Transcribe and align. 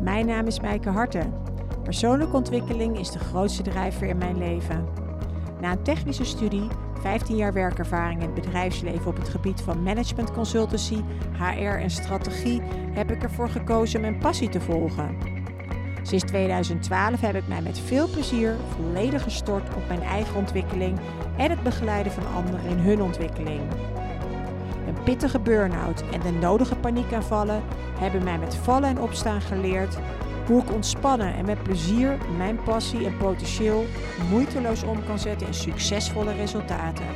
Mijn 0.00 0.26
naam 0.26 0.46
is 0.46 0.60
Mijke 0.60 0.88
Harten. 0.88 1.32
Persoonlijke 1.82 2.36
ontwikkeling 2.36 2.98
is 2.98 3.10
de 3.10 3.18
grootste 3.18 3.62
drijfveer 3.62 4.08
in 4.08 4.18
mijn 4.18 4.38
leven. 4.38 4.88
Na 5.60 5.72
een 5.72 5.82
technische 5.82 6.24
studie, 6.24 6.68
15 7.00 7.36
jaar 7.36 7.52
werkervaring 7.52 8.20
in 8.20 8.26
het 8.26 8.34
bedrijfsleven 8.34 9.06
op 9.06 9.16
het 9.16 9.28
gebied 9.28 9.60
van 9.60 9.82
management 9.82 10.32
consultancy, 10.32 11.02
HR 11.38 11.64
en 11.64 11.90
strategie, 11.90 12.62
heb 12.92 13.10
ik 13.10 13.22
ervoor 13.22 13.48
gekozen 13.48 14.00
mijn 14.00 14.18
passie 14.18 14.48
te 14.48 14.60
volgen. 14.60 15.16
Sinds 16.02 16.24
2012 16.24 17.20
heb 17.20 17.34
ik 17.34 17.48
mij 17.48 17.62
met 17.62 17.78
veel 17.78 18.08
plezier 18.08 18.56
volledig 18.76 19.22
gestort 19.22 19.74
op 19.74 19.88
mijn 19.88 20.02
eigen 20.02 20.36
ontwikkeling 20.36 20.98
en 21.36 21.50
het 21.50 21.62
begeleiden 21.62 22.12
van 22.12 22.34
anderen 22.34 22.64
in 22.64 22.78
hun 22.78 23.02
ontwikkeling. 23.02 23.60
Pittige 25.04 25.40
burn-out 25.40 26.04
en 26.12 26.20
de 26.20 26.30
nodige 26.30 26.76
paniekaanvallen 26.76 27.62
hebben 27.98 28.24
mij 28.24 28.38
met 28.38 28.56
vallen 28.56 28.88
en 28.88 29.00
opstaan 29.00 29.40
geleerd 29.40 29.98
hoe 30.46 30.62
ik 30.62 30.72
ontspannen 30.72 31.34
en 31.34 31.44
met 31.44 31.62
plezier 31.62 32.18
mijn 32.36 32.62
passie 32.62 33.06
en 33.06 33.16
potentieel 33.16 33.84
moeiteloos 34.30 34.82
om 34.82 35.04
kan 35.06 35.18
zetten 35.18 35.46
in 35.46 35.54
succesvolle 35.54 36.32
resultaten. 36.32 37.06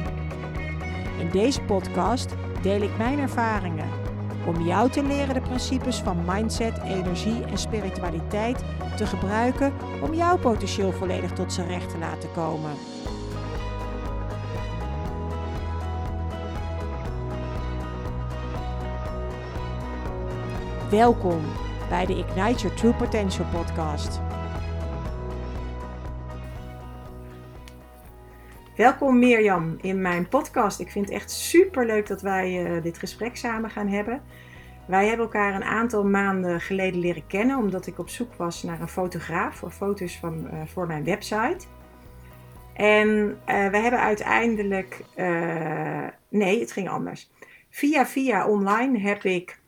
In 1.18 1.30
deze 1.30 1.60
podcast 1.60 2.34
deel 2.62 2.80
ik 2.80 2.96
mijn 2.98 3.18
ervaringen 3.18 3.88
om 4.46 4.60
jou 4.60 4.90
te 4.90 5.02
leren 5.02 5.34
de 5.34 5.40
principes 5.40 5.96
van 5.96 6.24
mindset, 6.26 6.78
energie 6.84 7.44
en 7.44 7.58
spiritualiteit 7.58 8.64
te 8.96 9.06
gebruiken 9.06 9.72
om 10.02 10.14
jouw 10.14 10.38
potentieel 10.38 10.92
volledig 10.92 11.32
tot 11.32 11.52
zijn 11.52 11.68
recht 11.68 11.90
te 11.90 11.98
laten 11.98 12.32
komen. 12.32 12.70
Welkom 20.94 21.42
bij 21.88 22.06
de 22.06 22.16
Ignite 22.16 22.60
Your 22.62 22.74
True 22.76 22.94
Potential 22.94 23.46
podcast. 23.52 24.20
Welkom 28.76 29.18
Mirjam 29.18 29.78
in 29.80 30.00
mijn 30.00 30.28
podcast. 30.28 30.80
Ik 30.80 30.90
vind 30.90 31.04
het 31.04 31.14
echt 31.14 31.30
super 31.30 31.86
leuk 31.86 32.06
dat 32.06 32.22
wij 32.22 32.76
uh, 32.76 32.82
dit 32.82 32.98
gesprek 32.98 33.36
samen 33.36 33.70
gaan 33.70 33.88
hebben. 33.88 34.22
Wij 34.86 35.06
hebben 35.06 35.26
elkaar 35.26 35.54
een 35.54 35.64
aantal 35.64 36.04
maanden 36.04 36.60
geleden 36.60 37.00
leren 37.00 37.26
kennen 37.26 37.58
omdat 37.58 37.86
ik 37.86 37.98
op 37.98 38.08
zoek 38.08 38.34
was 38.34 38.62
naar 38.62 38.80
een 38.80 38.88
fotograaf 38.88 39.56
voor 39.56 39.70
foto's 39.70 40.18
van, 40.18 40.48
uh, 40.52 40.60
voor 40.66 40.86
mijn 40.86 41.04
website. 41.04 41.66
En 42.74 43.08
uh, 43.08 43.68
we 43.70 43.76
hebben 43.76 44.00
uiteindelijk. 44.00 45.04
nee, 46.28 46.60
het 46.60 46.72
ging 46.72 46.88
anders. 46.88 47.30
Via 47.70 48.06
via 48.06 48.48
online 48.48 48.98
heb 48.98 49.24
ik 49.24 49.62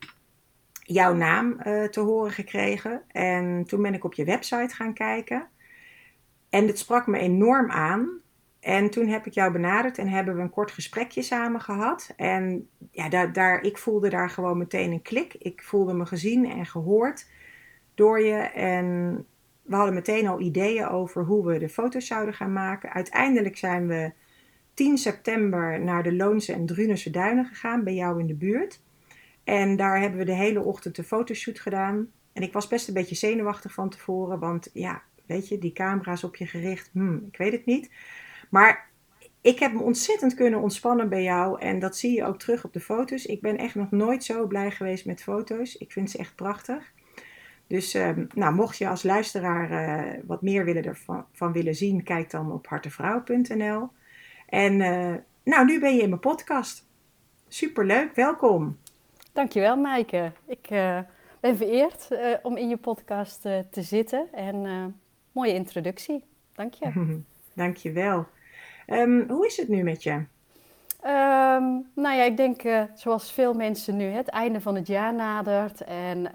jouw 0.87 1.13
naam 1.13 1.59
uh, 1.65 1.83
te 1.83 1.99
horen 1.99 2.31
gekregen. 2.31 3.01
En 3.07 3.63
toen 3.65 3.81
ben 3.81 3.93
ik 3.93 4.03
op 4.03 4.13
je 4.13 4.23
website 4.23 4.75
gaan 4.75 4.93
kijken. 4.93 5.47
En 6.49 6.67
het 6.67 6.79
sprak 6.79 7.07
me 7.07 7.17
enorm 7.17 7.71
aan. 7.71 8.09
En 8.59 8.89
toen 8.89 9.07
heb 9.07 9.25
ik 9.25 9.33
jou 9.33 9.51
benaderd 9.51 9.97
en 9.97 10.07
hebben 10.07 10.35
we 10.35 10.41
een 10.41 10.49
kort 10.49 10.71
gesprekje 10.71 11.21
samen 11.21 11.61
gehad. 11.61 12.13
En 12.15 12.69
ja, 12.91 13.09
daar, 13.09 13.33
daar, 13.33 13.61
ik 13.61 13.77
voelde 13.77 14.09
daar 14.09 14.29
gewoon 14.29 14.57
meteen 14.57 14.91
een 14.91 15.01
klik. 15.01 15.33
Ik 15.33 15.63
voelde 15.63 15.93
me 15.93 16.05
gezien 16.05 16.51
en 16.51 16.65
gehoord 16.65 17.29
door 17.95 18.21
je. 18.21 18.35
En 18.37 19.25
we 19.61 19.75
hadden 19.75 19.93
meteen 19.93 20.27
al 20.27 20.39
ideeën 20.39 20.87
over 20.87 21.23
hoe 21.23 21.45
we 21.45 21.59
de 21.59 21.69
foto's 21.69 22.07
zouden 22.07 22.33
gaan 22.33 22.53
maken. 22.53 22.93
Uiteindelijk 22.93 23.57
zijn 23.57 23.87
we 23.87 24.11
10 24.73 24.97
september 24.97 25.81
naar 25.81 26.03
de 26.03 26.15
Loonse 26.15 26.53
en 26.53 26.65
Drunense 26.65 27.09
Duinen 27.09 27.45
gegaan, 27.45 27.83
bij 27.83 27.93
jou 27.93 28.19
in 28.19 28.27
de 28.27 28.35
buurt. 28.35 28.81
En 29.47 29.75
daar 29.75 29.99
hebben 29.99 30.19
we 30.19 30.25
de 30.25 30.33
hele 30.33 30.63
ochtend 30.63 30.95
de 30.95 31.03
fotoshoot 31.03 31.59
gedaan. 31.59 32.11
En 32.33 32.41
ik 32.41 32.53
was 32.53 32.67
best 32.67 32.87
een 32.87 32.93
beetje 32.93 33.15
zenuwachtig 33.15 33.73
van 33.73 33.89
tevoren, 33.89 34.39
want 34.39 34.69
ja, 34.73 35.01
weet 35.25 35.47
je, 35.47 35.57
die 35.57 35.73
camera's 35.73 36.23
op 36.23 36.35
je 36.35 36.45
gericht, 36.45 36.89
hmm, 36.93 37.25
ik 37.31 37.37
weet 37.37 37.51
het 37.51 37.65
niet. 37.65 37.91
Maar 38.49 38.89
ik 39.41 39.59
heb 39.59 39.73
me 39.73 39.79
ontzettend 39.79 40.33
kunnen 40.33 40.61
ontspannen 40.61 41.09
bij 41.09 41.23
jou 41.23 41.61
en 41.61 41.79
dat 41.79 41.97
zie 41.97 42.15
je 42.15 42.25
ook 42.25 42.39
terug 42.39 42.63
op 42.63 42.73
de 42.73 42.79
foto's. 42.79 43.25
Ik 43.25 43.41
ben 43.41 43.57
echt 43.57 43.75
nog 43.75 43.91
nooit 43.91 44.23
zo 44.23 44.47
blij 44.47 44.71
geweest 44.71 45.05
met 45.05 45.23
foto's. 45.23 45.75
Ik 45.75 45.91
vind 45.91 46.11
ze 46.11 46.17
echt 46.17 46.35
prachtig. 46.35 46.91
Dus 47.67 47.95
uh, 47.95 48.09
nou, 48.33 48.53
mocht 48.53 48.77
je 48.77 48.87
als 48.87 49.03
luisteraar 49.03 49.71
uh, 49.71 50.19
wat 50.25 50.41
meer 50.41 50.65
willen 50.65 50.83
ervan 50.83 51.25
van 51.31 51.51
willen 51.51 51.75
zien, 51.75 52.03
kijk 52.03 52.29
dan 52.31 52.51
op 52.51 52.67
hartevrouw.nl. 52.67 53.89
En 54.47 54.73
uh, 54.73 55.13
nou, 55.43 55.65
nu 55.65 55.79
ben 55.79 55.95
je 55.95 56.01
in 56.01 56.09
mijn 56.09 56.21
podcast. 56.21 56.87
Superleuk, 57.47 58.15
welkom. 58.15 58.77
Dankjewel, 59.37 59.75
Maaike. 59.75 60.31
Ik 60.45 60.69
uh, 60.71 60.99
ben 61.39 61.57
vereerd 61.57 62.07
uh, 62.11 62.19
om 62.41 62.55
in 62.55 62.69
je 62.69 62.77
podcast 62.77 63.45
uh, 63.45 63.59
te 63.71 63.81
zitten. 63.81 64.27
En 64.33 64.95
mooie 65.31 65.53
introductie. 65.53 66.23
Dank 66.53 66.73
je. 66.73 67.19
Dankjewel. 67.53 68.25
Um, 68.87 69.29
hoe 69.29 69.45
is 69.45 69.57
het 69.57 69.67
nu 69.67 69.83
met 69.83 70.03
je? 70.03 70.11
Um, 70.11 71.87
nou 71.93 72.15
ja, 72.15 72.23
ik 72.23 72.37
denk 72.37 72.61
zoals 72.95 73.31
veel 73.31 73.53
mensen 73.53 73.97
nu, 73.97 74.05
het 74.05 74.27
einde 74.27 74.61
van 74.61 74.75
het 74.75 74.87
jaar 74.87 75.13
nadert. 75.13 75.81
En 75.81 76.31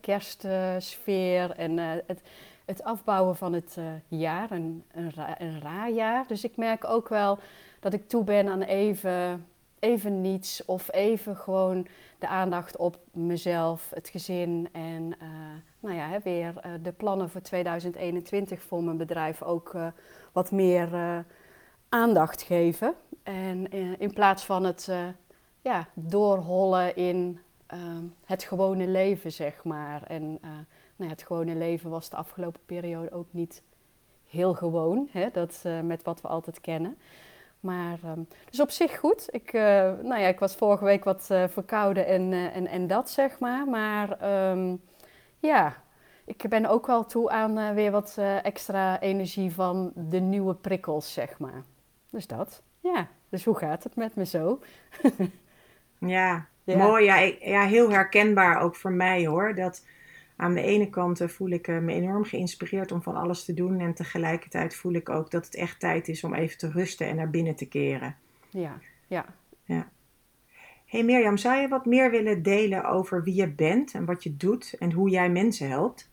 kerstsfeer 0.00 1.50
en 1.50 1.78
het, 1.78 2.22
het, 2.64 2.82
afbouwen 2.82 3.36
van 3.36 3.52
het 3.52 3.76
jaar, 4.08 4.50
een, 4.50 4.84
een, 4.92 5.12
ra 5.14 5.40
een 5.40 5.60
raar 5.60 5.90
jaar. 5.90 6.24
Dus 6.26 6.44
ik 6.44 6.56
merk 6.56 6.84
ook 6.84 7.08
wel 7.08 7.38
dat 7.80 7.92
ik 7.92 8.08
toe 8.08 8.24
ben 8.24 8.48
aan 8.48 8.62
even, 8.62 9.46
even 9.78 10.20
niets 10.20 10.64
of 10.64 10.92
even 10.92 11.36
gewoon 11.36 11.86
de 12.18 12.28
aandacht 12.28 12.76
op 12.76 12.98
mezelf, 13.12 13.90
het 13.90 14.08
gezin 14.08 14.68
en 14.72 15.02
uh, 15.22 15.28
nou 15.80 15.94
ja, 15.94 16.20
weer 16.22 16.54
uh, 16.56 16.72
de 16.82 16.92
plannen 16.92 17.30
voor 17.30 17.40
2021 17.40 18.62
voor 18.62 18.82
mijn 18.82 18.96
bedrijf 18.96 19.42
ook 19.42 19.74
uh, 19.74 19.86
wat 20.32 20.50
meer 20.50 21.24
aandacht 21.88 22.42
geven. 22.42 22.94
En 23.22 23.70
in 23.98 24.12
plaats 24.12 24.44
van 24.44 24.64
het 24.64 24.90
ja, 25.60 25.88
doorhollen 25.94 26.96
in 26.96 27.40
het 28.24 28.42
gewone 28.42 28.86
leven, 28.86 29.32
zeg 29.32 29.64
maar. 29.64 30.02
En 30.02 30.22
nou 30.30 30.64
ja, 30.96 31.08
het 31.08 31.22
gewone 31.22 31.54
leven 31.54 31.90
was 31.90 32.10
de 32.10 32.16
afgelopen 32.16 32.60
periode 32.66 33.12
ook 33.12 33.28
niet 33.30 33.62
heel 34.26 34.54
gewoon, 34.54 35.08
hè, 35.10 35.30
dat, 35.30 35.64
met 35.82 36.02
wat 36.02 36.20
we 36.20 36.28
altijd 36.28 36.60
kennen. 36.60 36.98
Maar, 37.64 37.98
um, 38.04 38.28
dus 38.50 38.60
op 38.60 38.70
zich 38.70 38.98
goed. 38.98 39.26
Ik, 39.30 39.52
uh, 39.52 39.62
nou 40.02 40.20
ja, 40.20 40.26
ik 40.26 40.38
was 40.38 40.54
vorige 40.54 40.84
week 40.84 41.04
wat 41.04 41.28
uh, 41.32 41.44
verkouden 41.48 42.06
en, 42.06 42.32
uh, 42.32 42.56
en, 42.56 42.66
en 42.66 42.86
dat, 42.86 43.10
zeg 43.10 43.38
maar. 43.38 43.66
Maar 43.66 44.32
um, 44.50 44.80
ja, 45.38 45.76
ik 46.24 46.48
ben 46.48 46.66
ook 46.66 46.86
wel 46.86 47.06
toe 47.06 47.30
aan 47.30 47.74
weer 47.74 47.90
wat 47.90 48.18
extra 48.42 49.00
energie 49.00 49.52
van 49.52 49.92
de 49.94 50.20
nieuwe 50.20 50.54
prikkels, 50.54 51.12
zeg 51.12 51.38
maar. 51.38 51.62
Dus 52.10 52.26
dat. 52.26 52.62
Ja, 52.80 53.08
dus 53.28 53.44
hoe 53.44 53.56
gaat 53.56 53.84
het 53.84 53.96
met 53.96 54.14
me 54.14 54.24
zo? 54.24 54.60
ja, 55.98 56.46
ja, 56.64 56.76
mooi. 56.76 57.04
Ja, 57.04 57.16
ja, 57.40 57.62
heel 57.62 57.90
herkenbaar 57.90 58.60
ook 58.60 58.76
voor 58.76 58.92
mij 58.92 59.26
hoor. 59.26 59.54
Dat 59.54 59.84
aan 60.36 60.54
de 60.54 60.62
ene 60.62 60.90
kant 60.90 61.20
eh, 61.20 61.28
voel 61.28 61.50
ik 61.50 61.68
eh, 61.68 61.78
me 61.78 61.92
enorm 61.92 62.24
geïnspireerd 62.24 62.92
om 62.92 63.02
van 63.02 63.16
alles 63.16 63.44
te 63.44 63.54
doen. 63.54 63.80
En 63.80 63.94
tegelijkertijd 63.94 64.74
voel 64.74 64.92
ik 64.92 65.08
ook 65.08 65.30
dat 65.30 65.44
het 65.44 65.54
echt 65.54 65.80
tijd 65.80 66.08
is 66.08 66.24
om 66.24 66.34
even 66.34 66.58
te 66.58 66.70
rusten 66.70 67.06
en 67.06 67.16
naar 67.16 67.30
binnen 67.30 67.54
te 67.54 67.68
keren. 67.68 68.16
Ja, 68.50 68.78
ja. 69.06 69.24
ja. 69.64 69.88
Hey 70.86 71.04
Mirjam, 71.04 71.36
zou 71.36 71.60
je 71.60 71.68
wat 71.68 71.86
meer 71.86 72.10
willen 72.10 72.42
delen 72.42 72.84
over 72.84 73.22
wie 73.22 73.34
je 73.34 73.48
bent 73.48 73.94
en 73.94 74.04
wat 74.04 74.22
je 74.22 74.36
doet 74.36 74.76
en 74.78 74.92
hoe 74.92 75.10
jij 75.10 75.30
mensen 75.30 75.68
helpt? 75.68 76.12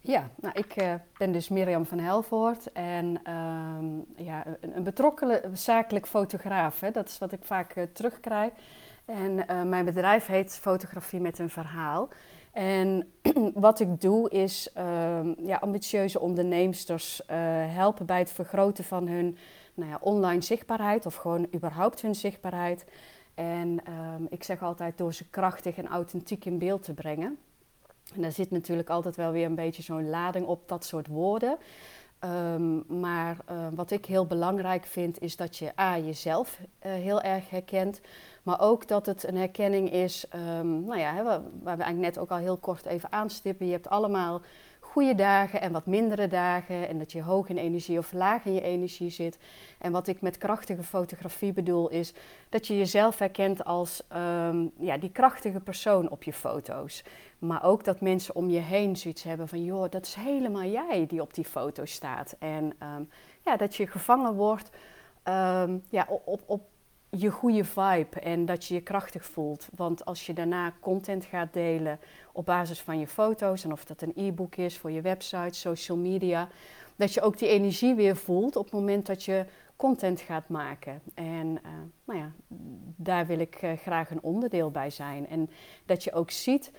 Ja, 0.00 0.30
nou, 0.36 0.54
ik 0.58 0.82
uh, 0.82 0.94
ben 1.18 1.32
dus 1.32 1.48
Mirjam 1.48 1.86
van 1.86 1.98
Helvoort 1.98 2.72
en 2.72 3.20
uh, 3.28 4.26
ja, 4.26 4.46
een, 4.60 4.76
een, 4.76 4.82
betrokken 4.82 5.56
zakelijk 5.56 6.06
fotograaf. 6.06 6.80
Hè? 6.80 6.90
Dat 6.90 7.08
is 7.08 7.18
wat 7.18 7.32
ik 7.32 7.44
vaak 7.44 7.76
uh, 7.76 7.84
terugkrijg. 7.92 8.52
En 9.04 9.34
mijn 9.68 9.84
bedrijf 9.84 10.26
heet 10.26 10.58
Fotografie 10.58 11.20
met 11.20 11.38
een 11.38 11.50
Verhaal. 11.50 12.08
En 12.54 13.12
wat 13.54 13.80
ik 13.80 14.00
doe 14.00 14.30
is 14.30 14.68
uh, 14.78 15.20
ja, 15.36 15.56
ambitieuze 15.56 16.20
onderneemsters 16.20 17.20
uh, 17.20 17.36
helpen 17.74 18.06
bij 18.06 18.18
het 18.18 18.32
vergroten 18.32 18.84
van 18.84 19.08
hun 19.08 19.36
nou 19.74 19.90
ja, 19.90 19.98
online 20.00 20.42
zichtbaarheid 20.42 21.06
of 21.06 21.14
gewoon 21.14 21.46
überhaupt 21.54 22.00
hun 22.00 22.14
zichtbaarheid. 22.14 22.84
En 23.34 23.80
um, 24.14 24.26
ik 24.30 24.42
zeg 24.42 24.62
altijd 24.62 24.98
door 24.98 25.14
ze 25.14 25.24
krachtig 25.30 25.76
en 25.76 25.86
authentiek 25.86 26.44
in 26.44 26.58
beeld 26.58 26.82
te 26.82 26.94
brengen. 26.94 27.38
En 28.14 28.22
daar 28.22 28.32
zit 28.32 28.50
natuurlijk 28.50 28.90
altijd 28.90 29.16
wel 29.16 29.32
weer 29.32 29.46
een 29.46 29.54
beetje 29.54 29.82
zo'n 29.82 30.10
lading 30.10 30.46
op 30.46 30.68
dat 30.68 30.84
soort 30.84 31.06
woorden. 31.06 31.58
Um, 32.24 32.84
maar 33.00 33.36
uh, 33.50 33.66
wat 33.74 33.90
ik 33.90 34.06
heel 34.06 34.26
belangrijk 34.26 34.86
vind 34.86 35.20
is 35.20 35.36
dat 35.36 35.56
je 35.56 35.72
A, 35.80 35.98
jezelf 35.98 36.58
uh, 36.60 36.92
heel 36.92 37.20
erg 37.20 37.50
herkent. 37.50 38.00
Maar 38.42 38.60
ook 38.60 38.88
dat 38.88 39.06
het 39.06 39.28
een 39.28 39.36
herkenning 39.36 39.92
is, 39.92 40.26
um, 40.58 40.84
nou 40.84 40.98
ja, 40.98 41.22
waar 41.22 41.42
we 41.62 41.82
eigenlijk 41.82 41.98
net 42.14 42.18
ook 42.18 42.30
al 42.30 42.36
heel 42.36 42.56
kort 42.56 42.86
even 42.86 43.12
aanstippen. 43.12 43.66
Je 43.66 43.72
hebt 43.72 43.88
allemaal 43.88 44.40
goede 44.94 45.14
dagen 45.14 45.60
en 45.60 45.72
wat 45.72 45.86
mindere 45.86 46.28
dagen. 46.28 46.88
En 46.88 46.98
dat 46.98 47.12
je 47.12 47.22
hoog 47.22 47.48
in 47.48 47.56
energie 47.56 47.98
of 47.98 48.12
laag 48.12 48.44
in 48.44 48.54
je 48.54 48.60
energie 48.60 49.10
zit. 49.10 49.38
En 49.78 49.92
wat 49.92 50.06
ik 50.06 50.20
met 50.20 50.38
krachtige 50.38 50.82
fotografie 50.82 51.52
bedoel 51.52 51.88
is 51.88 52.12
dat 52.48 52.66
je 52.66 52.78
jezelf 52.78 53.18
herkent 53.18 53.64
als 53.64 54.02
ehm, 54.08 54.66
ja, 54.78 54.98
die 54.98 55.10
krachtige 55.10 55.60
persoon 55.60 56.10
op 56.10 56.22
je 56.22 56.32
foto's. 56.32 57.04
Maar 57.38 57.64
ook 57.64 57.84
dat 57.84 58.00
mensen 58.00 58.34
om 58.34 58.48
je 58.50 58.58
heen 58.60 58.96
zoiets 58.96 59.22
hebben 59.22 59.48
van, 59.48 59.64
joh, 59.64 59.90
dat 59.90 60.06
is 60.06 60.14
helemaal 60.14 60.64
jij 60.64 61.06
die 61.08 61.20
op 61.20 61.34
die 61.34 61.44
foto 61.44 61.84
staat. 61.84 62.36
En 62.38 62.72
ehm, 62.78 63.02
ja, 63.44 63.56
dat 63.56 63.76
je 63.76 63.86
gevangen 63.86 64.34
wordt 64.34 64.70
um, 65.24 65.82
ja, 65.88 66.06
op, 66.24 66.42
op 66.46 66.62
je 67.16 67.30
goede 67.30 67.64
vibe 67.64 68.20
en 68.20 68.46
dat 68.46 68.64
je 68.64 68.74
je 68.74 68.80
krachtig 68.80 69.24
voelt. 69.24 69.68
Want 69.76 70.04
als 70.04 70.26
je 70.26 70.32
daarna 70.32 70.72
content 70.80 71.24
gaat 71.24 71.52
delen 71.52 71.98
op 72.32 72.44
basis 72.44 72.80
van 72.80 72.98
je 72.98 73.06
foto's, 73.06 73.64
en 73.64 73.72
of 73.72 73.84
dat 73.84 74.02
een 74.02 74.12
e-book 74.16 74.56
is 74.56 74.78
voor 74.78 74.90
je 74.90 75.00
website, 75.00 75.58
social 75.58 75.98
media, 75.98 76.48
dat 76.96 77.14
je 77.14 77.20
ook 77.20 77.38
die 77.38 77.48
energie 77.48 77.94
weer 77.94 78.16
voelt 78.16 78.56
op 78.56 78.64
het 78.64 78.74
moment 78.74 79.06
dat 79.06 79.24
je 79.24 79.44
content 79.76 80.20
gaat 80.20 80.48
maken. 80.48 81.00
En 81.14 81.46
uh, 81.46 81.70
nou 82.04 82.18
ja, 82.18 82.32
daar 82.96 83.26
wil 83.26 83.38
ik 83.38 83.62
uh, 83.62 83.72
graag 83.72 84.10
een 84.10 84.22
onderdeel 84.22 84.70
bij 84.70 84.90
zijn. 84.90 85.28
En 85.28 85.50
dat 85.86 86.04
je 86.04 86.12
ook 86.12 86.30
ziet 86.30 86.72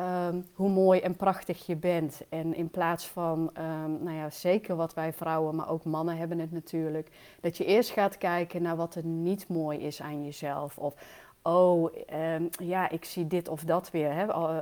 um, 0.00 0.46
hoe 0.54 0.70
mooi 0.70 1.00
en 1.00 1.16
prachtig 1.16 1.66
je 1.66 1.76
bent. 1.76 2.20
En 2.28 2.54
in 2.54 2.70
plaats 2.70 3.06
van, 3.06 3.50
um, 3.58 4.02
nou 4.02 4.16
ja, 4.16 4.30
zeker 4.30 4.76
wat 4.76 4.94
wij 4.94 5.12
vrouwen, 5.12 5.56
maar 5.56 5.68
ook 5.68 5.84
mannen 5.84 6.16
hebben 6.16 6.38
het 6.38 6.52
natuurlijk, 6.52 7.08
dat 7.40 7.56
je 7.56 7.64
eerst 7.64 7.90
gaat 7.90 8.18
kijken 8.18 8.62
naar 8.62 8.76
wat 8.76 8.94
er 8.94 9.04
niet 9.04 9.48
mooi 9.48 9.78
is 9.78 10.02
aan 10.02 10.24
jezelf. 10.24 10.78
Of, 10.78 10.94
oh, 11.42 11.94
um, 12.34 12.48
ja, 12.50 12.90
ik 12.90 13.04
zie 13.04 13.26
dit 13.26 13.48
of 13.48 13.64
dat 13.64 13.90
weer. 13.90 14.12
Hè? 14.12 14.26
Eh, 14.26 14.58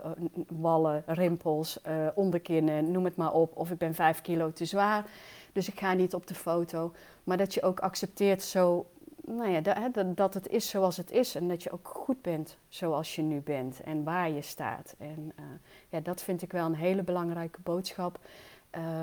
wallen, 0.48 1.02
rimpels, 1.06 1.80
uh, 1.88 2.06
onderkinnen, 2.14 2.90
noem 2.90 3.04
het 3.04 3.16
maar 3.16 3.32
op. 3.32 3.56
Of 3.56 3.70
ik 3.70 3.78
ben 3.78 3.94
vijf 3.94 4.20
kilo 4.20 4.52
te 4.52 4.64
zwaar, 4.64 5.04
dus 5.52 5.68
ik 5.68 5.78
ga 5.78 5.92
niet 5.92 6.14
op 6.14 6.26
de 6.26 6.34
foto. 6.34 6.92
Maar 7.24 7.36
dat 7.36 7.54
je 7.54 7.62
ook 7.62 7.80
accepteert 7.80 8.42
zo 8.42 8.86
nou 9.26 9.50
ja, 9.50 9.60
dat, 9.60 10.16
dat 10.16 10.34
het 10.34 10.48
is 10.48 10.68
zoals 10.68 10.96
het 10.96 11.10
is 11.10 11.34
en 11.34 11.48
dat 11.48 11.62
je 11.62 11.70
ook 11.70 11.88
goed 11.88 12.22
bent 12.22 12.58
zoals 12.68 13.14
je 13.14 13.22
nu 13.22 13.40
bent 13.40 13.80
en 13.80 14.04
waar 14.04 14.30
je 14.30 14.42
staat. 14.42 14.94
En 14.98 15.32
uh, 15.38 15.44
ja, 15.88 16.00
dat 16.00 16.22
vind 16.22 16.42
ik 16.42 16.52
wel 16.52 16.66
een 16.66 16.74
hele 16.74 17.02
belangrijke 17.02 17.60
boodschap. 17.60 18.18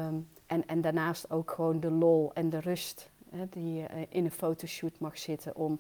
Um, 0.08 0.30
en, 0.46 0.68
en 0.68 0.82
daarnaast 0.82 1.32
ook 1.32 1.52
gewoon 1.52 1.80
de 1.80 1.92
lol 1.92 2.34
en 2.34 2.50
de 2.50 2.60
rust 2.60 3.10
hè, 3.30 3.50
die 3.50 3.74
je 3.74 3.88
uh, 3.94 4.02
in 4.10 4.26
een 4.26 4.32
fotoshoot 4.32 5.00
mag 5.00 5.18
zitten 5.18 5.56
om 5.56 5.80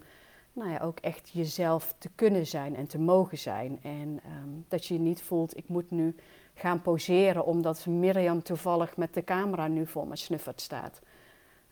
nou 0.53 0.71
ja, 0.71 0.79
ook 0.79 0.99
echt 0.99 1.29
jezelf 1.29 1.95
te 1.97 2.09
kunnen 2.15 2.47
zijn 2.47 2.75
en 2.75 2.87
te 2.87 2.99
mogen 2.99 3.37
zijn. 3.37 3.79
En 3.81 4.21
um, 4.43 4.65
dat 4.67 4.85
je 4.85 4.93
je 4.93 4.99
niet 4.99 5.21
voelt, 5.21 5.57
ik 5.57 5.67
moet 5.67 5.91
nu 5.91 6.15
gaan 6.53 6.81
poseren 6.81 7.45
omdat 7.45 7.85
Mirjam 7.85 8.43
toevallig 8.43 8.97
met 8.97 9.13
de 9.13 9.23
camera 9.23 9.67
nu 9.67 9.87
voor 9.87 10.07
me 10.07 10.15
snuffert 10.15 10.61
staat. 10.61 11.01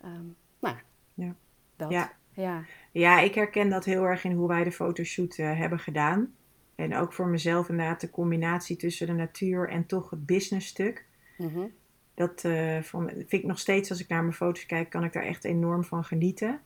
Um, 0.06 0.36
nou, 0.60 0.76
ja. 1.14 1.36
dat. 1.76 1.92
Ja. 1.92 2.12
Ja. 2.36 2.64
ja, 2.92 3.20
ik 3.20 3.36
herken 3.36 3.70
dat 3.70 3.86
heel 3.86 4.04
erg 4.04 4.24
in 4.24 4.32
hoe 4.32 4.48
wij 4.48 4.64
de 4.64 4.72
fotoshoot 4.72 5.38
uh, 5.38 5.58
hebben 5.58 5.80
gedaan. 5.80 6.34
En 6.76 6.96
ook 6.96 7.14
voor 7.14 7.28
mezelf 7.28 7.70
inderdaad 7.70 8.02
de 8.02 8.10
combinatie 8.10 8.76
tussen 8.76 9.08
de 9.08 9.14
natuur 9.14 9.70
en 9.70 9.86
toch 9.86 10.10
het 10.10 10.26
businessstuk. 10.26 11.06
Mm 11.38 11.72
Dat 12.14 12.44
uh, 12.44 12.82
vind 12.82 13.34
ik 13.34 13.44
nog 13.44 13.60
steeds, 13.60 13.90
als 13.90 14.00
ik 14.00 14.08
naar 14.08 14.22
mijn 14.22 14.34
foto's 14.34 14.66
kijk, 14.66 14.90
kan 14.90 15.04
ik 15.04 15.14
daar 15.14 15.24
echt 15.24 15.44
enorm 15.44 15.84
van 15.84 16.04
genieten. 16.04 16.60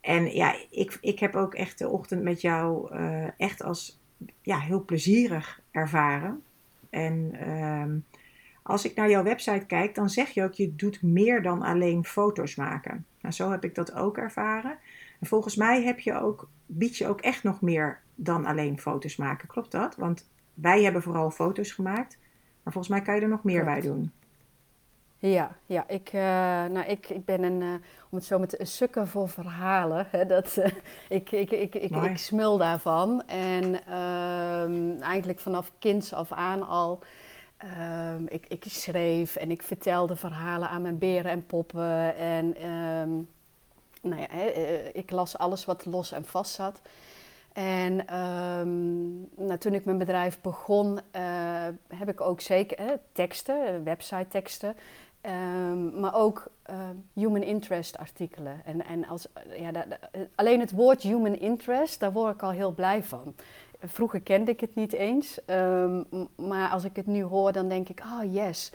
En 0.00 0.34
ja, 0.34 0.56
ik, 0.70 0.98
ik 1.00 1.18
heb 1.18 1.34
ook 1.34 1.54
echt 1.54 1.78
de 1.78 1.88
ochtend 1.88 2.22
met 2.22 2.40
jou 2.40 2.96
uh, 2.96 3.26
echt 3.36 3.62
als 3.62 4.00
ja, 4.40 4.58
heel 4.58 4.84
plezierig 4.84 5.60
ervaren. 5.70 6.42
En 6.90 7.30
ehm, 7.32 7.98
als 8.62 8.84
ik 8.84 8.94
naar 8.94 9.10
jouw 9.10 9.22
website 9.22 9.66
kijk, 9.66 9.94
dan 9.94 10.10
zeg 10.10 10.30
je 10.30 10.42
ook, 10.42 10.52
je 10.52 10.74
doet 10.74 11.02
meer 11.02 11.42
dan 11.42 11.62
alleen 11.62 12.04
foto's 12.04 12.54
maken. 12.54 13.06
Nou, 13.20 13.34
zo 13.34 13.50
heb 13.50 13.64
ik 13.64 13.74
dat 13.74 13.94
ook 13.94 14.18
ervaren. 14.18 14.78
En 15.20 15.26
volgens 15.26 15.56
mij 15.56 15.82
heb 15.82 16.00
je 16.00 16.20
ook, 16.20 16.48
bied 16.66 16.96
je 16.96 17.08
ook 17.08 17.20
echt 17.20 17.42
nog 17.42 17.60
meer 17.60 18.00
dan 18.14 18.46
alleen 18.46 18.78
foto's 18.78 19.16
maken. 19.16 19.48
Klopt 19.48 19.70
dat? 19.70 19.96
Want 19.96 20.28
wij 20.54 20.82
hebben 20.82 21.02
vooral 21.02 21.30
foto's 21.30 21.72
gemaakt. 21.72 22.18
Maar 22.62 22.72
volgens 22.72 22.94
mij 22.94 23.02
kan 23.02 23.14
je 23.14 23.20
er 23.20 23.28
nog 23.28 23.44
meer 23.44 23.64
bij 23.64 23.80
doen. 23.80 24.12
Ja, 25.18 25.56
ja 25.66 25.88
ik, 25.88 26.12
uh, 26.12 26.22
nou, 26.72 26.86
ik, 26.86 27.08
ik 27.08 27.24
ben 27.24 27.42
een, 27.42 27.60
uh, 27.60 27.72
om 28.10 28.18
het 28.18 28.24
zo 28.24 28.38
met 28.38 28.60
een 28.60 28.66
sukker 28.66 29.08
voor 29.08 29.28
verhalen. 29.28 30.06
Hè, 30.10 30.26
dat, 30.26 30.56
uh, 30.58 30.66
ik, 31.08 31.30
ik, 31.30 31.50
ik, 31.50 31.74
ik, 31.74 31.90
ik, 31.90 32.16
smul 32.18 32.58
daarvan. 32.58 33.22
En 33.26 33.86
ehm, 33.86 35.00
eigenlijk 35.02 35.40
vanaf 35.40 35.72
kinds 35.78 36.12
af 36.12 36.32
aan 36.32 36.68
al 36.68 37.02
Um, 37.64 38.26
ik, 38.28 38.46
ik, 38.48 38.64
schreef 38.66 39.36
en 39.36 39.50
ik 39.50 39.62
vertelde 39.62 40.16
verhalen 40.16 40.68
aan 40.68 40.82
mijn 40.82 40.98
beren 40.98 41.30
en 41.30 41.46
poppen. 41.46 42.16
En 42.16 42.68
um, 42.70 43.28
nou 44.02 44.20
ja, 44.20 44.26
he, 44.30 44.46
ik 44.92 45.10
las 45.10 45.38
alles 45.38 45.64
wat 45.64 45.84
los 45.84 46.12
en 46.12 46.24
vast 46.24 46.54
zat. 46.54 46.80
En 47.52 48.18
um, 48.18 49.28
nou, 49.36 49.58
toen 49.58 49.74
ik 49.74 49.84
mijn 49.84 49.98
bedrijf 49.98 50.40
begon, 50.40 51.00
uh, 51.16 51.66
heb 51.94 52.08
ik 52.08 52.20
ook 52.20 52.40
zeker 52.40 52.98
teksten, 53.12 53.84
website 53.84 54.28
teksten. 54.28 54.76
maar 56.00 56.14
ook 56.14 56.50
human 57.12 57.42
interest 57.42 57.98
artikelen. 57.98 58.60
En, 58.64 58.84
en 58.84 59.06
als, 59.06 59.26
ja, 59.56 59.72
dat, 59.72 59.84
alleen 60.34 60.60
het 60.60 60.70
woord 60.70 61.02
human 61.02 61.34
interest, 61.34 62.00
daar 62.00 62.12
word 62.12 62.34
ik 62.34 62.42
al 62.42 62.50
heel 62.50 62.72
blij 62.72 63.02
van 63.02 63.34
vroeger 63.84 64.20
kende 64.20 64.50
ik 64.50 64.60
het 64.60 64.74
niet 64.74 64.92
eens. 64.92 65.38
Um, 65.46 66.06
maar 66.36 66.70
als 66.70 66.84
ik 66.84 66.96
het 66.96 67.06
nu 67.06 67.22
hoor, 67.22 67.52
dan 67.52 67.68
denk 67.68 67.88
ik, 67.88 68.00
oh, 68.00 68.32
yes. 68.32 68.72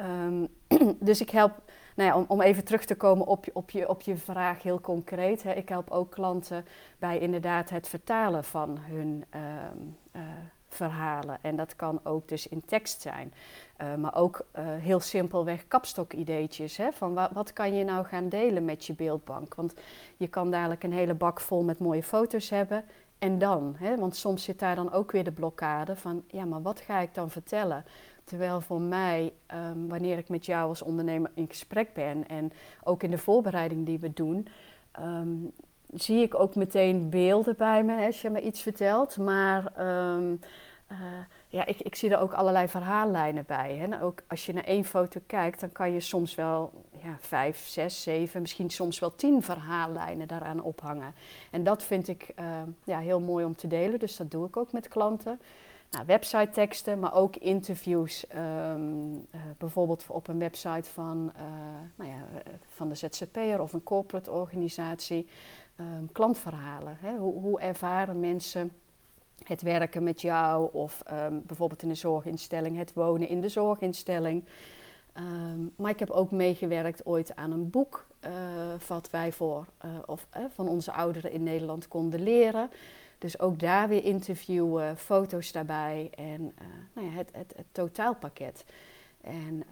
Um, 0.00 0.48
dus 1.08 1.20
ik 1.20 1.30
help, 1.30 1.52
nou 1.94 2.10
ja, 2.10 2.16
om, 2.16 2.24
om, 2.28 2.40
even 2.40 2.64
terug 2.64 2.84
te 2.84 2.94
komen 2.94 3.26
op 3.26 3.46
op 3.52 3.70
je, 3.70 3.88
op 3.88 4.00
je 4.00 4.16
vraag 4.16 4.62
heel 4.62 4.80
concreet. 4.80 5.42
Hè, 5.42 5.52
ik 5.52 5.68
help 5.68 5.90
ook 5.90 6.10
klanten 6.10 6.64
bij 6.98 7.18
inderdaad 7.18 7.70
het 7.70 7.88
vertalen 7.88 8.44
van 8.44 8.78
hun 8.80 9.24
um, 9.34 9.96
uh, 10.12 10.22
verhalen. 10.68 11.38
En 11.40 11.56
dat 11.56 11.76
kan 11.76 12.00
ook 12.02 12.28
dus 12.28 12.48
in 12.48 12.62
tekst 12.66 13.00
zijn. 13.00 13.34
Uh, 13.82 13.94
maar 13.94 14.14
ook 14.14 14.46
uh, 14.58 14.64
heel 14.66 15.00
simpelweg 15.00 15.68
kapstokideetjes. 15.68 16.76
Hè, 16.76 16.92
van 16.92 17.14
wat, 17.14 17.30
wat 17.32 17.52
kan 17.52 17.74
je 17.74 17.84
nou 17.84 18.06
gaan 18.06 18.28
delen 18.28 18.64
met 18.64 18.84
je 18.84 18.94
beeldbank? 18.94 19.54
Want 19.54 19.74
je 20.16 20.28
kan 20.28 20.50
dadelijk 20.50 20.82
een 20.82 20.92
hele 20.92 21.14
bak 21.14 21.40
vol 21.40 21.62
met 21.62 21.78
mooie 21.78 22.02
foto's 22.02 22.50
hebben. 22.50 22.84
En 23.18 23.38
dan, 23.38 23.74
hè? 23.78 23.96
want 23.96 24.16
soms 24.16 24.44
zit 24.44 24.58
daar 24.58 24.74
dan 24.74 24.92
ook 24.92 25.12
weer 25.12 25.24
de 25.24 25.32
blokkade 25.32 25.96
van, 25.96 26.24
ja, 26.26 26.44
maar 26.44 26.62
wat 26.62 26.80
ga 26.80 26.98
ik 26.98 27.14
dan 27.14 27.30
vertellen? 27.30 27.84
Terwijl 28.24 28.60
voor 28.60 28.80
mij, 28.80 29.32
um, 29.54 29.88
wanneer 29.88 30.18
ik 30.18 30.28
met 30.28 30.46
jou 30.46 30.68
als 30.68 30.82
ondernemer 30.82 31.30
in 31.34 31.48
gesprek 31.48 31.92
ben 31.92 32.28
en 32.28 32.52
ook 32.84 33.02
in 33.02 33.10
de 33.10 33.18
voorbereiding 33.18 33.86
die 33.86 33.98
we 33.98 34.12
doen, 34.12 34.48
um, 35.00 35.52
zie 35.94 36.22
ik 36.22 36.34
ook 36.34 36.54
meteen 36.54 37.10
beelden 37.10 37.56
bij 37.56 37.84
me 37.84 37.92
hè, 37.92 38.06
als 38.06 38.22
je 38.22 38.30
me 38.30 38.40
iets 38.40 38.62
vertelt. 38.62 39.16
Maar 39.16 39.86
um, 40.14 40.40
uh, 40.92 40.98
ja, 41.48 41.66
ik, 41.66 41.80
ik 41.80 41.94
zie 41.94 42.10
er 42.10 42.18
ook 42.18 42.32
allerlei 42.32 42.68
verhaallijnen 42.68 43.44
bij. 43.46 43.76
Hè. 43.76 44.02
ook 44.02 44.22
als 44.28 44.46
je 44.46 44.52
naar 44.52 44.64
één 44.64 44.84
foto 44.84 45.20
kijkt, 45.26 45.60
dan 45.60 45.72
kan 45.72 45.92
je 45.92 46.00
soms 46.00 46.34
wel 46.34 46.72
ja, 47.02 47.16
vijf, 47.20 47.66
zes, 47.66 48.02
zeven, 48.02 48.40
misschien 48.40 48.70
soms 48.70 48.98
wel 48.98 49.14
tien 49.14 49.42
verhaallijnen 49.42 50.28
daaraan 50.28 50.62
ophangen. 50.62 51.14
En 51.50 51.64
dat 51.64 51.82
vind 51.82 52.08
ik 52.08 52.32
uh, 52.40 52.46
ja, 52.84 52.98
heel 52.98 53.20
mooi 53.20 53.44
om 53.44 53.56
te 53.56 53.66
delen, 53.66 53.98
dus 53.98 54.16
dat 54.16 54.30
doe 54.30 54.46
ik 54.46 54.56
ook 54.56 54.72
met 54.72 54.88
klanten. 54.88 55.40
Nou, 55.90 56.06
website 56.06 56.50
teksten, 56.50 56.98
maar 56.98 57.14
ook 57.14 57.36
interviews. 57.36 58.24
Um, 58.36 59.12
uh, 59.14 59.40
bijvoorbeeld 59.58 60.04
op 60.08 60.28
een 60.28 60.38
website 60.38 60.90
van, 60.90 61.32
uh, 61.36 61.42
nou 61.94 62.10
ja, 62.10 62.42
van 62.74 62.88
de 62.88 62.94
ZZP'er 62.94 63.60
of 63.60 63.72
een 63.72 63.82
corporate 63.82 64.30
organisatie. 64.30 65.28
Um, 65.80 66.12
klantverhalen. 66.12 66.96
Hè. 67.00 67.16
Hoe, 67.16 67.40
hoe 67.40 67.60
ervaren 67.60 68.20
mensen 68.20 68.72
het 69.44 69.62
werken 69.62 70.02
met 70.02 70.20
jou 70.20 70.68
of 70.72 71.02
um, 71.12 71.42
bijvoorbeeld 71.46 71.82
in 71.82 71.88
de 71.88 71.94
zorginstelling, 71.94 72.76
het 72.76 72.92
wonen 72.92 73.28
in 73.28 73.40
de 73.40 73.48
zorginstelling. 73.48 74.44
Um, 75.18 75.72
maar 75.76 75.90
ik 75.90 75.98
heb 75.98 76.10
ook 76.10 76.30
meegewerkt 76.30 77.06
ooit 77.06 77.36
aan 77.36 77.52
een 77.52 77.70
boek 77.70 78.06
uh, 78.26 78.30
wat 78.86 79.10
wij 79.10 79.32
voor, 79.32 79.66
uh, 79.84 79.90
of, 80.06 80.26
uh, 80.36 80.44
van 80.54 80.68
onze 80.68 80.92
ouderen 80.92 81.32
in 81.32 81.42
Nederland 81.42 81.88
konden 81.88 82.22
leren. 82.22 82.70
Dus 83.18 83.40
ook 83.40 83.58
daar 83.58 83.88
weer 83.88 84.04
interviewen, 84.04 84.96
foto's 84.96 85.52
daarbij 85.52 86.10
en 86.14 86.54
nou 86.92 87.06
ja, 87.06 87.12
het, 87.12 87.30
het, 87.32 87.64
totaalpakket. 87.72 88.64
En 89.20 89.64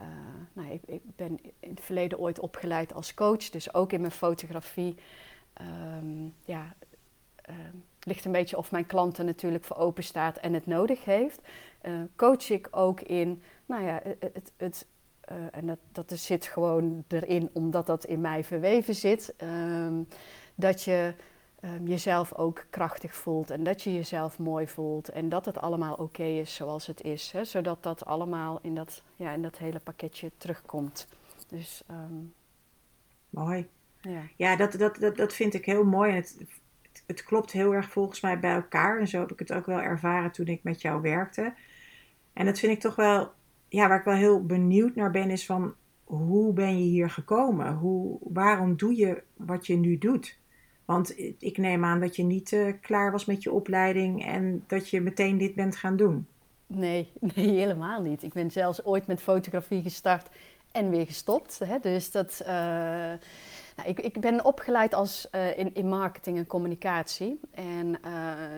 nou, 0.52 0.70
ik, 0.70 0.82
ik, 0.86 1.02
ben 1.16 1.38
in 1.60 1.70
het 1.70 1.80
verleden 1.80 2.18
ooit 2.18 2.38
opgeleid 2.38 2.94
als 2.94 3.14
coach, 3.14 3.50
dus 3.50 3.74
ook 3.74 3.92
in 3.92 4.00
mijn 4.00 4.12
fotografie 4.12 4.94
um, 5.98 6.34
ja, 6.44 6.74
ligt 8.04 8.24
een 8.24 8.32
beetje 8.32 8.56
of 8.56 8.70
mijn 8.70 8.86
klant 8.86 9.18
er 9.18 9.24
natuurlijk 9.24 9.64
voor 9.64 9.76
open 9.76 10.04
staat 10.04 10.36
en 10.36 10.54
het 10.54 10.66
nodig 10.66 11.04
heeft. 11.04 11.40
Uh, 11.82 11.92
coach 12.16 12.50
ik 12.50 12.68
ook 12.70 13.00
in, 13.00 13.42
nou 13.66 13.84
ja, 13.84 14.02
het, 14.18 14.52
het, 14.56 14.86
uh, 15.32 15.36
en 15.50 15.66
dat, 15.66 15.78
dat 15.92 16.18
zit 16.18 16.46
gewoon 16.46 17.04
erin 17.08 17.50
omdat 17.52 17.86
dat 17.86 18.04
in 18.04 18.20
mij 18.20 18.44
verweven 18.44 18.94
zit. 18.94 19.34
Um, 19.42 20.08
dat 20.54 20.82
je 20.82 21.14
um, 21.64 21.86
jezelf 21.86 22.34
ook 22.34 22.66
krachtig 22.70 23.14
voelt 23.14 23.50
en 23.50 23.64
dat 23.64 23.82
je 23.82 23.94
jezelf 23.94 24.38
mooi 24.38 24.68
voelt 24.68 25.08
en 25.08 25.28
dat 25.28 25.44
het 25.44 25.58
allemaal 25.58 25.94
oké 25.94 26.24
is 26.24 26.54
zoals 26.54 26.86
het 26.86 27.02
is. 27.02 27.32
Hè? 27.32 27.44
Zodat 27.44 27.82
dat 27.82 28.04
allemaal 28.04 28.58
in 28.62 28.74
dat, 28.74 29.02
ja, 29.16 29.32
in 29.32 29.42
dat 29.42 29.58
hele 29.58 29.80
pakketje 29.80 30.30
terugkomt. 30.36 31.06
Dus, 31.48 31.82
um, 31.90 32.34
mooi. 33.30 33.68
Ja, 34.00 34.22
ja 34.36 34.56
dat, 34.56 34.72
dat, 34.72 34.96
dat, 34.96 35.16
dat 35.16 35.32
vind 35.32 35.54
ik 35.54 35.64
heel 35.64 35.84
mooi. 35.84 36.10
En 36.10 36.16
het, 36.16 36.36
het 37.06 37.24
klopt 37.24 37.52
heel 37.52 37.74
erg 37.74 37.90
volgens 37.90 38.20
mij 38.20 38.40
bij 38.40 38.54
elkaar. 38.54 39.00
En 39.00 39.08
zo 39.08 39.20
heb 39.20 39.32
ik 39.32 39.38
het 39.38 39.52
ook 39.52 39.66
wel 39.66 39.80
ervaren 39.80 40.30
toen 40.30 40.46
ik 40.46 40.62
met 40.62 40.80
jou 40.80 41.02
werkte. 41.02 41.54
En 42.32 42.46
dat 42.46 42.58
vind 42.58 42.72
ik 42.72 42.80
toch 42.80 42.96
wel, 42.96 43.32
ja, 43.68 43.88
waar 43.88 43.98
ik 43.98 44.04
wel 44.04 44.14
heel 44.14 44.46
benieuwd 44.46 44.94
naar 44.94 45.10
ben, 45.10 45.30
is 45.30 45.46
van 45.46 45.74
hoe 46.04 46.52
ben 46.52 46.78
je 46.78 46.84
hier 46.84 47.10
gekomen? 47.10 47.74
Hoe, 47.74 48.18
waarom 48.22 48.76
doe 48.76 48.96
je 48.96 49.22
wat 49.36 49.66
je 49.66 49.76
nu 49.76 49.98
doet? 49.98 50.38
Want 50.84 51.18
ik 51.38 51.58
neem 51.58 51.84
aan 51.84 52.00
dat 52.00 52.16
je 52.16 52.22
niet 52.22 52.52
uh, 52.52 52.72
klaar 52.80 53.12
was 53.12 53.24
met 53.24 53.42
je 53.42 53.52
opleiding 53.52 54.26
en 54.26 54.64
dat 54.66 54.88
je 54.88 55.00
meteen 55.00 55.38
dit 55.38 55.54
bent 55.54 55.76
gaan 55.76 55.96
doen. 55.96 56.26
Nee, 56.66 57.12
nee, 57.34 57.50
helemaal 57.50 58.02
niet. 58.02 58.22
Ik 58.22 58.32
ben 58.32 58.50
zelfs 58.50 58.84
ooit 58.84 59.06
met 59.06 59.22
fotografie 59.22 59.82
gestart 59.82 60.28
en 60.72 60.90
weer 60.90 61.06
gestopt. 61.06 61.58
Hè? 61.58 61.78
Dus 61.78 62.10
dat, 62.10 62.42
uh, 62.46 63.12
nou, 63.76 63.88
ik, 63.88 64.00
ik, 64.00 64.20
ben 64.20 64.44
opgeleid 64.44 64.94
als, 64.94 65.28
uh, 65.32 65.58
in, 65.58 65.74
in, 65.74 65.88
marketing 65.88 66.38
en 66.38 66.46
communicatie. 66.46 67.40
En 67.50 67.98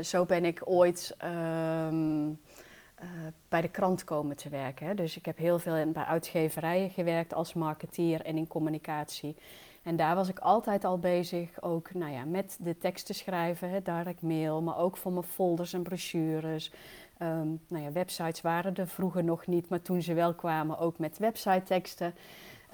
zo 0.05 0.25
ben 0.25 0.45
ik 0.45 0.61
ooit 0.65 1.15
ehm, 1.19 2.31
bij 3.49 3.61
de 3.61 3.69
krant 3.69 4.05
komen 4.05 4.37
te 4.37 4.49
werken. 4.49 4.97
Dus 4.97 5.17
ik 5.17 5.27
heb 5.27 5.39
heel 5.39 5.59
veel 5.59 5.93
bij 5.93 6.05
uitgeverijen 6.05 6.91
gewerkt 6.91 7.35
als 7.35 7.55
marketeer 7.55 8.21
en 8.25 8.37
in 8.37 8.47
communicatie. 8.47 9.37
En 9.87 9.97
daar 9.97 10.15
was 10.15 10.29
ik 10.29 10.39
altijd 10.39 10.85
al 10.85 10.99
bezig, 10.99 11.63
ook 11.63 11.95
nou 11.95 12.13
ja, 12.13 12.25
met 12.25 12.57
de 12.61 12.79
teksten 12.79 13.15
schrijven, 13.15 13.71
hè, 13.71 13.83
direct 13.83 14.23
mail, 14.23 14.63
maar 14.63 14.79
ook 14.79 14.97
voor 14.97 15.13
mijn 15.13 15.25
folders 15.25 15.73
en 15.73 15.83
brochures. 15.83 16.73
Um, 17.23 17.61
nou 17.69 17.85
ja, 17.85 17.93
websites 17.93 18.41
waren 18.41 18.75
er 18.75 18.89
vroeger 18.89 19.25
nog 19.25 19.47
niet, 19.47 19.69
maar 19.69 19.83
toen 19.83 20.03
ze 20.03 20.15
wel 20.15 20.35
kwamen, 20.35 20.79
ook 20.79 20.99
met 20.99 21.19
website 21.19 21.63
teksten. 21.63 22.15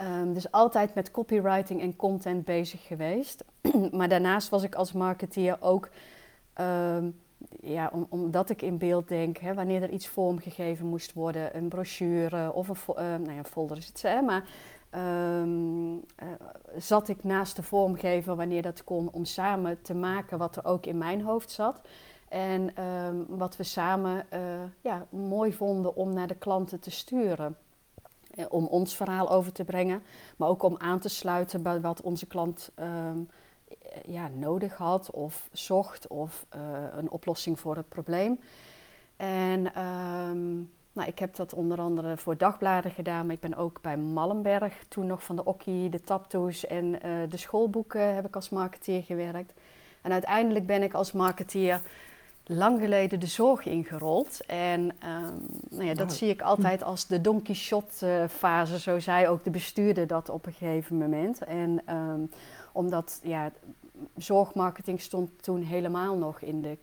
Um, 0.02 0.34
dus 0.34 0.50
altijd 0.50 0.94
met 0.94 1.10
copywriting 1.10 1.80
en 1.80 1.96
content 1.96 2.44
bezig 2.44 2.86
geweest. 2.86 3.44
maar 3.90 4.08
daarnaast 4.08 4.48
was 4.48 4.62
ik 4.62 4.74
als 4.74 4.92
marketeer 4.92 5.56
ook, 5.60 5.88
um, 6.60 7.20
ja, 7.60 7.90
om, 7.92 8.06
omdat 8.08 8.50
ik 8.50 8.62
in 8.62 8.78
beeld 8.78 9.08
denk, 9.08 9.36
hè, 9.38 9.54
wanneer 9.54 9.82
er 9.82 9.90
iets 9.90 10.06
vormgegeven 10.06 10.86
moest 10.86 11.12
worden, 11.12 11.56
een 11.56 11.68
brochure 11.68 12.52
of 12.52 12.68
een, 12.68 12.76
uh, 12.88 12.96
nou 12.96 13.32
ja, 13.32 13.44
folder 13.44 13.76
is 13.76 13.86
het, 13.86 14.22
maar 14.24 14.44
uh, 14.94 15.42
zat 16.76 17.08
ik 17.08 17.24
naast 17.24 17.56
de 17.56 17.62
vormgever 17.62 18.36
wanneer 18.36 18.62
dat 18.62 18.84
kon 18.84 19.08
om 19.12 19.24
samen 19.24 19.82
te 19.82 19.94
maken 19.94 20.38
wat 20.38 20.56
er 20.56 20.64
ook 20.64 20.86
in 20.86 20.98
mijn 20.98 21.22
hoofd 21.22 21.50
zat. 21.50 21.80
En 22.28 22.74
wat 23.28 23.56
we 23.56 23.62
samen 23.62 24.26
uh, 24.32 24.40
ja, 24.80 25.06
mooi 25.10 25.52
vonden 25.52 25.96
om 25.96 26.12
naar 26.12 26.26
de 26.26 26.34
klanten 26.34 26.80
te 26.80 26.90
sturen. 26.90 27.56
Uh, 28.34 28.44
om 28.48 28.66
ons 28.66 28.96
verhaal 28.96 29.30
over 29.30 29.52
te 29.52 29.64
brengen, 29.64 30.02
maar 30.36 30.48
ook 30.48 30.62
om 30.62 30.76
aan 30.78 30.98
te 30.98 31.08
sluiten 31.08 31.62
bij 31.62 31.80
wat 31.80 32.00
onze 32.00 32.26
klant 32.26 32.70
um, 32.80 33.28
ja, 34.06 34.28
nodig 34.28 34.76
had 34.76 35.10
of 35.10 35.48
zocht 35.52 36.06
of 36.06 36.46
een 36.96 37.10
oplossing 37.10 37.60
voor 37.60 37.76
het 37.76 37.88
probleem. 37.88 38.40
En 39.16 39.62
nou, 40.92 41.08
ik 41.08 41.18
heb 41.18 41.36
dat 41.36 41.54
onder 41.54 41.80
andere 41.80 42.16
voor 42.16 42.36
dagbladen 42.36 42.90
gedaan, 42.90 43.26
maar 43.26 43.34
ik 43.34 43.40
ben 43.40 43.54
ook 43.54 43.80
bij 43.80 43.96
Mallenberg, 43.96 44.84
toen 44.88 45.06
nog 45.06 45.24
van 45.24 45.36
de 45.36 45.44
Okkie, 45.44 45.88
de 45.88 46.00
Taptoes 46.00 46.66
en 46.66 46.90
de 47.28 47.36
schoolboeken 47.36 48.14
heb 48.14 48.26
ik 48.26 48.34
als 48.34 48.48
marketeer 48.48 49.02
gewerkt. 49.02 49.52
En 50.02 50.12
uiteindelijk 50.12 50.66
ben 50.66 50.82
ik 50.82 50.94
als 50.94 51.12
marketeer 51.12 51.80
lang 52.44 52.80
geleden 52.80 53.20
de 53.20 53.26
zorg 53.26 53.66
ingerold. 53.66 54.46
En 54.46 54.80
um, 54.80 55.46
nou 55.70 55.84
ja, 55.84 55.94
dat 55.94 56.10
oh. 56.10 56.16
zie 56.16 56.28
ik 56.28 56.42
altijd 56.42 56.82
als 56.82 57.06
de 57.06 57.20
Don 57.20 57.42
Quixote 57.42 58.26
fase, 58.30 58.78
zo 58.78 58.98
zei 58.98 59.28
ook 59.28 59.44
de 59.44 59.50
bestuurder 59.50 60.06
dat 60.06 60.28
op 60.28 60.46
een 60.46 60.52
gegeven 60.52 60.96
moment. 60.96 61.44
En 61.44 61.94
um, 61.94 62.30
omdat 62.72 63.20
ja, 63.22 63.50
zorgmarketing 64.16 65.00
stond 65.00 65.42
toen 65.42 65.62
helemaal 65.62 66.16
nog 66.16 66.40
in 66.40 66.62
de 66.62 66.78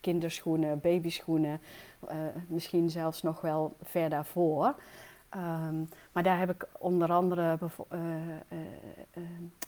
kinderschoenen, 0.00 0.80
babyschoenen, 0.80 1.60
uh, 2.04 2.16
misschien 2.48 2.90
zelfs 2.90 3.22
nog 3.22 3.40
wel 3.40 3.76
ver 3.82 4.10
daarvoor. 4.10 4.74
Um, 5.36 5.88
maar 6.12 6.22
daar 6.22 6.38
heb 6.38 6.50
ik 6.50 6.66
onder 6.78 7.12
andere 7.12 7.58
uh, 7.62 7.98
uh, 7.98 8.08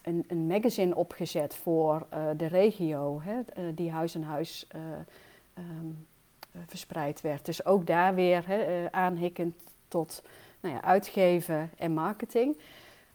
een, 0.03 0.23
een, 0.27 0.47
magazine 0.47 0.95
opgezet 0.95 1.55
voor 1.55 2.07
de 2.37 2.45
regio, 2.45 3.21
hè, 3.23 3.73
die 3.73 3.91
huis 3.91 4.15
aan 4.15 4.23
huis 4.23 4.67
um, 5.57 6.07
verspreid 6.67 7.21
werd. 7.21 7.45
Dus 7.45 7.65
ook 7.65 7.87
daar 7.87 8.15
weer 8.15 8.43
hè, 8.47 8.91
aanhikkend 8.91 9.55
tot 9.87 10.23
nou 10.59 10.75
ja, 10.75 10.83
uitgeven 10.83 11.71
en 11.77 11.93
marketing. 11.93 12.57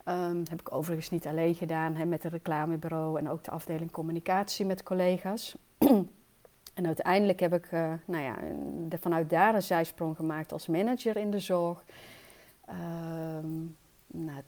Um, 0.04 0.42
heb 0.50 0.60
ik 0.60 0.72
overigens 0.72 1.10
niet 1.10 1.26
alleen 1.26 1.54
gedaan 1.54 1.94
hè, 1.94 2.04
met 2.04 2.22
het 2.22 2.32
reclamebureau 2.32 3.18
en 3.18 3.28
ook 3.28 3.44
de 3.44 3.50
afdeling 3.50 3.90
communicatie 3.90 4.66
met 4.66 4.82
collega's. 4.82 5.54
En 6.74 6.86
uiteindelijk 6.86 7.40
heb 7.40 7.54
ik 7.54 7.70
nou 8.04 8.22
ja, 8.22 8.36
de, 8.88 8.98
vanuit 8.98 9.30
daar 9.30 9.54
een 9.54 9.62
zijsprong 9.62 10.16
gemaakt 10.16 10.52
als 10.52 10.66
manager 10.66 11.16
in 11.16 11.30
de 11.30 11.40
zorg. 11.40 11.84
Um, 12.68 13.76
nou, 14.06 14.42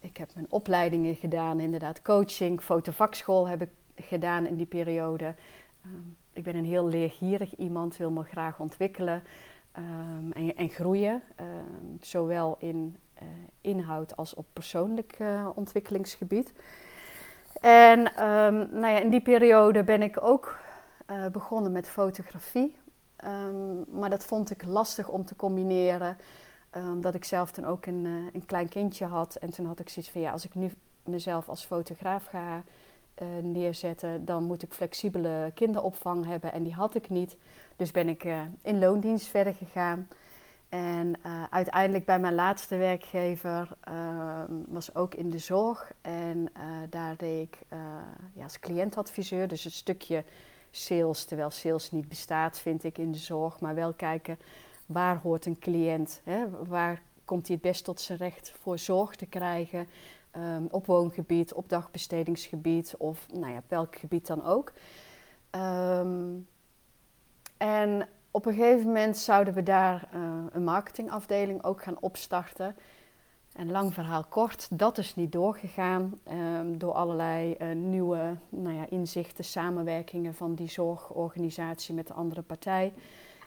ik 0.00 0.16
heb 0.16 0.34
mijn 0.34 0.46
opleidingen 0.48 1.14
gedaan, 1.14 1.60
inderdaad 1.60 2.02
coaching, 2.02 2.62
fotovakschool 2.62 3.48
heb 3.48 3.62
ik 3.62 3.70
gedaan 3.96 4.46
in 4.46 4.56
die 4.56 4.66
periode. 4.66 5.34
Um, 5.86 6.16
ik 6.32 6.42
ben 6.42 6.56
een 6.56 6.64
heel 6.64 6.88
leergierig 6.88 7.56
iemand, 7.56 7.96
wil 7.96 8.10
me 8.10 8.22
graag 8.22 8.60
ontwikkelen 8.60 9.22
um, 9.78 10.32
en, 10.32 10.56
en, 10.56 10.68
groeien. 10.68 11.22
zowel 12.00 12.56
in 12.58 12.96
uh, 13.22 13.28
inhoud 13.60 14.16
als 14.16 14.34
op 14.34 14.46
persoonlijk 14.52 15.18
uh, 15.18 15.48
ontwikkelingsgebied. 15.54 16.52
En 17.60 18.02
nou 18.70 18.86
ja, 18.86 18.98
in 18.98 19.10
die 19.10 19.22
periode 19.22 19.84
ben 19.84 20.02
ik 20.02 20.22
ook 20.22 20.58
uh, 21.10 21.26
begonnen 21.26 21.72
met 21.72 21.88
fotografie. 21.88 22.76
Maar 23.90 24.10
dat 24.10 24.24
vond 24.24 24.50
ik 24.50 24.64
lastig 24.64 25.08
om 25.08 25.24
te 25.24 25.36
combineren. 25.36 26.16
Omdat 26.74 27.14
ik 27.14 27.24
zelf 27.24 27.52
toen 27.52 27.64
ook 27.64 27.86
een, 27.86 28.04
uh, 28.04 28.26
een, 28.32 28.46
klein 28.46 28.68
kindje 28.68 29.06
had. 29.06 29.34
En 29.34 29.50
toen 29.50 29.66
had 29.66 29.80
ik 29.80 29.88
zoiets 29.88 30.12
van 30.12 30.20
ja, 30.20 30.32
als 30.32 30.44
ik 30.44 30.54
nu 30.54 30.72
mezelf 31.04 31.48
als 31.48 31.64
fotograaf 31.64 32.26
ga 32.26 32.62
uh, 33.22 33.28
neerzetten, 33.42 34.24
dan 34.24 34.44
moet 34.44 34.62
ik 34.62 34.72
flexibele 34.72 35.50
kinderopvang 35.54 36.26
hebben. 36.26 36.52
En 36.52 36.62
die 36.62 36.74
had 36.74 36.94
ik 36.94 37.08
niet. 37.08 37.36
Dus 37.76 37.90
ben 37.90 38.08
ik 38.08 38.24
in 38.62 38.78
loondienst 38.78 39.26
verder 39.26 39.54
gegaan. 39.54 40.08
En 40.68 41.14
uiteindelijk 41.50 42.04
bij 42.04 42.18
mijn 42.18 42.34
laatste 42.34 42.76
werkgever 42.76 43.68
ehm, 43.80 44.52
was 44.68 44.94
ook 44.94 45.14
in 45.14 45.30
de 45.30 45.38
zorg. 45.38 45.92
En 46.00 46.52
daar 46.90 47.16
deed 47.16 47.42
ik 47.42 47.58
ja, 48.32 48.42
als 48.42 48.58
cliëntadviseur, 48.58 49.48
dus 49.48 49.64
een 49.64 49.70
stukje 49.70 50.24
sales, 50.70 51.24
terwijl 51.24 51.50
sales 51.50 51.90
niet 51.90 52.08
bestaat, 52.08 52.58
vind 52.58 52.84
ik 52.84 52.98
in 52.98 53.12
de 53.12 53.18
zorg, 53.18 53.60
maar 53.60 53.74
wel 53.74 53.92
kijken 53.92 54.38
waar 54.86 55.20
hoort 55.22 55.46
een 55.46 55.58
cliënt, 55.58 56.20
hè? 56.24 56.50
waar 56.66 57.02
komt 57.24 57.46
hij 57.46 57.56
het 57.56 57.64
best 57.64 57.84
tot 57.84 58.00
zijn 58.00 58.18
recht 58.18 58.52
voor 58.60 58.78
zorg 58.78 59.16
te 59.16 59.26
krijgen, 59.26 59.86
um, 60.36 60.68
op 60.70 60.86
woongebied, 60.86 61.52
op 61.52 61.68
dagbestedingsgebied 61.68 62.94
of 62.98 63.26
nou 63.32 63.52
ja, 63.52 63.62
welk 63.68 63.96
gebied 63.96 64.26
dan 64.26 64.44
ook. 64.44 64.72
Um, 65.50 66.48
en 67.56 68.08
op 68.30 68.46
een 68.46 68.54
gegeven 68.54 68.86
moment 68.86 69.16
zouden 69.16 69.54
we 69.54 69.62
daar 69.62 70.08
uh, 70.14 70.20
een 70.50 70.64
marketingafdeling 70.64 71.64
ook 71.64 71.82
gaan 71.82 71.96
opstarten. 72.00 72.76
En 73.52 73.70
lang 73.70 73.94
verhaal 73.94 74.24
kort, 74.24 74.68
dat 74.70 74.98
is 74.98 75.14
niet 75.14 75.32
doorgegaan 75.32 76.20
um, 76.30 76.78
door 76.78 76.92
allerlei 76.92 77.56
uh, 77.60 77.74
nieuwe 77.74 78.36
nou 78.48 78.74
ja, 78.74 78.86
inzichten, 78.88 79.44
samenwerkingen 79.44 80.34
van 80.34 80.54
die 80.54 80.70
zorgorganisatie 80.70 81.94
met 81.94 82.06
de 82.06 82.12
andere 82.12 82.42
partij. 82.42 82.92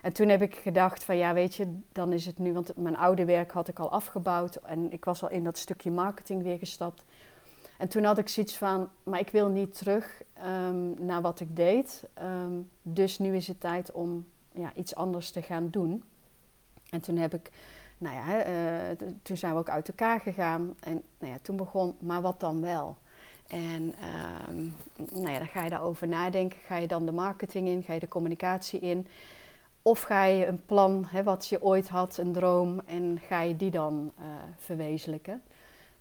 En 0.05 0.13
toen 0.13 0.29
heb 0.29 0.41
ik 0.41 0.55
gedacht 0.55 1.03
van 1.03 1.17
ja, 1.17 1.33
weet 1.33 1.55
je, 1.55 1.79
dan 1.91 2.13
is 2.13 2.25
het 2.25 2.37
nu, 2.37 2.53
want 2.53 2.77
mijn 2.77 2.97
oude 2.97 3.25
werk 3.25 3.51
had 3.51 3.67
ik 3.67 3.79
al 3.79 3.91
afgebouwd 3.91 4.55
en 4.55 4.91
ik 4.91 5.05
was 5.05 5.23
al 5.23 5.29
in 5.29 5.43
dat 5.43 5.57
stukje 5.57 5.91
marketing 5.91 6.43
weer 6.43 6.57
gestapt. 6.57 7.03
En 7.77 7.87
toen 7.87 8.03
had 8.03 8.17
ik 8.17 8.27
zoiets 8.27 8.57
van, 8.57 8.89
maar 9.03 9.19
ik 9.19 9.29
wil 9.29 9.47
niet 9.47 9.77
terug 9.77 10.21
um, 10.45 11.05
naar 11.05 11.21
wat 11.21 11.39
ik 11.39 11.55
deed. 11.55 12.03
Um, 12.23 12.69
dus 12.81 13.19
nu 13.19 13.35
is 13.35 13.47
het 13.47 13.59
tijd 13.59 13.91
om 13.91 14.25
ja, 14.51 14.71
iets 14.75 14.95
anders 14.95 15.31
te 15.31 15.41
gaan 15.41 15.69
doen. 15.69 16.03
En 16.89 17.01
toen 17.01 17.17
heb 17.17 17.33
ik 17.33 17.51
nou 17.97 18.15
ja, 18.15 18.47
uh, 18.47 18.97
toen 19.21 19.37
zijn 19.37 19.53
we 19.53 19.59
ook 19.59 19.69
uit 19.69 19.87
elkaar 19.87 20.19
gegaan. 20.19 20.75
En 20.79 21.01
nou 21.19 21.31
ja, 21.31 21.37
toen 21.41 21.55
begon, 21.55 21.95
maar 21.99 22.21
wat 22.21 22.39
dan 22.39 22.61
wel? 22.61 22.97
En 23.47 23.93
uh, 24.01 24.65
nou 25.11 25.29
ja, 25.29 25.37
dan 25.37 25.47
ga 25.47 25.63
je 25.63 25.69
daarover 25.69 26.07
nadenken. 26.07 26.59
Ga 26.65 26.75
je 26.77 26.87
dan 26.87 27.05
de 27.05 27.11
marketing 27.11 27.67
in? 27.67 27.83
Ga 27.83 27.93
je 27.93 27.99
de 27.99 28.07
communicatie 28.07 28.79
in? 28.79 29.07
Of 29.87 30.01
ga 30.01 30.23
je 30.23 30.45
een 30.45 30.65
plan, 30.65 31.05
hè, 31.07 31.23
wat 31.23 31.47
je 31.47 31.61
ooit 31.61 31.89
had, 31.89 32.17
een 32.17 32.33
droom, 32.33 32.81
en 32.85 33.21
ga 33.27 33.41
je 33.41 33.55
die 33.55 33.71
dan 33.71 34.11
uh, 34.19 34.25
verwezenlijken? 34.57 35.41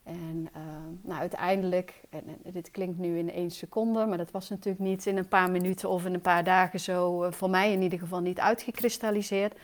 En 0.02 0.48
uh, 0.56 0.62
nou, 1.02 1.20
uiteindelijk, 1.20 2.00
en, 2.10 2.22
dit 2.42 2.70
klinkt 2.70 2.98
nu 2.98 3.18
in 3.18 3.30
één 3.30 3.50
seconde, 3.50 4.06
maar 4.06 4.18
dat 4.18 4.30
was 4.30 4.48
natuurlijk 4.48 4.84
niet 4.84 5.06
in 5.06 5.16
een 5.16 5.28
paar 5.28 5.50
minuten 5.50 5.88
of 5.88 6.04
in 6.04 6.14
een 6.14 6.20
paar 6.20 6.44
dagen 6.44 6.80
zo, 6.80 7.24
uh, 7.24 7.32
voor 7.32 7.50
mij 7.50 7.72
in 7.72 7.82
ieder 7.82 7.98
geval 7.98 8.20
niet 8.20 8.40
uitgekristalliseerd. 8.40 9.54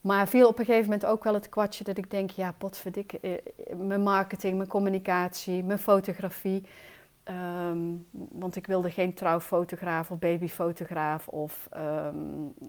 Maar 0.00 0.28
viel 0.28 0.48
op 0.48 0.58
een 0.58 0.64
gegeven 0.64 0.90
moment 0.90 1.06
ook 1.06 1.24
wel 1.24 1.34
het 1.34 1.48
kwartje 1.48 1.84
dat 1.84 1.96
ik 1.98 2.10
denk, 2.10 2.30
ja, 2.30 2.54
potverdik, 2.58 3.18
uh, 3.20 3.32
mijn 3.76 4.02
marketing, 4.02 4.56
mijn 4.56 4.68
communicatie, 4.68 5.64
mijn 5.64 5.78
fotografie. 5.78 6.62
Um, 7.24 8.06
want 8.12 8.56
ik 8.56 8.66
wilde 8.66 8.90
geen 8.90 9.14
trouwfotograaf 9.14 10.10
of 10.10 10.18
babyfotograaf. 10.18 11.28
Of 11.28 11.68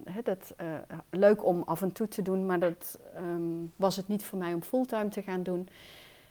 he, 0.04 0.22
dat, 0.24 0.54
uh, 0.62 0.74
leuk 1.10 1.46
om 1.46 1.62
af 1.62 1.82
en 1.82 1.92
toe 1.92 2.08
te 2.08 2.22
doen, 2.22 2.46
maar 2.46 2.60
dat 2.60 3.00
um, 3.18 3.74
was 3.76 3.96
het 3.96 4.08
niet 4.08 4.26
voor 4.26 4.40
mij 4.40 4.54
om 4.54 4.64
fulltime 4.64 5.08
te 5.08 5.22
gaan 5.22 5.44
doen. 5.44 5.68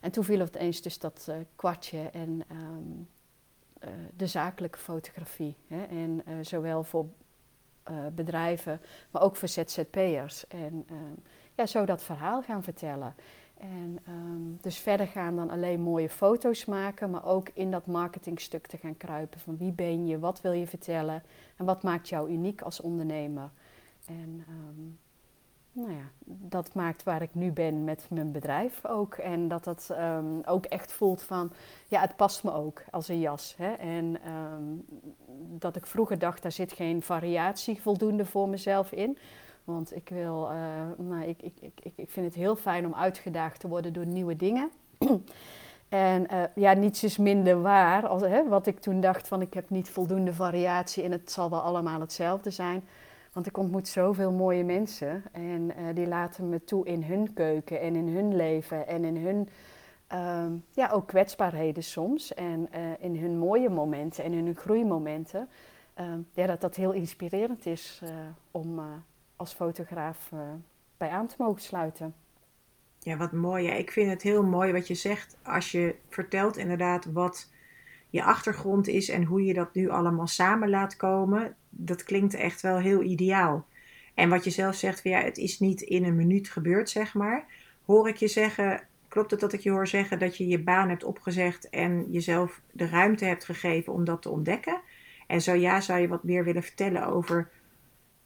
En 0.01 0.11
toen 0.11 0.25
viel 0.25 0.39
het 0.39 0.55
eens 0.55 0.83
dus 0.83 0.99
dat 0.99 1.27
uh, 1.31 1.37
kwartje 1.57 2.11
en 2.13 2.43
uh, 2.53 3.89
de 4.17 4.27
zakelijke 4.27 4.79
fotografie. 4.79 5.57
En 5.69 6.23
zowel 6.41 6.85
voor 6.85 7.07
bedrijven, 8.13 8.81
maar 9.11 9.23
ook 9.23 9.37
voor 9.37 9.49
ZZP'ers. 9.49 10.47
En 10.47 10.87
ja, 11.55 11.67
zo 11.67 11.85
dat 11.85 12.03
verhaal 12.03 12.43
gaan 12.43 12.63
vertellen. 12.63 13.15
En 13.63 13.99
um, 14.09 14.59
dus 14.61 14.79
verder 14.79 15.07
gaan 15.07 15.37
dan 15.37 15.51
alleen 15.51 15.81
mooie 15.81 16.09
foto's 16.09 16.65
maken, 16.65 17.11
maar 17.11 17.25
ook 17.25 17.49
in 17.55 17.71
dat 17.71 17.87
marketingstuk 17.87 18.67
te 18.67 18.77
gaan 18.77 18.97
kruipen. 18.97 19.41
Van 19.41 19.57
wie 19.57 19.73
ben 19.73 20.07
je, 20.07 20.19
wat 20.19 20.41
wil 20.41 20.53
je 20.53 20.67
vertellen 20.67 21.23
en 21.57 21.65
wat 21.65 21.83
maakt 21.83 22.09
jou 22.09 22.31
uniek 22.31 22.63
als 22.63 22.81
ondernemer. 22.81 23.51
En 24.07 24.45
um, 24.49 24.99
nou 25.73 25.93
ja, 25.93 26.11
dat 26.25 26.75
maakt 26.75 27.03
waar 27.03 27.23
ik 27.23 27.35
nu 27.35 27.53
ben 27.53 27.85
met 27.85 28.07
mijn 28.11 28.33
bedrijf 28.33 28.87
ook. 28.87 29.15
En 29.15 29.49
dat 29.49 29.65
dat 29.65 29.89
um, 29.91 30.41
ook 30.45 30.65
echt 30.65 30.93
voelt 30.93 31.23
van, 31.23 31.53
ja, 31.87 32.01
het 32.01 32.17
past 32.17 32.45
me 32.45 32.53
ook 32.53 32.85
als 32.91 33.09
een 33.09 33.21
jas. 33.21 33.55
Hè? 33.57 33.73
En 33.73 34.21
dat 35.59 35.77
ik 35.77 35.87
vroeger 35.87 36.19
dacht, 36.19 36.43
daar 36.43 36.53
zit 36.53 36.73
geen 36.73 37.03
variatie 37.03 37.81
voldoende 37.81 38.25
voor 38.25 38.49
mezelf 38.49 38.93
in. 38.93 39.19
Want 39.65 39.97
ik, 39.97 40.09
wil, 40.09 40.51
uh, 40.51 41.07
nou, 41.07 41.25
ik, 41.25 41.43
ik, 41.43 41.55
ik, 41.61 41.93
ik 41.95 42.11
vind 42.11 42.27
het 42.27 42.35
heel 42.35 42.57
fijn 42.57 42.87
om 42.87 42.95
uitgedaagd 42.95 43.61
te 43.61 43.69
worden 43.69 43.93
door 43.93 44.07
nieuwe 44.07 44.37
dingen. 44.37 44.71
en 45.89 46.27
uh, 46.33 46.43
ja, 46.55 46.73
niets 46.73 47.05
is 47.05 47.17
minder 47.17 47.63
waar. 47.63 48.07
Als, 48.07 48.23
hè, 48.23 48.49
wat 48.49 48.67
ik 48.67 48.81
toen 48.81 49.01
dacht 49.01 49.29
van 49.29 49.41
ik 49.41 49.55
heb 49.55 49.71
niet 49.71 49.91
voldoende 49.91 50.35
variatie 50.35 51.03
en 51.03 51.13
het 51.13 51.33
zal 51.33 51.51
wel 51.51 51.61
allemaal 51.61 52.01
hetzelfde 52.01 52.51
zijn. 52.51 52.85
Want 53.33 53.47
ik 53.47 53.57
ontmoet 53.57 53.89
zoveel 53.89 54.33
mooie 54.33 54.65
mensen 54.65 55.23
en 55.33 55.63
uh, 55.63 55.95
die 55.95 56.07
laten 56.07 56.49
me 56.49 56.65
toe 56.65 56.87
in 56.87 57.03
hun 57.03 57.33
keuken 57.33 57.81
en 57.81 57.97
in 57.97 58.09
hun 58.09 58.37
leven 58.37 58.87
en 58.87 59.05
in 59.05 59.17
hun 59.17 59.49
uh, 60.13 60.45
ja, 60.71 60.91
ook 60.91 61.07
kwetsbaarheden 61.07 61.83
soms. 61.83 62.35
En 62.35 62.69
in 62.99 63.17
hun 63.17 63.39
mooie 63.39 63.69
momenten 63.69 64.25
en 64.25 64.33
in 64.33 64.45
hun 64.45 64.57
groeimomenten. 64.57 65.49
Ehm, 65.95 66.21
ja, 66.33 66.47
dat 66.47 66.61
dat 66.61 66.75
heel 66.75 66.93
inspirerend 66.93 67.67
is 67.67 68.03
om 68.51 68.81
als 69.43 69.53
fotograaf 69.53 70.31
uh, 70.35 70.41
bij 70.97 71.09
aan 71.09 71.27
te 71.27 71.35
mogen 71.39 71.63
sluiten. 71.63 72.15
Ja, 72.99 73.17
wat 73.17 73.33
mooi. 73.33 73.65
Ja, 73.65 73.73
ik 73.73 73.91
vind 73.91 74.11
het 74.11 74.23
heel 74.23 74.43
mooi 74.43 74.73
wat 74.73 74.87
je 74.87 74.95
zegt 74.95 75.39
als 75.43 75.71
je 75.71 75.95
vertelt 76.09 76.57
inderdaad 76.57 77.05
wat 77.05 77.51
je 78.11 78.23
achtergrond 78.23 78.89
is 78.89 79.09
en 79.09 79.25
hoe 79.25 79.45
je 79.45 79.55
dat 79.55 79.75
nu 79.75 79.89
allemaal 79.89 80.27
samen 80.27 80.71
laat 80.71 80.97
komen. 80.97 81.57
Dat 81.71 82.03
klinkt 82.03 82.35
echt 82.35 82.61
wel 82.61 82.79
heel 82.79 83.03
ideaal. 83.03 83.67
En 84.15 84.29
wat 84.29 84.45
je 84.45 84.51
zelf 84.51 84.75
zegt, 84.75 85.03
ja, 85.03 85.21
het 85.21 85.39
is 85.39 85.61
niet 85.61 85.81
in 85.81 86.05
een 86.05 86.17
minuut 86.17 86.49
gebeurd, 86.49 86.91
zeg 86.91 87.15
maar. 87.15 87.47
Hoor 87.85 88.09
ik 88.09 88.17
je 88.17 88.29
zeggen, 88.29 88.81
klopt 89.09 89.31
het 89.31 89.41
dat 89.41 89.53
ik 89.53 89.61
je 89.61 89.71
hoor 89.71 89.87
zeggen 89.87 90.19
dat 90.19 90.37
je 90.37 90.47
je 90.47 90.63
baan 90.63 90.89
hebt 90.89 91.05
opgezegd 91.05 91.69
en 91.71 92.11
jezelf 92.11 92.61
de 92.73 92.87
ruimte 92.87 93.25
hebt 93.25 93.45
gegeven 93.45 93.93
om 93.93 94.05
dat 94.05 94.23
te 94.23 94.31
ontdekken? 94.31 94.81
En 95.27 95.41
zo 95.41 95.53
ja, 95.55 95.81
zou 95.81 96.01
je 96.01 96.09
wat 96.09 96.25
meer 96.25 96.45
willen 96.45 96.63
vertellen 96.63 97.07
over 97.07 97.51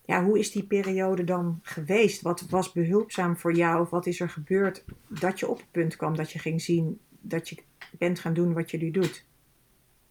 ja, 0.07 0.25
hoe 0.25 0.39
is 0.39 0.51
die 0.51 0.67
periode 0.67 1.25
dan 1.25 1.59
geweest? 1.63 2.23
Wat 2.23 2.41
was 2.41 2.73
behulpzaam 2.73 3.37
voor 3.37 3.55
jou? 3.55 3.81
Of 3.81 3.91
wat 3.91 4.07
is 4.07 4.21
er 4.21 4.29
gebeurd 4.29 4.85
dat 5.09 5.41
je 5.41 5.49
op 5.49 5.57
het 5.57 5.71
punt 5.71 5.97
kwam 5.97 6.17
dat 6.17 6.31
je 6.33 6.39
ging 6.39 6.63
zien 6.63 7.01
dat 7.21 7.49
je 7.49 7.57
bent 7.99 8.19
gaan 8.19 8.35
doen 8.35 8.53
wat 8.53 8.71
je 8.71 8.79
nu 8.79 8.91
doet? 8.91 9.25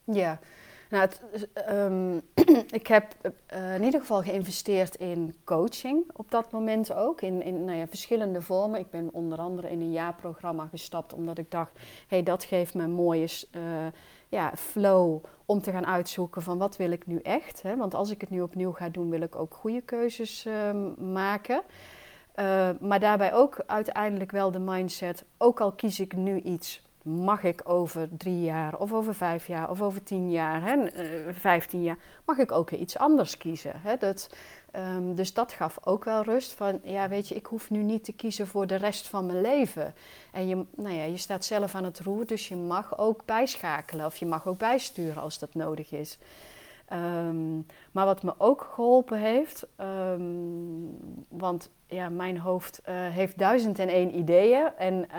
Ja, 0.04 0.40
nou, 0.90 1.10
um, 1.70 2.22
ik 2.80 2.88
heb 2.88 3.16
uh, 3.54 3.76
in 3.76 3.84
ieder 3.84 4.00
geval 4.00 4.22
geïnvesteerd 4.22 4.96
in 4.96 5.36
coaching 5.44 6.04
op 6.14 6.32
dat 6.32 6.52
moment 6.52 6.94
ook, 6.94 7.22
in, 7.22 7.42
in 7.42 7.66
nou 7.66 7.78
ja, 7.78 7.88
verschillende 7.88 8.42
vormen. 8.42 8.80
Ik 8.80 8.90
ben 8.90 9.10
onder 9.14 9.38
andere 9.38 9.70
in 9.70 9.82
een 9.82 9.92
jaarprogramma 9.92 10.68
gestapt 10.68 11.14
omdat 11.14 11.38
ik 11.38 11.52
dacht, 11.52 11.72
hé, 11.74 11.82
hey, 12.08 12.24
dat 12.24 12.44
geeft 12.44 12.74
me 12.74 12.88
mooie 12.88 13.28
uh, 13.52 13.62
ja, 14.36 14.52
flow 14.56 15.24
om 15.46 15.62
te 15.62 15.72
gaan 15.72 15.86
uitzoeken 15.86 16.42
van 16.42 16.58
wat 16.58 16.78
wil 16.78 16.92
ik 16.92 17.08
nu 17.08 17.20
echt. 17.20 17.62
Hè? 17.62 17.76
Want 17.76 17.94
als 17.94 18.10
ik 18.10 18.22
het 18.22 18.30
nu 18.30 18.42
opnieuw 18.42 18.72
ga 18.72 18.90
doen, 18.90 19.10
wil 19.10 19.22
ik 19.22 19.36
ook 19.36 19.54
goede 19.54 19.82
keuzes 19.82 20.46
uh, 20.46 20.54
maken. 20.98 21.62
Uh, 22.36 22.70
maar 22.80 23.00
daarbij 23.00 23.34
ook 23.34 23.64
uiteindelijk 23.66 24.32
wel 24.32 24.52
de 24.52 24.60
mindset, 24.60 25.26
ook 25.38 25.62
al 25.62 25.72
kies 25.72 26.00
ik 26.00 26.16
nu 26.16 26.40
iets, 26.40 26.82
mag 27.02 27.44
ik 27.44 27.62
over 27.64 28.08
drie 28.18 28.42
jaar 28.42 28.78
of 28.78 28.94
over 28.94 29.16
vijf 29.16 29.48
jaar 29.48 29.70
of 29.70 29.82
over 29.82 30.04
tien 30.04 30.32
jaar, 30.32 30.62
hè, 30.62 30.76
uh, 30.76 31.34
vijftien 31.34 31.84
jaar, 31.84 31.98
mag 32.26 32.38
ik 32.38 32.52
ook 32.52 32.72
iets 32.72 32.98
anders 32.98 33.38
kiezen. 33.38 33.74
Hè? 33.76 33.98
Dat, 33.98 34.30
Um, 34.78 35.16
dus 35.16 35.34
dat 35.34 35.52
gaf 35.52 35.78
ook 35.84 36.04
wel 36.04 36.22
rust 36.22 36.54
van, 36.54 36.80
ja 36.84 37.10
weet 37.10 37.28
je, 37.28 37.36
ik 37.36 37.46
hoef 37.46 37.70
nu 37.70 37.84
niet 37.84 38.04
te 38.04 38.14
kiezen 38.14 38.48
voor 38.48 38.68
de 38.68 38.76
rest 38.76 39.08
van 39.08 39.26
mijn 39.26 39.42
leven. 39.42 39.94
En 40.32 40.48
je, 40.48 40.66
nou 40.76 40.96
ja, 40.96 41.04
je 41.04 41.18
staat 41.18 41.46
zelf 41.46 41.76
aan 41.76 41.84
het 41.84 42.00
roer, 42.00 42.26
dus 42.26 42.48
je 42.48 42.56
mag 42.56 42.98
ook 42.98 43.26
bijschakelen 43.26 44.06
of 44.06 44.18
je 44.18 44.26
mag 44.26 44.48
ook 44.48 44.58
bijsturen 44.58 45.22
als 45.22 45.40
dat 45.40 45.54
nodig 45.54 45.92
is. 45.92 46.18
Um, 46.94 47.66
maar 47.92 48.06
wat 48.06 48.24
me 48.24 48.34
ook 48.38 48.70
geholpen 48.74 49.20
heeft, 49.20 49.68
um, 49.82 50.98
want 51.28 51.70
ja, 51.88 52.10
mijn 52.10 52.38
hoofd 52.38 52.82
uh, 52.90 52.96
heeft 52.96 53.38
duizend 53.38 53.80
en 53.80 53.90
één 53.90 54.18
ideeën. 54.18 54.72
En 54.78 55.10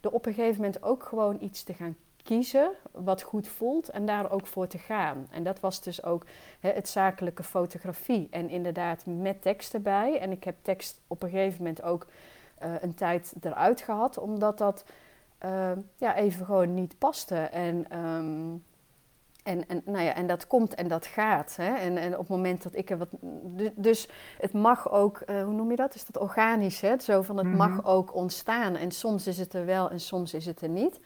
er 0.00 0.10
op 0.10 0.26
een 0.26 0.34
gegeven 0.34 0.56
moment 0.56 0.82
ook 0.82 1.02
gewoon 1.02 1.36
iets 1.40 1.62
te 1.62 1.74
gaan 1.74 1.96
kiezen 2.24 2.70
wat 2.90 3.22
goed 3.22 3.48
voelt 3.48 3.88
en 3.88 4.06
daar 4.06 4.30
ook 4.30 4.46
voor 4.46 4.66
te 4.66 4.78
gaan. 4.78 5.26
En 5.30 5.44
dat 5.44 5.60
was 5.60 5.82
dus 5.82 6.02
ook 6.02 6.26
hè, 6.60 6.70
het 6.70 6.88
zakelijke 6.88 7.42
fotografie. 7.42 8.28
En 8.30 8.50
inderdaad 8.50 9.06
met 9.06 9.42
tekst 9.42 9.74
erbij. 9.74 10.18
En 10.18 10.30
ik 10.30 10.44
heb 10.44 10.56
tekst 10.62 11.00
op 11.06 11.22
een 11.22 11.30
gegeven 11.30 11.58
moment 11.58 11.82
ook 11.82 12.06
uh, 12.62 12.72
een 12.80 12.94
tijd 12.94 13.34
eruit 13.40 13.80
gehad, 13.80 14.18
omdat 14.18 14.58
dat 14.58 14.84
uh, 15.44 15.70
ja, 15.96 16.16
even 16.16 16.46
gewoon 16.46 16.74
niet 16.74 16.98
paste. 16.98 17.36
En, 17.36 17.98
um, 17.98 18.64
en, 19.42 19.68
en, 19.68 19.82
nou 19.84 20.04
ja, 20.04 20.14
en 20.14 20.26
dat 20.26 20.46
komt 20.46 20.74
en 20.74 20.88
dat 20.88 21.06
gaat. 21.06 21.56
Hè? 21.56 21.74
En, 21.74 21.96
en 21.96 22.12
op 22.12 22.18
het 22.18 22.28
moment 22.28 22.62
dat 22.62 22.76
ik 22.76 22.90
er 22.90 22.98
wat. 22.98 23.08
Dus 23.74 24.08
het 24.38 24.52
mag 24.52 24.90
ook, 24.90 25.22
uh, 25.26 25.42
hoe 25.42 25.54
noem 25.54 25.70
je 25.70 25.76
dat? 25.76 25.94
Is 25.94 26.06
dat 26.06 26.22
organisch? 26.22 26.80
Hè? 26.80 26.98
Zo 26.98 27.22
van 27.22 27.36
het 27.36 27.54
mag 27.54 27.84
ook 27.84 28.14
ontstaan. 28.14 28.76
En 28.76 28.90
soms 28.90 29.26
is 29.26 29.38
het 29.38 29.54
er 29.54 29.64
wel 29.64 29.90
en 29.90 30.00
soms 30.00 30.34
is 30.34 30.46
het 30.46 30.60
er 30.60 30.68
niet. 30.68 31.00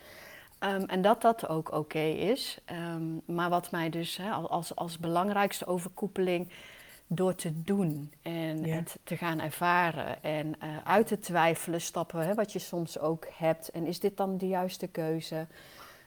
Um, 0.60 0.84
en 0.84 1.02
dat 1.02 1.22
dat 1.22 1.48
ook 1.48 1.68
oké 1.68 1.76
okay 1.76 2.12
is. 2.12 2.58
Um, 2.72 3.22
maar 3.24 3.50
wat 3.50 3.70
mij 3.70 3.90
dus 3.90 4.20
als, 4.48 4.76
als 4.76 4.98
belangrijkste 4.98 5.66
overkoepeling 5.66 6.52
door 7.06 7.34
te 7.34 7.62
doen 7.62 8.12
en 8.22 8.64
ja. 8.64 8.74
het 8.74 8.98
te 9.04 9.16
gaan 9.16 9.40
ervaren 9.40 10.22
en 10.22 10.46
uh, 10.46 10.76
uit 10.84 11.06
te 11.06 11.18
twijfelen 11.18 11.80
stappen, 11.80 12.34
wat 12.34 12.52
je 12.52 12.58
soms 12.58 12.98
ook 12.98 13.26
hebt. 13.32 13.68
En 13.68 13.86
is 13.86 14.00
dit 14.00 14.16
dan 14.16 14.38
de 14.38 14.48
juiste 14.48 14.86
keuze? 14.86 15.46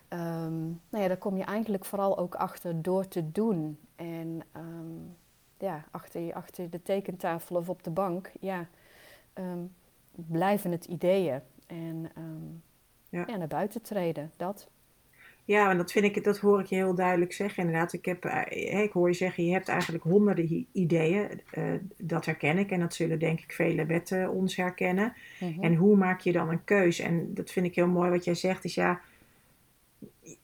Um, 0.10 0.82
nou 0.90 1.04
ja, 1.04 1.08
daar 1.08 1.18
kom 1.18 1.38
je 1.38 1.44
eigenlijk 1.44 1.86
vooral 1.86 2.18
ook 2.18 2.36
achter 2.36 2.82
door 2.82 3.08
te 3.08 3.32
doen. 3.32 3.80
En 3.96 4.44
ja, 5.58 5.84
achter, 5.92 6.34
achter 6.34 6.70
de 6.70 6.82
tekentafel 6.82 7.56
of 7.56 7.70
op 7.70 7.84
de 7.84 7.90
bank, 7.90 8.32
ja, 8.40 8.68
blijven 10.12 10.72
het 10.72 10.86
ideeën. 10.86 11.42
En 11.68 12.12
ja. 13.12 13.24
ja, 13.28 13.36
naar 13.36 13.47
buiten 13.47 13.82
treden. 13.82 14.32
Dat. 14.38 14.69
Ja, 15.45 15.69
en 15.69 15.78
dat 15.78 15.91
vind 15.91 16.06
ik, 16.06 16.24
dat 16.24 16.38
hoor 16.38 16.60
ik 16.60 16.65
je 16.65 16.76
heel 16.76 16.95
duidelijk 16.95 17.34
zeggen. 17.34 17.63
Inderdaad, 17.63 17.93
ik, 17.93 18.06
heb, 18.06 18.26
eh, 18.26 18.84
ik 18.84 18.91
hoor 18.91 19.08
je 19.08 19.15
zeggen, 19.15 19.45
je 19.45 19.52
hebt 19.52 19.67
eigenlijk 19.67 20.04
honderden 20.04 20.67
ideeën. 20.71 21.41
Uh, 21.58 21.63
dat 21.97 22.26
herken 22.26 22.58
ik 22.58 22.71
en 22.71 22.80
dat 22.80 22.93
zullen 22.93 23.19
denk 23.19 23.39
ik 23.39 23.52
vele 23.52 23.86
wetten 23.86 24.30
ons 24.30 24.56
herkennen. 24.56 25.13
Mm 25.39 25.54
-hmm. 25.54 25.63
En 25.63 25.76
hoe 25.76 25.97
maak 25.97 26.19
je 26.19 26.32
dan 26.32 26.50
een 26.50 26.63
keus? 26.63 27.00
En 27.00 27.34
dat 27.34 27.52
vind 27.52 27.65
ik 27.65 27.76
heel 27.76 27.88
mooi 27.88 28.10
wat 28.10 28.24
jij 28.24 28.36
zegt, 28.36 28.63
is 28.63 28.76
ja, 28.76 29.02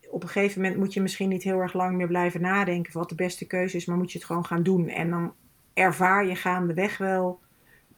op 0.09 0.23
een 0.23 0.29
gegeven 0.29 0.61
moment 0.61 0.79
moet 0.79 0.93
je 0.93 1.01
misschien 1.01 1.29
niet 1.29 1.43
heel 1.43 1.59
erg 1.59 1.73
lang 1.73 1.97
meer 1.97 2.07
blijven 2.07 2.41
nadenken 2.41 2.93
wat 2.93 3.09
de 3.09 3.15
beste 3.15 3.47
keuze 3.47 3.77
is, 3.77 3.85
maar 3.85 3.97
moet 3.97 4.11
je 4.11 4.17
het 4.17 4.27
gewoon 4.27 4.45
gaan 4.45 4.63
doen. 4.63 4.87
En 4.89 5.09
dan 5.09 5.33
ervaar 5.73 6.27
je 6.27 6.35
gaandeweg 6.35 6.97
wel 6.97 7.39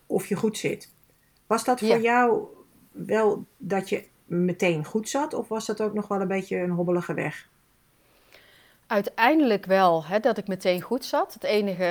of 0.05 0.25
je 0.25 0.35
goed 0.35 0.57
zit. 0.57 0.93
Was 1.47 1.63
dat 1.63 1.79
voor 1.79 1.87
ja. 1.87 1.97
jou 1.97 2.43
wel 2.91 3.45
dat 3.57 3.89
je 3.89 4.07
meteen 4.29 4.85
goed 4.85 5.09
zat? 5.09 5.33
Of 5.33 5.47
was 5.47 5.65
dat 5.65 5.81
ook 5.81 5.93
nog 5.93 6.07
wel 6.07 6.21
een 6.21 6.27
beetje 6.27 6.57
een 6.57 6.69
hobbelige 6.69 7.13
weg? 7.13 7.47
Uiteindelijk 8.87 9.65
wel, 9.65 10.05
hè, 10.05 10.19
dat 10.19 10.37
ik 10.37 10.47
meteen 10.47 10.81
goed 10.81 11.05
zat. 11.05 11.33
Het 11.33 11.43
enige, 11.43 11.83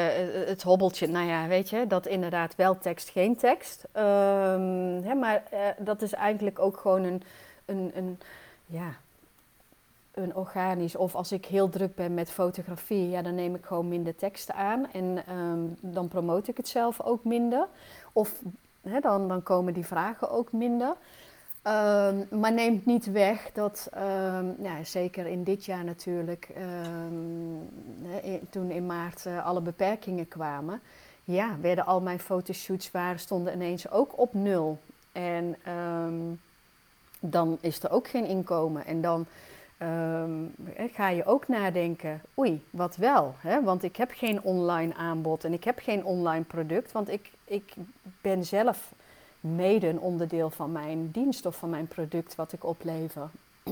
het 0.46 0.62
hobbeltje, 0.62 1.06
nou 1.06 1.26
ja, 1.26 1.46
weet 1.46 1.70
je, 1.70 1.86
dat 1.86 2.06
inderdaad 2.06 2.54
wel 2.54 2.78
tekst, 2.78 3.08
geen 3.08 3.36
tekst. 3.36 3.84
Um, 3.96 5.02
hè, 5.02 5.14
maar 5.14 5.42
uh, 5.52 5.58
dat 5.78 6.02
is 6.02 6.12
eigenlijk 6.12 6.58
ook 6.58 6.76
gewoon 6.76 7.04
een, 7.04 7.22
een, 7.64 7.90
een 7.94 8.18
ja, 8.66 8.96
een 10.18 10.34
organisch, 10.34 10.96
of 10.96 11.14
als 11.14 11.32
ik 11.32 11.46
heel 11.46 11.68
druk 11.68 11.94
ben 11.94 12.14
met 12.14 12.30
fotografie, 12.30 13.08
ja, 13.08 13.22
dan 13.22 13.34
neem 13.34 13.54
ik 13.54 13.64
gewoon 13.64 13.88
minder 13.88 14.14
teksten 14.14 14.54
aan 14.54 14.92
en 14.92 15.22
ehm, 15.26 15.60
dan 15.80 16.08
promote 16.08 16.50
ik 16.50 16.56
het 16.56 16.68
zelf 16.68 17.00
ook 17.00 17.24
minder. 17.24 17.66
Of 18.12 18.42
hè, 18.82 19.00
dan, 19.00 19.28
dan 19.28 19.42
komen 19.42 19.74
die 19.74 19.86
vragen 19.86 20.30
ook 20.30 20.52
minder. 20.52 20.96
Ehm, 21.68 22.40
maar 22.40 22.52
neemt 22.52 22.86
niet 22.86 23.10
weg 23.10 23.50
dat, 23.52 23.88
ehm, 23.92 24.46
ja, 24.62 24.84
zeker 24.84 25.26
in 25.26 25.44
dit 25.44 25.64
jaar 25.64 25.84
natuurlijk, 25.84 26.48
toen 28.50 28.70
in 28.70 28.86
maart 28.86 29.24
uh, 29.26 29.46
alle 29.46 29.60
beperkingen 29.60 30.28
kwamen, 30.28 30.80
ja, 31.24 31.56
werden 31.60 31.86
al 31.86 32.00
mijn 32.00 32.20
fotoshoots 32.20 32.90
waar 32.90 33.18
stonden 33.18 33.54
ineens 33.54 33.90
ook 33.90 34.18
op 34.18 34.34
nul. 34.34 34.78
En 35.12 35.56
dan 37.20 37.58
is 37.60 37.82
er 37.82 37.90
ook 37.90 38.08
geen 38.08 38.26
inkomen. 38.26 38.86
En 38.86 39.00
dan 39.00 39.26
um, 39.82 40.54
ga 40.92 41.08
je 41.08 41.24
ook 41.24 41.48
nadenken, 41.48 42.22
oei, 42.38 42.64
wat 42.70 42.96
wel? 42.96 43.34
Hè? 43.38 43.62
Want 43.62 43.82
ik 43.82 43.96
heb 43.96 44.10
geen 44.14 44.42
online 44.42 44.94
aanbod 44.94 45.44
en 45.44 45.52
ik 45.52 45.64
heb 45.64 45.78
geen 45.78 46.04
online 46.04 46.44
product, 46.44 46.92
want 46.92 47.08
ik, 47.08 47.30
ik 47.44 47.74
ben 48.20 48.44
zelf 48.44 48.92
mede 49.40 49.88
een 49.88 50.00
onderdeel 50.00 50.50
van 50.50 50.72
mijn 50.72 51.10
dienst 51.10 51.46
of 51.46 51.56
van 51.56 51.70
mijn 51.70 51.88
product 51.88 52.34
wat 52.34 52.52
ik 52.52 52.64
oplever. 52.64 53.30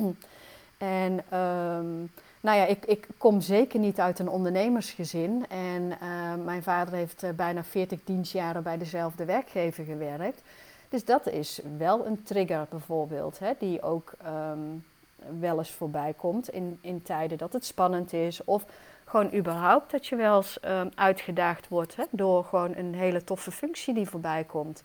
en 0.78 1.38
um, 1.38 2.10
nou 2.40 2.58
ja, 2.58 2.66
ik, 2.66 2.84
ik 2.84 3.06
kom 3.18 3.40
zeker 3.40 3.80
niet 3.80 4.00
uit 4.00 4.18
een 4.18 4.28
ondernemersgezin. 4.28 5.46
En 5.48 5.82
uh, 5.82 6.44
mijn 6.44 6.62
vader 6.62 6.94
heeft 6.94 7.24
uh, 7.24 7.30
bijna 7.30 7.64
40 7.64 7.98
dienstjaren 8.04 8.62
bij 8.62 8.78
dezelfde 8.78 9.24
werkgever 9.24 9.84
gewerkt. 9.84 10.42
Dus 10.88 11.04
dat 11.04 11.28
is 11.28 11.60
wel 11.78 12.06
een 12.06 12.22
trigger 12.22 12.66
bijvoorbeeld, 12.70 13.38
hè, 13.38 13.52
die 13.58 13.82
ook 13.82 14.12
um, 14.26 14.84
wel 15.40 15.58
eens 15.58 15.70
voorbij 15.70 16.14
komt 16.16 16.48
in, 16.48 16.78
in 16.80 17.02
tijden 17.02 17.38
dat 17.38 17.52
het 17.52 17.64
spannend 17.64 18.12
is. 18.12 18.44
Of 18.44 18.64
gewoon 19.04 19.34
überhaupt 19.34 19.90
dat 19.90 20.06
je 20.06 20.16
wel 20.16 20.36
eens 20.36 20.58
um, 20.64 20.90
uitgedaagd 20.94 21.68
wordt 21.68 21.96
hè, 21.96 22.04
door 22.10 22.44
gewoon 22.44 22.76
een 22.76 22.94
hele 22.94 23.24
toffe 23.24 23.50
functie 23.50 23.94
die 23.94 24.08
voorbij 24.08 24.44
komt. 24.44 24.82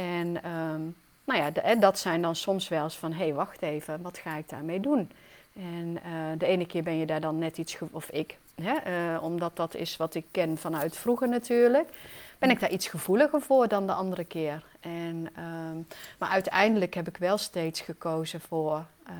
En 0.00 0.50
um, 0.50 0.96
nou 1.24 1.40
ja, 1.40 1.50
de, 1.50 1.76
dat 1.78 1.98
zijn 1.98 2.22
dan 2.22 2.36
soms 2.36 2.68
wel 2.68 2.82
eens 2.82 2.96
van, 2.96 3.12
hé, 3.12 3.24
hey, 3.24 3.34
wacht 3.34 3.62
even, 3.62 4.02
wat 4.02 4.18
ga 4.18 4.36
ik 4.36 4.48
daarmee 4.48 4.80
doen? 4.80 5.10
En 5.52 5.98
uh, 6.06 6.38
de 6.38 6.46
ene 6.46 6.66
keer 6.66 6.82
ben 6.82 6.96
je 6.96 7.06
daar 7.06 7.20
dan 7.20 7.38
net 7.38 7.58
iets, 7.58 7.78
of 7.90 8.10
ik, 8.10 8.38
hè, 8.54 9.12
uh, 9.14 9.22
omdat 9.22 9.56
dat 9.56 9.74
is 9.74 9.96
wat 9.96 10.14
ik 10.14 10.24
ken 10.30 10.58
vanuit 10.58 10.96
vroeger 10.96 11.28
natuurlijk 11.28 11.90
ben 12.38 12.50
ik 12.50 12.60
daar 12.60 12.70
iets 12.70 12.88
gevoeliger 12.88 13.40
voor 13.40 13.68
dan 13.68 13.86
de 13.86 13.92
andere 13.92 14.24
keer. 14.24 14.64
En, 14.80 15.26
uh, 15.38 15.84
maar 16.18 16.28
uiteindelijk 16.28 16.94
heb 16.94 17.08
ik 17.08 17.16
wel 17.16 17.38
steeds 17.38 17.80
gekozen 17.80 18.40
voor 18.40 18.84
uh, 19.08 19.14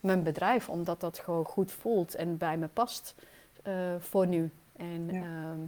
mijn 0.00 0.22
bedrijf, 0.22 0.68
omdat 0.68 1.00
dat 1.00 1.18
gewoon 1.18 1.44
goed 1.44 1.72
voelt 1.72 2.14
en 2.14 2.36
bij 2.36 2.56
me 2.56 2.68
past 2.68 3.14
uh, 3.66 3.74
voor 3.98 4.26
nu. 4.26 4.50
En, 4.76 5.08
ja. 5.12 5.22
Ehm, 5.22 5.60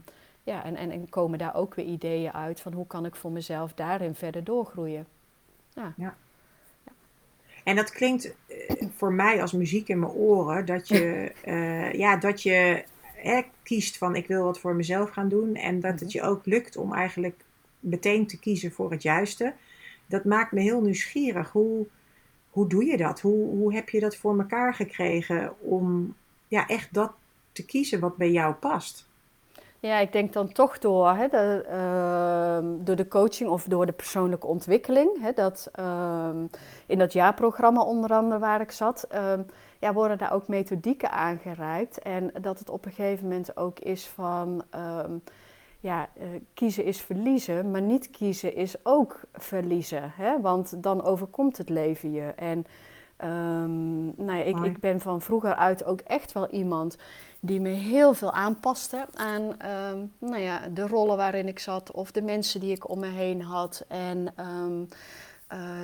ja, 0.42 0.64
en, 0.64 0.76
en, 0.76 0.90
en, 0.90 1.09
komen 1.09 1.38
daar 1.38 1.55
ook 1.55 1.74
weer 1.74 1.87
ideeën 1.87 2.33
uit 2.33 2.61
van 2.61 2.72
hoe 2.72 2.87
kan 2.87 3.07
ik 3.07 3.16
voor 3.16 3.33
mezelf 3.33 3.74
daarin 3.74 4.14
verder 4.14 4.44
doorgroeien. 4.44 5.07
Ja. 5.74 5.94
ja. 5.96 6.16
En 7.64 7.76
dat 7.76 7.90
klinkt 7.90 8.35
eh, 8.46 8.87
voor 8.96 9.12
mij 9.12 9.40
als 9.40 9.53
muziek 9.53 9.88
in 9.88 9.98
mijn 9.98 10.12
oren, 10.12 10.66
dat 10.66 10.88
je, 10.88 11.33
uh, 11.46 11.92
ja, 12.05 12.16
dat 12.16 12.42
je 12.42 12.85
hè, 13.14 13.42
kiest 13.62 13.98
van 13.98 14.16
ik 14.16 14.26
wil 14.26 14.44
wat 14.44 14.61
voor 14.61 14.74
mezelf 14.74 15.11
gaan 15.11 15.29
doen. 15.29 15.55
En 15.55 15.81
dat 15.81 16.00
het 16.00 16.00
mhm. 16.00 16.11
je 16.11 16.22
ook 16.22 16.46
lukt 16.46 16.76
om 16.76 16.94
eigenlijk 16.94 17.44
meteen 17.81 18.26
te 18.26 18.38
kiezen 18.38 18.72
voor 18.72 18.90
het 18.90 19.03
juiste. 19.03 19.55
Dat 20.07 20.24
maakt 20.24 20.53
me 20.53 20.61
heel 20.61 20.81
nieuwsgierig. 20.81 21.50
Hoe, 21.50 21.87
hoe 22.50 22.68
doe 22.68 22.85
je 22.85 22.96
dat? 22.96 23.20
Hoe, 23.20 23.48
hoe 23.48 23.74
heb 23.74 23.88
je 23.88 24.00
dat 24.00 24.16
voor 24.16 24.38
elkaar 24.38 24.74
gekregen 24.74 25.61
om 25.61 26.14
ja, 26.48 26.68
echt 26.68 26.94
dat 26.94 27.12
te 27.53 27.64
kiezen 27.64 28.00
wat 28.00 28.16
bij 28.16 28.31
jou 28.31 28.55
past? 28.55 29.09
Ja, 29.80 29.98
ik 29.98 30.12
denk 30.12 30.32
dan 30.32 30.52
toch 30.52 30.78
door, 30.78 31.08
hè, 31.14 31.28
de, 31.28 31.66
uh, 31.70 32.84
door 32.84 32.96
de 32.96 33.08
coaching 33.08 33.50
of 33.50 33.64
door 33.64 33.86
de 33.86 33.92
persoonlijke 33.92 34.46
ontwikkeling. 34.46 35.20
Hè, 35.20 35.32
dat, 35.32 35.70
uh, 35.80 36.28
in 36.86 36.98
dat 36.98 37.12
jaarprogramma 37.12 37.82
onder 37.82 38.12
andere 38.12 38.40
waar 38.40 38.60
ik 38.60 38.70
zat, 38.70 39.06
uh, 39.14 39.32
ja, 39.78 39.92
worden 39.92 40.18
daar 40.18 40.32
ook 40.32 40.48
methodieken 40.48 41.10
aangereikt. 41.10 41.98
En 41.98 42.32
dat 42.40 42.58
het 42.58 42.70
op 42.70 42.84
een 42.84 42.92
gegeven 42.92 43.28
moment 43.28 43.56
ook 43.56 43.78
is 43.78 44.06
van, 44.06 44.62
ehm, 44.70 45.12
ja, 45.80 46.08
uh, 46.18 46.24
kiezen 46.54 46.84
is 46.84 47.00
verliezen, 47.00 47.70
maar 47.70 47.82
niet 47.82 48.10
kiezen 48.10 48.54
is 48.54 48.76
ook 48.82 49.20
verliezen. 49.32 50.12
Hè? 50.16 50.40
Want 50.40 50.82
dan 50.82 51.02
overkomt 51.02 51.58
het 51.58 51.68
leven 51.68 52.12
je. 52.12 52.32
En 52.36 52.66
um, 53.24 54.04
nou 54.16 54.38
ja, 54.38 54.44
ik, 54.44 54.58
ik 54.58 54.80
ben 54.80 55.00
van 55.00 55.20
vroeger 55.20 55.54
uit 55.54 55.84
ook 55.84 56.00
echt 56.00 56.32
wel 56.32 56.48
iemand 56.48 56.96
die 57.40 57.61
me 57.61 57.68
heel 57.68 58.14
veel 58.14 58.33
aanpaste 58.33 59.07
aan 59.14 59.42
um, 59.42 60.12
nou 60.18 60.38
ja, 60.38 60.68
de 60.68 60.87
rollen 60.87 61.16
waarin 61.16 61.48
ik 61.48 61.59
zat 61.59 61.90
of 61.90 62.11
de 62.11 62.22
mensen 62.22 62.61
die 62.61 62.72
ik 62.72 62.88
om 62.88 62.98
me 62.98 63.09
heen 63.09 63.42
had. 63.42 63.85
En 63.88 64.33
um, 64.37 64.88
uh, 65.53 65.83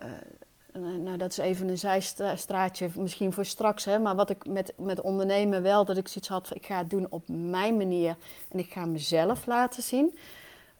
uh, 0.00 0.96
nou, 0.98 1.16
dat 1.16 1.30
is 1.30 1.38
even 1.38 1.68
een 1.68 1.78
zijstraatje, 1.78 2.90
misschien 2.96 3.32
voor 3.32 3.44
straks. 3.44 3.84
Hè, 3.84 3.98
maar 3.98 4.16
wat 4.16 4.30
ik 4.30 4.46
met, 4.46 4.72
met 4.76 5.00
ondernemen 5.00 5.62
wel, 5.62 5.84
dat 5.84 5.96
ik 5.96 6.08
zoiets 6.08 6.28
had, 6.28 6.54
ik 6.54 6.66
ga 6.66 6.78
het 6.78 6.90
doen 6.90 7.06
op 7.10 7.28
mijn 7.28 7.76
manier 7.76 8.16
en 8.48 8.58
ik 8.58 8.72
ga 8.72 8.84
mezelf 8.84 9.46
laten 9.46 9.82
zien. 9.82 10.18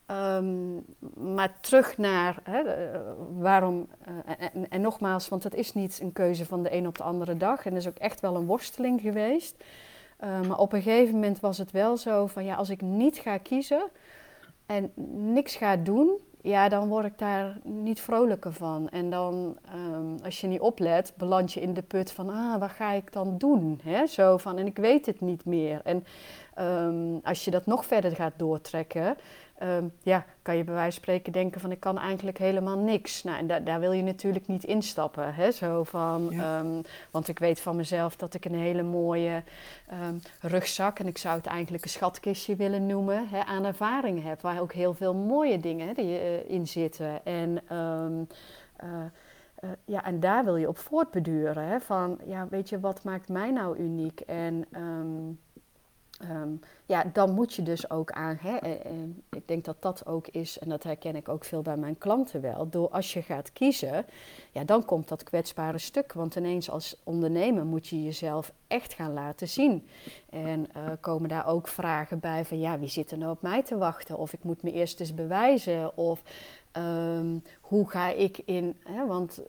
Um, 0.06 0.84
maar 1.34 1.60
terug 1.60 1.98
naar 1.98 2.36
hè, 2.42 2.62
waarom, 3.38 3.88
uh, 4.08 4.14
en, 4.52 4.68
en, 4.68 4.80
nogmaals, 4.80 5.28
want 5.28 5.44
het 5.44 5.54
is 5.54 5.72
niet 5.72 5.98
een 6.02 6.12
keuze 6.12 6.46
van 6.46 6.62
de 6.62 6.74
een 6.74 6.86
op 6.86 6.96
de 6.96 7.02
andere 7.02 7.36
dag. 7.36 7.64
En 7.64 7.70
dat 7.70 7.80
is 7.80 7.88
ook 7.88 7.98
echt 7.98 8.20
wel 8.20 8.36
een 8.36 8.46
worsteling 8.46 9.00
geweest. 9.00 9.54
Uh, 10.24 10.40
maar 10.40 10.58
op 10.58 10.72
een 10.72 10.82
gegeven 10.82 11.14
moment 11.14 11.40
was 11.40 11.58
het 11.58 11.70
wel 11.70 11.96
zo 11.96 12.26
van, 12.26 12.44
ja, 12.44 12.54
als 12.54 12.70
ik 12.70 12.80
niet 12.80 13.18
ga 13.18 13.38
kiezen 13.38 13.82
en 14.66 14.92
niks 15.32 15.56
ga 15.56 15.76
doen, 15.76 16.18
ja, 16.42 16.68
dan 16.68 16.88
word 16.88 17.04
ik 17.04 17.18
daar 17.18 17.58
niet 17.62 18.00
vrolijker 18.00 18.52
van. 18.52 18.88
En 18.88 19.10
dan, 19.10 19.56
um, 19.74 20.16
als 20.24 20.40
je 20.40 20.46
niet 20.46 20.60
oplet, 20.60 21.12
beland 21.16 21.52
je 21.52 21.60
in 21.60 21.74
de 21.74 21.82
put 21.82 22.12
van, 22.12 22.30
ah, 22.30 22.60
wat 22.60 22.70
ga 22.70 22.92
ik 22.92 23.12
dan 23.12 23.38
doen? 23.38 23.80
Hè? 23.82 24.06
Zo 24.06 24.36
van, 24.36 24.58
en 24.58 24.66
ik 24.66 24.76
weet 24.76 25.06
het 25.06 25.20
niet 25.20 25.44
meer. 25.44 25.80
En 25.84 26.04
um, 26.60 27.20
als 27.22 27.44
je 27.44 27.50
dat 27.50 27.66
nog 27.66 27.86
verder 27.86 28.14
gaat 28.14 28.32
doortrekken, 28.36 29.16
um, 29.62 29.92
ja, 30.02 30.24
kan 30.42 30.56
je 30.56 30.64
bij 30.64 30.74
wijze 30.74 30.90
van 30.92 31.02
spreken 31.02 31.32
denken 31.32 31.60
van, 31.60 31.70
ik 31.70 31.80
kan 31.80 31.98
eigenlijk 31.98 32.38
helemaal 32.38 32.78
niks. 32.78 33.22
Nou, 33.22 33.38
en 33.38 33.46
da 33.46 33.60
daar 33.60 33.80
wil 33.80 33.92
je 33.92 34.02
natuurlijk 34.02 34.46
niet 34.46 34.64
instappen. 34.64 35.34
Hè? 35.34 35.50
Zo 35.50 35.84
van, 35.84 36.28
ja. 36.30 36.64
want 37.10 37.28
ik 37.28 37.38
weet 37.38 37.60
van 37.60 37.76
mezelf 37.76 38.16
dat 38.16 38.34
ik 38.34 38.44
een 38.44 38.54
hele 38.54 38.82
mooie 38.82 39.42
rugzak, 40.40 40.98
en 40.98 41.06
ik 41.06 41.18
zou 41.18 41.36
het 41.36 41.46
eigenlijk 41.46 41.84
een 41.84 41.90
schatkistje 41.90 42.56
willen 42.56 42.86
noemen, 42.86 43.28
hè, 43.28 43.44
aan 43.44 43.64
ervaring 43.64 44.22
heb. 44.22 44.40
Waar 44.40 44.60
ook 44.60 44.72
heel 44.72 44.94
veel 44.94 45.14
mooie 45.14 45.60
dingen 45.60 45.86
hè, 45.86 45.94
die, 45.94 46.20
uh, 46.20 46.50
in 46.50 46.66
zitten. 46.66 47.24
En... 47.24 47.58
Uh, 47.72 48.06
uh, 48.84 49.70
ja, 49.84 50.04
en 50.04 50.20
daar 50.20 50.44
wil 50.44 50.56
je 50.56 50.68
op 50.68 50.78
voortbeduren. 50.78 51.64
Hè? 51.64 51.80
Van, 51.80 52.18
ja, 52.24 52.46
weet 52.48 52.68
je, 52.68 52.80
wat 52.80 53.04
maakt 53.04 53.28
mij 53.28 53.50
nou 53.50 53.76
uniek? 53.78 54.20
En 54.20 54.66
um, 54.76 55.40
um, 56.30 56.60
ja, 56.86 57.04
dan 57.12 57.34
moet 57.34 57.54
je 57.54 57.62
dus 57.62 57.90
ook 57.90 58.10
aan. 58.10 58.38
Hè? 58.40 58.56
En 58.56 59.22
ik 59.30 59.48
denk 59.48 59.64
dat 59.64 59.76
dat 59.82 60.06
ook 60.06 60.28
is, 60.28 60.58
en 60.58 60.68
dat 60.68 60.82
herken 60.82 61.16
ik 61.16 61.28
ook 61.28 61.44
veel 61.44 61.62
bij 61.62 61.76
mijn 61.76 61.98
klanten 61.98 62.40
wel. 62.40 62.68
Door 62.68 62.88
als 62.88 63.12
je 63.12 63.22
gaat 63.22 63.52
kiezen, 63.52 64.06
ja, 64.52 64.64
dan 64.64 64.84
komt 64.84 65.08
dat 65.08 65.22
kwetsbare 65.22 65.78
stuk. 65.78 66.12
Want 66.12 66.34
ineens 66.34 66.70
als 66.70 66.96
ondernemer 67.04 67.64
moet 67.64 67.88
je 67.88 68.02
jezelf 68.02 68.52
echt 68.66 68.92
gaan 68.92 69.12
laten 69.12 69.48
zien. 69.48 69.86
En 70.30 70.66
uh, 70.76 70.82
komen 71.00 71.28
daar 71.28 71.46
ook 71.46 71.68
vragen 71.68 72.20
bij 72.20 72.44
van, 72.44 72.60
ja, 72.60 72.78
wie 72.78 72.88
zit 72.88 73.10
er 73.10 73.18
nou 73.18 73.30
op 73.30 73.42
mij 73.42 73.62
te 73.62 73.76
wachten? 73.76 74.18
Of 74.18 74.32
ik 74.32 74.42
moet 74.42 74.62
me 74.62 74.72
eerst 74.72 75.00
eens 75.00 75.14
bewijzen. 75.14 75.96
Of 75.96 76.22
Um, 76.76 77.42
hoe 77.60 77.90
ga 77.90 78.08
ik 78.08 78.38
in, 78.44 78.76
hè, 78.84 79.06
want 79.06 79.40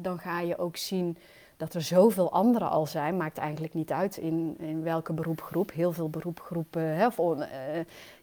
dan 0.00 0.18
ga 0.18 0.40
je 0.40 0.58
ook 0.58 0.76
zien 0.76 1.18
dat 1.60 1.74
er 1.74 1.82
zoveel 1.82 2.32
anderen 2.32 2.70
al 2.70 2.86
zijn, 2.86 3.16
maakt 3.16 3.38
eigenlijk 3.38 3.74
niet 3.74 3.92
uit 3.92 4.16
in, 4.16 4.56
in 4.58 4.82
welke 4.82 5.12
beroepgroep. 5.12 5.72
Heel 5.72 5.92
veel 5.92 6.10
beroepgroepen 6.10 6.82
hè, 6.82 7.06
of, 7.06 7.18
uh, 7.18 7.46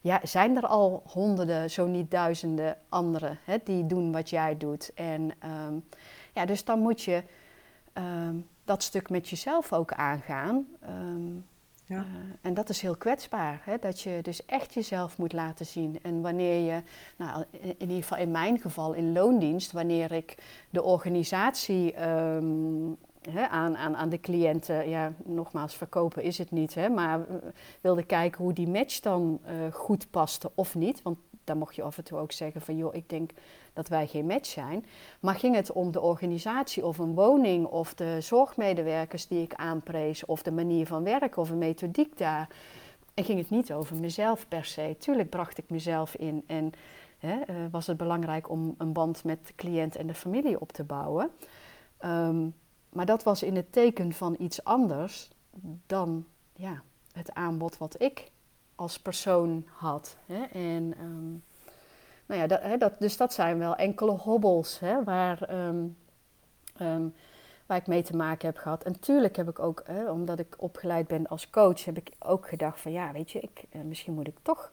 ja, 0.01 0.19
zijn 0.23 0.55
er 0.57 0.67
al 0.67 1.03
honderden, 1.05 1.69
zo 1.69 1.87
niet 1.87 2.11
duizenden 2.11 2.77
anderen 2.89 3.39
hè, 3.43 3.57
die 3.63 3.85
doen 3.85 4.11
wat 4.11 4.29
jij 4.29 4.57
doet. 4.57 4.91
En 4.93 5.31
um, 5.67 5.85
ja, 6.33 6.45
dus 6.45 6.63
dan 6.63 6.79
moet 6.79 7.01
je 7.01 7.23
um, 7.93 8.47
dat 8.63 8.83
stuk 8.83 9.09
met 9.09 9.29
jezelf 9.29 9.73
ook 9.73 9.93
aangaan. 9.93 10.67
Ja. 11.85 11.97
Uh, 11.97 12.03
en 12.41 12.53
dat 12.53 12.69
is 12.69 12.81
heel 12.81 12.95
kwetsbaar, 12.95 13.61
hè? 13.63 13.77
dat 13.79 14.01
je 14.01 14.19
dus 14.21 14.45
echt 14.45 14.73
jezelf 14.73 15.17
moet 15.17 15.33
laten 15.33 15.65
zien. 15.65 15.99
En 16.01 16.21
wanneer 16.21 16.73
je, 16.73 16.81
nou, 17.17 17.43
in 17.61 17.75
ieder 17.79 17.95
geval 17.95 18.17
in 18.17 18.31
mijn 18.31 18.59
geval 18.59 18.93
in 18.93 19.13
loondienst, 19.13 19.71
wanneer 19.71 20.11
ik 20.11 20.35
de 20.69 20.83
organisatie 20.83 21.93
aan, 23.49 23.77
aan, 23.77 23.95
aan 23.95 24.09
de 24.09 24.19
cliënten, 24.19 24.89
ja, 24.89 25.13
nogmaals, 25.23 25.75
verkopen 25.75 26.23
is 26.23 26.37
het 26.37 26.51
niet, 26.51 26.75
hè, 26.75 26.89
maar 26.89 27.25
wilde 27.81 28.03
kijken 28.03 28.43
hoe 28.43 28.53
die 28.53 28.67
match 28.67 28.99
dan 28.99 29.39
uh, 29.45 29.73
goed 29.73 30.09
paste 30.09 30.51
of 30.55 30.75
niet. 30.75 31.01
Want 31.01 31.17
dan 31.47 31.57
mocht 31.57 31.75
je 31.75 31.83
af 31.83 31.97
en 31.97 32.03
toe 32.03 32.19
ook 32.19 32.31
zeggen 32.31 32.61
van 32.61 32.77
joh, 32.77 32.95
ik 32.95 33.09
denk 33.09 33.31
dat 33.73 33.87
wij 33.87 34.07
geen 34.07 34.25
match 34.25 34.49
zijn. 34.49 34.85
Maar 35.19 35.35
ging 35.35 35.55
het 35.55 35.71
om 35.71 35.91
de 35.91 36.01
organisatie 36.01 36.85
of 36.85 36.97
een 36.97 37.13
woning 37.13 37.65
of 37.65 37.93
de 37.93 38.21
zorgmedewerkers 38.21 39.27
die 39.27 39.41
ik 39.41 39.53
aanprees 39.53 40.25
of 40.25 40.41
de 40.43 40.51
manier 40.51 40.87
van 40.87 41.03
werken 41.03 41.41
of 41.41 41.49
een 41.49 41.57
methodiek 41.57 42.17
daar. 42.17 42.49
En 43.13 43.23
ging 43.23 43.39
het 43.39 43.49
niet 43.49 43.73
over 43.73 43.95
mezelf 43.95 44.47
per 44.47 44.65
se. 44.65 44.95
Tuurlijk 44.99 45.29
bracht 45.29 45.57
ik 45.57 45.69
mezelf 45.69 46.15
in 46.15 46.43
en 46.47 46.71
hè, 47.17 47.41
eh, 47.41 47.55
was 47.71 47.87
het 47.87 47.97
belangrijk 47.97 48.49
om 48.49 48.75
een 48.77 48.93
band 48.93 49.23
met 49.23 49.47
de 49.47 49.55
cliënt 49.55 49.95
en 49.95 50.07
de 50.07 50.13
familie 50.13 50.59
op 50.61 50.71
te 50.71 50.83
bouwen. 50.83 51.29
Um, 52.05 52.53
maar 52.89 53.05
dat 53.05 53.23
was 53.23 53.43
in 53.43 53.55
het 53.55 53.71
teken 53.71 54.13
van 54.13 54.35
iets 54.39 54.63
anders 54.63 55.29
dan 55.85 56.25
ja, 56.53 56.81
het 57.11 57.33
aanbod 57.33 57.77
wat 57.77 58.01
ik 58.01 58.31
als 58.75 58.99
persoon 58.99 59.65
had. 59.71 60.17
Hè? 60.25 60.43
En, 60.43 60.93
um, 61.01 61.43
nou 62.25 62.41
ja, 62.41 62.47
dat, 62.47 62.61
hè, 62.61 62.77
dat, 62.77 62.99
dus 62.99 63.17
dat 63.17 63.33
zijn 63.33 63.57
wel 63.57 63.75
enkele 63.75 64.11
hobbels 64.11 64.79
hè, 64.79 65.03
waar, 65.03 65.67
um, 65.67 65.97
um, 66.81 67.13
waar 67.65 67.77
ik 67.77 67.87
mee 67.87 68.01
te 68.01 68.15
maken 68.15 68.47
heb 68.47 68.57
gehad. 68.57 68.83
En 68.83 68.99
tuurlijk 68.99 69.35
heb 69.35 69.49
ik 69.49 69.59
ook, 69.59 69.81
hè, 69.85 70.11
omdat 70.11 70.39
ik 70.39 70.55
opgeleid 70.57 71.07
ben 71.07 71.27
als 71.27 71.49
coach, 71.49 71.85
heb 71.85 71.97
ik 71.97 72.11
ook 72.19 72.47
gedacht 72.47 72.79
van 72.79 72.91
ja, 72.91 73.11
weet 73.11 73.31
je, 73.31 73.39
ik, 73.39 73.63
eh, 73.69 73.81
misschien 73.81 74.13
moet 74.13 74.27
ik 74.27 74.37
toch 74.41 74.71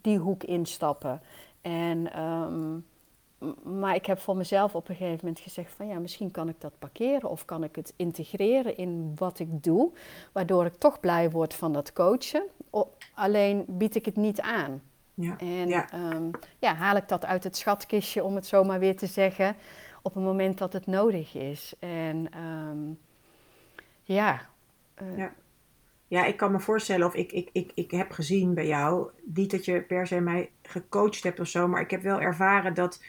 die 0.00 0.18
hoek 0.18 0.44
instappen. 0.44 1.22
En 1.60 2.12
maar 3.62 3.94
ik 3.94 4.06
heb 4.06 4.20
voor 4.20 4.36
mezelf 4.36 4.74
op 4.74 4.88
een 4.88 4.94
gegeven 4.94 5.18
moment 5.22 5.40
gezegd 5.40 5.72
van 5.72 5.86
ja, 5.86 5.98
misschien 5.98 6.30
kan 6.30 6.48
ik 6.48 6.60
dat 6.60 6.78
parkeren 6.78 7.30
of 7.30 7.44
kan 7.44 7.64
ik 7.64 7.76
het 7.76 7.92
integreren 7.96 8.76
in 8.76 9.12
wat 9.16 9.38
ik 9.38 9.62
doe, 9.62 9.92
waardoor 10.32 10.64
ik 10.64 10.74
toch 10.78 11.00
blij 11.00 11.30
word 11.30 11.54
van 11.54 11.72
dat 11.72 11.92
coachen. 11.92 12.46
Alleen 13.14 13.64
bied 13.68 13.94
ik 13.94 14.04
het 14.04 14.16
niet 14.16 14.40
aan. 14.40 14.82
Ja. 15.14 15.38
En 15.38 15.68
ja. 15.68 15.90
Ehm, 15.90 16.30
ja, 16.58 16.74
haal 16.74 16.96
ik 16.96 17.08
dat 17.08 17.24
uit 17.24 17.44
het 17.44 17.56
schatkistje, 17.56 18.24
om 18.24 18.34
het 18.34 18.46
zo 18.46 18.64
maar 18.64 18.78
weer 18.78 18.96
te 18.96 19.06
zeggen, 19.06 19.56
op 20.02 20.14
het 20.14 20.22
moment 20.24 20.58
dat 20.58 20.72
het 20.72 20.86
nodig 20.86 21.34
is. 21.34 21.74
En 21.78 22.28
um, 22.38 22.98
ja. 24.02 24.40
Uh, 25.02 25.18
ja. 25.18 25.32
Ja, 26.06 26.24
ik 26.24 26.36
kan 26.36 26.52
me 26.52 26.60
voorstellen, 26.60 27.06
of 27.06 27.14
ik, 27.14 27.32
ik, 27.32 27.48
ik, 27.52 27.72
ik 27.74 27.90
heb 27.90 28.10
gezien 28.10 28.54
bij 28.54 28.66
jou, 28.66 29.10
niet 29.24 29.50
dat 29.50 29.64
je 29.64 29.82
per 29.82 30.06
se 30.06 30.20
mij 30.20 30.50
gecoacht 30.62 31.22
hebt 31.22 31.40
of 31.40 31.46
zo, 31.48 31.68
maar 31.68 31.80
ik 31.80 31.90
heb 31.90 32.02
wel 32.02 32.20
ervaren 32.20 32.74
dat 32.74 33.02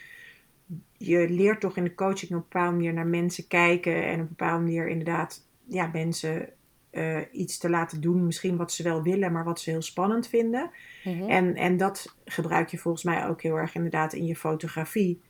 je 1.05 1.29
leert 1.29 1.59
toch 1.59 1.77
in 1.77 1.83
de 1.83 1.95
coaching 1.95 2.31
op 2.31 2.37
een 2.37 2.45
bepaalde 2.49 2.75
manier 2.75 2.93
naar 2.93 3.07
mensen 3.07 3.47
kijken 3.47 4.05
en 4.05 4.13
op 4.13 4.19
een 4.19 4.27
bepaalde 4.27 4.63
manier 4.63 4.87
inderdaad 4.87 5.47
ja, 5.67 5.89
mensen 5.93 6.49
uh, 6.91 7.17
iets 7.31 7.57
te 7.57 7.69
laten 7.69 8.01
doen, 8.01 8.25
misschien 8.25 8.57
wat 8.57 8.71
ze 8.71 8.83
wel 8.83 9.03
willen, 9.03 9.31
maar 9.31 9.43
wat 9.43 9.59
ze 9.59 9.69
heel 9.69 9.81
spannend 9.81 10.27
vinden. 10.27 10.71
Mhm. 11.03 11.29
en, 11.29 11.55
en 11.55 11.77
dat 11.77 12.15
gebruik 12.25 12.69
je 12.69 12.77
volgens 12.77 13.03
mij 13.03 13.27
ook 13.27 13.41
heel 13.41 13.55
erg 13.55 13.75
inderdaad 13.75 14.13
in 14.13 14.25
je 14.25 14.35
fotografie. 14.35 15.21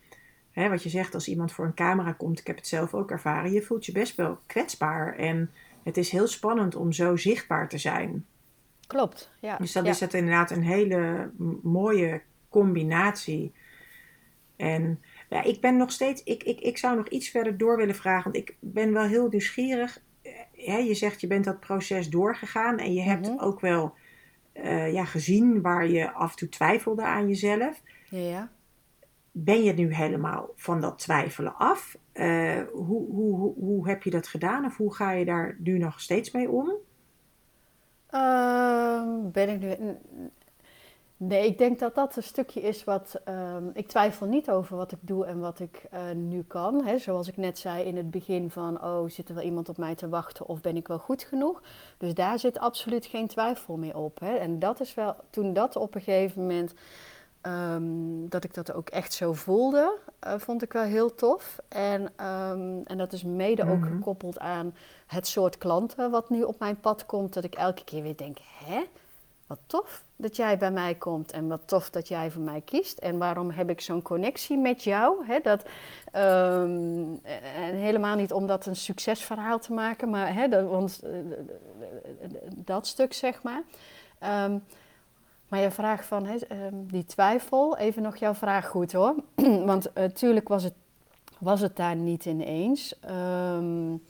Hè, 0.52 0.70
wat 0.70 0.84
je 0.84 0.90
zegt, 0.90 1.14
als 1.14 1.28
iemand 1.28 1.52
voor 1.52 1.66
een 1.66 1.74
camera 1.74 2.12
komt, 2.12 2.40
ik 2.40 2.48
heb 2.48 2.56
het 2.56 2.68
zelf 2.68 2.94
ook 2.94 3.12
ervaren, 3.12 3.52
je 3.52 3.62
voelt 3.62 3.86
je 3.86 3.92
best 3.92 4.16
wel 4.16 4.40
kwetsbaar. 4.46 5.16
En 5.16 5.52
het 5.84 5.98
is 5.98 6.10
heel 6.10 6.28
spannend 6.28 6.76
om 6.76 6.92
zo 6.92 7.16
zichtbaar 7.16 7.70
te 7.70 7.78
zijn. 7.78 8.26
Klopt, 8.88 9.32
ja. 9.40 9.58
Dus 9.58 9.72
dan 9.72 9.86
is 9.86 10.00
het 10.00 10.14
inderdaad 10.14 10.52
een 10.52 10.64
hele 10.64 11.32
mooie 11.62 12.22
combinatie. 12.50 13.54
En 14.56 15.00
ja, 15.32 15.44
ik 15.44 15.62
ben 15.62 15.78
nog 15.78 15.92
steeds, 15.92 16.24
ik, 16.24 16.44
ik, 16.44 16.60
ik 16.60 16.78
zou 16.78 16.96
nog 16.96 17.08
iets 17.08 17.30
verder 17.30 17.58
door 17.58 17.78
willen 17.78 17.96
vragen, 17.96 18.32
want 18.32 18.36
ik 18.36 18.56
ben 18.60 18.94
wel 18.94 19.04
heel 19.04 19.28
nieuwsgierig. 19.28 20.02
Ja, 20.52 20.78
je 20.78 20.94
zegt 20.94 21.22
je 21.22 21.28
bent 21.28 21.46
dat 21.46 21.60
proces 21.60 22.10
doorgegaan 22.10 22.78
en 22.78 22.94
je 22.94 23.02
hebt 23.02 23.30
mhm. 23.30 23.40
ook 23.40 23.60
wel 23.60 23.94
uh, 24.54 24.94
ja, 24.94 25.06
gezien 25.06 25.62
waar 25.62 25.88
je 25.88 26.12
af 26.12 26.32
en 26.32 26.38
toe 26.38 26.50
twijfelde 26.50 27.04
aan 27.04 27.28
jezelf. 27.28 27.82
Ja. 28.10 28.52
Ben 29.32 29.64
je 29.64 29.74
nu 29.74 29.94
helemaal 29.94 30.50
van 30.56 30.82
dat 30.82 31.00
twijfelen 31.00 31.56
af? 31.56 31.98
Uh, 32.14 32.62
hoe, 32.74 33.06
hoe, 33.10 33.36
hoe, 33.36 33.54
hoe 33.54 33.88
heb 33.88 34.04
je 34.04 34.10
dat 34.10 34.28
gedaan 34.28 34.66
of 34.66 34.78
hoe 34.78 34.96
ga 34.96 35.12
je 35.12 35.26
daar 35.26 35.56
nu 35.60 35.78
nog 35.78 36.02
steeds 36.02 36.32
mee 36.32 36.50
om? 36.50 36.74
Uh, 38.12 39.32
ben 39.32 39.50
ik 39.50 39.60
nu. 39.60 39.96
Nee, 41.24 41.46
ik 41.46 41.58
denk 41.58 41.80
dat 41.80 41.96
dat 41.96 42.16
een 42.16 42.24
stukje 42.24 42.62
is 42.62 42.84
wat. 42.84 43.22
Um, 43.30 43.72
ik 43.74 43.88
twijfel 43.88 44.26
niet 44.26 44.50
over 44.50 44.78
wat 44.78 44.92
ik 44.92 44.98
doe 45.02 45.26
en 45.26 45.40
wat 45.40 45.60
ik 45.60 45.86
uh, 45.94 46.00
nu 46.16 46.44
kan. 46.44 46.86
Hè. 46.86 46.98
Zoals 46.98 47.28
ik 47.28 47.38
net 47.38 47.60
zei 47.60 47.84
in 47.84 47.98
het 47.98 48.12
begin 48.12 48.50
van, 48.50 48.84
oh, 48.84 49.10
zit 49.10 49.30
er 49.30 49.36
wel 49.36 49.44
iemand 49.44 49.70
op 49.70 49.78
mij 49.78 49.96
te 49.96 50.10
wachten 50.10 50.48
of 50.48 50.62
ben 50.62 50.76
ik 50.76 50.88
wel 50.88 50.98
goed 50.98 51.24
genoeg? 51.24 51.62
Dus 51.98 52.14
daar 52.14 52.40
zit 52.40 52.60
absoluut 52.60 53.06
geen 53.06 53.28
twijfel 53.28 53.78
meer 53.78 53.98
op. 53.98 54.20
Hè. 54.20 54.36
En 54.36 54.60
dat 54.60 54.80
is 54.80 54.94
wel, 54.94 55.16
toen 55.30 55.54
dat 55.54 55.76
op 55.76 55.96
een 55.96 56.02
gegeven 56.02 56.42
moment, 56.42 56.74
um, 57.42 58.30
dat 58.30 58.44
ik 58.44 58.54
dat 58.54 58.74
ook 58.74 58.90
echt 58.90 59.14
zo 59.14 59.34
voelde, 59.34 59.98
uh, 60.28 60.34
vond 60.38 60.64
ik 60.64 60.74
wel 60.74 60.84
heel 60.84 61.16
tof. 61.16 61.60
En, 61.68 62.02
um, 62.02 62.82
en 62.84 62.98
dat 62.98 63.14
is 63.14 63.24
mede 63.24 63.62
ook 63.62 63.80
mhm. 63.80 63.96
gekoppeld 63.96 64.40
aan 64.40 64.76
het 65.08 65.28
soort 65.28 65.58
klanten 65.58 66.12
wat 66.12 66.30
nu 66.30 66.44
op 66.44 66.60
mijn 66.60 66.80
pad 66.80 67.06
komt, 67.06 67.34
dat 67.34 67.44
ik 67.44 67.56
elke 67.56 67.84
keer 67.84 68.02
weer 68.02 68.18
denk, 68.18 68.38
hè? 68.66 68.82
Wat 69.52 69.60
tof 69.66 70.04
dat 70.16 70.36
jij 70.36 70.58
bij 70.58 70.72
mij 70.72 70.96
komt 70.96 71.32
en 71.32 71.48
wat 71.48 71.62
tof 71.66 71.90
dat 71.90 72.08
jij 72.08 72.32
voor 72.32 72.42
mij 72.42 72.62
kiest. 72.62 72.98
En 72.98 73.18
waarom 73.18 73.50
heb 73.50 73.70
ik 73.70 73.82
zo'n 73.82 74.02
connectie 74.02 74.58
met 74.58 74.84
jou? 74.84 75.26
Dat, 75.42 75.64
en 76.12 77.22
helemaal 77.76 78.16
niet 78.16 78.34
om 78.34 78.48
dat 78.48 78.66
een 78.66 78.76
succesverhaal 78.76 79.60
te 79.60 79.74
maken, 79.74 80.10
maar 80.10 80.50
dat, 80.50 80.70
want, 80.70 81.02
uh, 81.04 81.12
dat 82.56 82.88
stuk 82.88 83.14
zeg 83.14 83.44
maar. 83.44 83.64
Um, 84.46 84.64
maar 85.48 85.60
je 85.60 85.72
vraag 85.72 86.06
van 86.06 86.28
um, 86.28 86.88
die 86.88 87.06
twijfel, 87.06 87.78
even 87.78 88.02
nog 88.02 88.16
jouw 88.16 88.34
vraag 88.34 88.68
goed 88.68 88.92
hoor. 88.92 89.16
want 89.72 89.94
natuurlijk 89.94 90.48
was, 90.48 90.64
het, 90.64 90.76
was 91.40 91.62
het 91.62 91.76
daar 91.76 91.96
niet 91.96 92.26
ineens. 92.26 92.96
Um, 93.10 94.04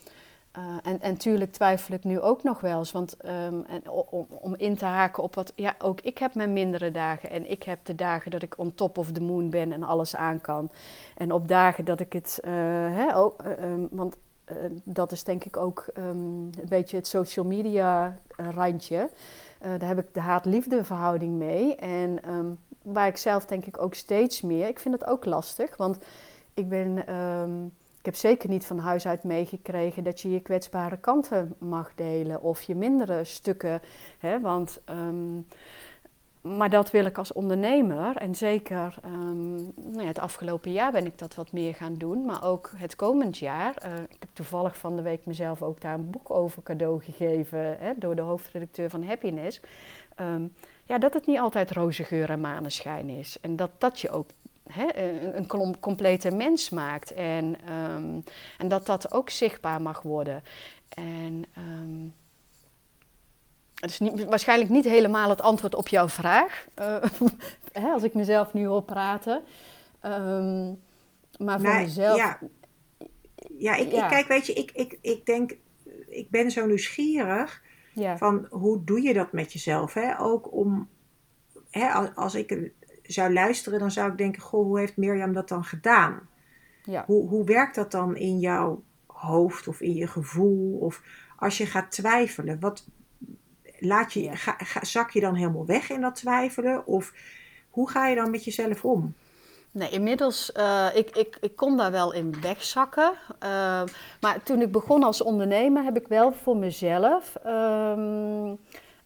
uh, 0.57 0.63
en, 0.83 1.01
en 1.01 1.17
tuurlijk 1.17 1.51
twijfel 1.51 1.95
ik 1.95 2.03
nu 2.03 2.19
ook 2.19 2.43
nog 2.43 2.61
wel 2.61 2.77
eens. 2.77 2.91
Want 2.91 3.17
um, 3.25 3.65
en, 3.65 3.89
om, 3.89 4.25
om, 4.29 4.55
in 4.55 4.77
te 4.77 4.85
haken 4.85 5.23
op 5.23 5.35
wat. 5.35 5.53
Ja, 5.55 5.75
ook 5.79 6.01
ik 6.01 6.17
heb 6.17 6.35
mijn 6.35 6.53
mindere 6.53 6.91
dagen. 6.91 7.29
En 7.29 7.51
ik 7.51 7.63
heb 7.63 7.79
de 7.85 7.95
dagen 7.95 8.31
dat 8.31 8.41
ik 8.41 8.57
on 8.57 8.73
top 8.73 8.97
of 8.97 9.11
the 9.11 9.21
moon 9.21 9.49
ben 9.49 9.71
en 9.71 9.83
alles 9.83 10.15
aan 10.15 10.41
kan. 10.41 10.69
En 11.17 11.31
op 11.31 11.47
dagen 11.47 11.85
dat 11.85 11.99
ik 11.99 12.13
het. 12.13 12.39
Uh, 12.43 12.51
hè, 12.95 13.15
ook, 13.15 13.43
uh, 13.43 13.71
um, 13.71 13.87
want 13.91 14.15
dat 14.83 15.11
is 15.11 15.23
denk 15.23 15.43
ik 15.43 15.57
ook 15.57 15.85
een 15.93 16.53
beetje 16.69 16.97
het 16.97 17.07
social 17.07 17.45
media 17.45 18.17
randje. 18.35 19.09
daar 19.59 19.87
heb 19.87 19.99
ik 19.99 20.13
de 20.13 20.19
haat-liefde 20.19 20.83
verhouding 20.83 21.33
mee. 21.33 21.75
En 21.75 22.19
waar 22.81 23.07
ik 23.07 23.17
zelf 23.17 23.45
denk 23.45 23.65
ik 23.65 23.81
ook 23.81 23.93
steeds 23.93 24.41
meer. 24.41 24.67
Ik 24.67 24.79
vind 24.79 24.93
het 24.93 25.09
ook 25.09 25.25
lastig. 25.25 25.77
Want 25.77 25.97
ik 26.53 26.69
ben 26.69 27.03
ik 28.01 28.07
heb 28.07 28.15
zeker 28.15 28.49
niet 28.49 28.65
van 28.65 28.79
huis 28.79 29.07
uit 29.07 29.23
meegekregen 29.23 30.03
dat 30.03 30.21
je 30.21 30.31
je 30.31 30.39
kwetsbare 30.39 30.97
kanten 30.97 31.55
mag 31.59 31.91
delen 31.95 32.41
of 32.41 32.61
je 32.61 32.75
mindere 32.75 33.23
stukken. 33.23 33.81
Hè, 34.19 34.39
want, 34.39 34.81
um, 34.89 35.47
maar 36.41 36.69
dat 36.69 36.91
wil 36.91 37.05
ik 37.05 37.17
als 37.17 37.33
ondernemer. 37.33 38.15
En 38.15 38.35
zeker 38.35 38.95
um, 39.05 39.55
nou 39.75 40.01
ja, 40.01 40.05
het 40.05 40.19
afgelopen 40.19 40.71
jaar 40.71 40.91
ben 40.91 41.05
ik 41.05 41.17
dat 41.17 41.35
wat 41.35 41.51
meer 41.51 41.75
gaan 41.75 41.95
doen. 41.95 42.25
Maar 42.25 42.43
ook 42.43 42.71
het 42.75 42.95
komend 42.95 43.37
jaar. 43.37 43.75
Uh, 43.85 44.01
ik 44.09 44.17
heb 44.19 44.29
toevallig 44.33 44.77
van 44.77 44.95
de 44.95 45.01
week 45.01 45.25
mezelf 45.25 45.61
ook 45.61 45.81
daar 45.81 45.93
een 45.93 46.09
boek 46.09 46.31
over 46.31 46.63
cadeau 46.63 47.01
gegeven. 47.03 47.77
Hè, 47.79 47.93
door 47.95 48.15
de 48.15 48.21
hoofdredacteur 48.21 48.89
van 48.89 49.03
Happiness. 49.03 49.61
Um, 50.19 50.53
ja, 50.85 50.97
dat 50.97 51.13
het 51.13 51.25
niet 51.25 51.39
altijd 51.39 51.71
roze 51.71 52.03
geur 52.03 52.29
en 52.29 52.41
maneschijn 52.41 53.09
is. 53.09 53.37
En 53.41 53.55
dat 53.55 53.71
dat 53.77 53.99
je 53.99 54.09
ook 54.09 54.27
een, 54.75 55.37
een, 55.37 55.79
complete 55.79 56.31
mens 56.31 56.69
maakt. 56.69 57.13
En, 57.13 57.55
ehm, 57.65 58.19
en 58.57 58.67
dat 58.67 58.85
dat 58.85 59.13
ook 59.13 59.29
zichtbaar 59.29 59.81
mag 59.81 60.01
worden. 60.01 60.43
En 60.89 61.43
um, 61.57 62.13
het 63.75 63.89
is 63.89 63.99
niet, 63.99 64.23
waarschijnlijk 64.23 64.69
niet 64.69 64.85
helemaal 64.85 65.29
het 65.29 65.41
antwoord 65.41 65.75
op 65.75 65.87
jouw 65.87 66.09
vraag, 66.09 66.65
uh, 67.77 67.93
als 67.93 68.03
ik 68.03 68.13
mezelf 68.13 68.53
nu 68.53 68.65
hoor 68.65 68.83
praten. 68.83 69.41
Um, 70.05 70.79
maar 71.37 71.59
voor 71.59 71.69
nou, 71.69 71.81
mezelf. 71.81 72.17
Ja, 72.17 72.39
ja, 73.57 73.75
ik, 73.75 73.91
ik, 73.91 74.07
kijk, 74.09 74.27
weet 74.27 74.45
je, 74.45 74.53
ik, 74.53 74.71
ik, 74.71 74.97
ik 75.01 75.25
denk, 75.25 75.57
ik 76.07 76.29
ben 76.29 76.51
zo 76.51 76.65
nieuwsgierig 76.65 77.61
ja. 77.93 78.17
van 78.17 78.47
hoe 78.49 78.83
doe 78.83 79.01
je 79.01 79.13
dat 79.13 79.31
met 79.31 79.53
jezelf? 79.53 79.93
Hè? 79.93 80.19
Ook 80.19 80.53
om, 80.53 80.89
hè, 81.69 81.89
als, 81.89 82.09
als 82.15 82.35
ik 82.35 82.71
zou 83.11 83.33
luisteren, 83.33 83.79
dan 83.79 83.91
zou 83.91 84.11
ik 84.11 84.17
denken: 84.17 84.41
Goh, 84.41 84.65
hoe 84.65 84.79
heeft 84.79 84.97
Mirjam 84.97 85.33
dat 85.33 85.47
dan 85.47 85.63
gedaan? 85.63 86.29
Ja. 86.83 87.03
Hoe, 87.05 87.27
hoe 87.27 87.45
werkt 87.45 87.75
dat 87.75 87.91
dan 87.91 88.15
in 88.15 88.39
jouw 88.39 88.83
hoofd 89.05 89.67
of 89.67 89.81
in 89.81 89.93
je 89.93 90.07
gevoel? 90.07 90.77
Of 90.77 91.01
als 91.37 91.57
je 91.57 91.65
gaat 91.65 91.91
twijfelen, 91.91 92.59
wat, 92.59 92.87
laat 93.79 94.13
je, 94.13 94.29
ga, 94.35 94.57
zak 94.81 95.11
je 95.11 95.19
dan 95.19 95.35
helemaal 95.35 95.65
weg 95.65 95.89
in 95.89 96.01
dat 96.01 96.15
twijfelen? 96.15 96.87
Of 96.87 97.13
hoe 97.69 97.89
ga 97.89 98.07
je 98.07 98.15
dan 98.15 98.31
met 98.31 98.45
jezelf 98.45 98.85
om? 98.85 99.13
Nee, 99.71 99.89
inmiddels, 99.89 100.51
uh, 100.57 100.87
ik, 100.93 101.15
ik, 101.15 101.37
ik 101.41 101.55
kon 101.55 101.77
daar 101.77 101.91
wel 101.91 102.13
in 102.13 102.41
wegzakken. 102.41 103.11
Uh, 103.43 103.83
maar 104.21 104.43
toen 104.43 104.61
ik 104.61 104.71
begon 104.71 105.03
als 105.03 105.21
ondernemer 105.21 105.83
heb 105.83 105.97
ik 105.97 106.07
wel 106.07 106.33
voor 106.33 106.57
mezelf... 106.57 107.35
Um, 107.45 108.59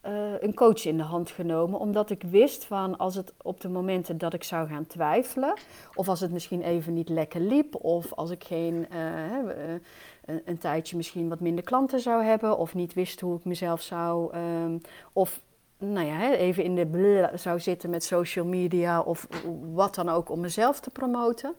eh, 0.05 0.41
een 0.41 0.53
coach 0.53 0.85
in 0.85 0.97
de 0.97 1.03
hand 1.03 1.31
genomen. 1.31 1.79
Omdat 1.79 2.09
ik 2.09 2.23
wist 2.23 2.65
van 2.65 2.97
als 2.97 3.15
het 3.15 3.33
op 3.41 3.61
de 3.61 3.69
momenten 3.69 4.17
dat 4.17 4.33
ik 4.33 4.43
zou 4.43 4.67
gaan 4.67 4.87
twijfelen. 4.87 5.53
Of 5.95 6.07
als 6.07 6.19
het 6.19 6.31
misschien 6.31 6.61
even 6.61 6.93
niet 6.93 7.09
lekker 7.09 7.41
liep. 7.41 7.75
Of 7.75 8.13
als 8.13 8.31
ik 8.31 8.43
geen, 8.43 8.87
uh, 8.93 9.53
een, 10.25 10.41
een, 10.45 10.57
tijdje 10.57 10.97
misschien 10.97 11.29
wat 11.29 11.39
minder 11.39 11.63
klanten 11.63 11.99
zou 11.99 12.23
hebben. 12.23 12.57
Of 12.57 12.73
niet 12.73 12.93
wist 12.93 13.19
hoe 13.19 13.37
ik 13.37 13.45
mezelf 13.45 13.81
zou. 13.81 14.37
Um, 14.37 14.81
of 15.13 15.41
nou 15.77 16.07
ja, 16.07 16.31
even 16.31 16.63
in 16.63 16.75
de 16.75 17.29
zou 17.33 17.59
zitten 17.59 17.89
met 17.89 18.03
social 18.03 18.45
media. 18.45 19.01
Of 19.01 19.27
wat 19.73 19.95
dan 19.95 20.09
ook 20.09 20.29
om 20.29 20.39
mezelf 20.39 20.79
te 20.79 20.89
promoten. 20.89 21.55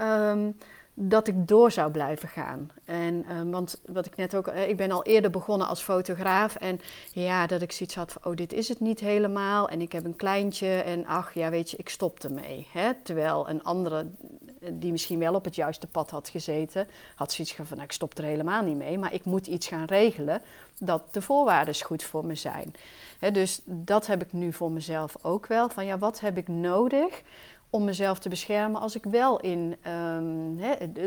Um, 0.00 0.56
dat 1.02 1.28
ik 1.28 1.48
door 1.48 1.70
zou 1.70 1.90
blijven 1.90 2.28
gaan. 2.28 2.70
En, 2.84 3.36
um, 3.36 3.50
want 3.50 3.80
wat 3.86 4.06
ik 4.06 4.16
net 4.16 4.34
ook, 4.34 4.48
uh, 4.48 4.68
ik 4.68 4.76
ben 4.76 4.90
al 4.90 5.02
eerder 5.02 5.30
begonnen 5.30 5.68
als 5.68 5.82
fotograaf. 5.82 6.56
En 6.56 6.80
ja, 7.12 7.46
dat 7.46 7.62
ik 7.62 7.72
zoiets 7.72 7.94
had 7.94 8.12
van, 8.12 8.24
oh, 8.24 8.36
dit 8.36 8.52
is 8.52 8.68
het 8.68 8.80
niet 8.80 9.00
helemaal. 9.00 9.68
En 9.68 9.80
ik 9.80 9.92
heb 9.92 10.04
een 10.04 10.16
kleintje 10.16 10.68
en 10.68 11.06
ach, 11.06 11.34
ja, 11.34 11.50
weet 11.50 11.70
je, 11.70 11.76
ik 11.76 11.88
stop 11.88 12.18
ermee. 12.18 12.66
Hè? 12.72 12.90
Terwijl 13.02 13.48
een 13.48 13.62
andere, 13.62 14.06
die 14.72 14.92
misschien 14.92 15.18
wel 15.18 15.34
op 15.34 15.44
het 15.44 15.54
juiste 15.54 15.86
pad 15.86 16.10
had 16.10 16.28
gezeten, 16.28 16.88
had 17.14 17.32
zoiets 17.32 17.54
van, 17.54 17.66
nou, 17.70 17.82
ik 17.82 17.92
stop 17.92 18.18
er 18.18 18.24
helemaal 18.24 18.62
niet 18.62 18.76
mee. 18.76 18.98
Maar 18.98 19.14
ik 19.14 19.24
moet 19.24 19.46
iets 19.46 19.66
gaan 19.66 19.84
regelen 19.84 20.42
dat 20.78 21.02
de 21.10 21.22
voorwaarden 21.22 21.80
goed 21.80 22.02
voor 22.02 22.26
me 22.26 22.34
zijn. 22.34 22.74
Hè, 23.18 23.30
dus 23.30 23.60
dat 23.64 24.06
heb 24.06 24.22
ik 24.22 24.32
nu 24.32 24.52
voor 24.52 24.70
mezelf 24.70 25.16
ook 25.22 25.46
wel. 25.46 25.68
Van 25.68 25.86
ja, 25.86 25.98
wat 25.98 26.20
heb 26.20 26.36
ik 26.36 26.48
nodig 26.48 27.22
om 27.70 27.84
mezelf 27.84 28.18
te 28.18 28.28
beschermen 28.28 28.80
als 28.80 28.96
ik 28.96 29.04
wel 29.04 29.40
in 29.40 29.76
um, 29.90 30.56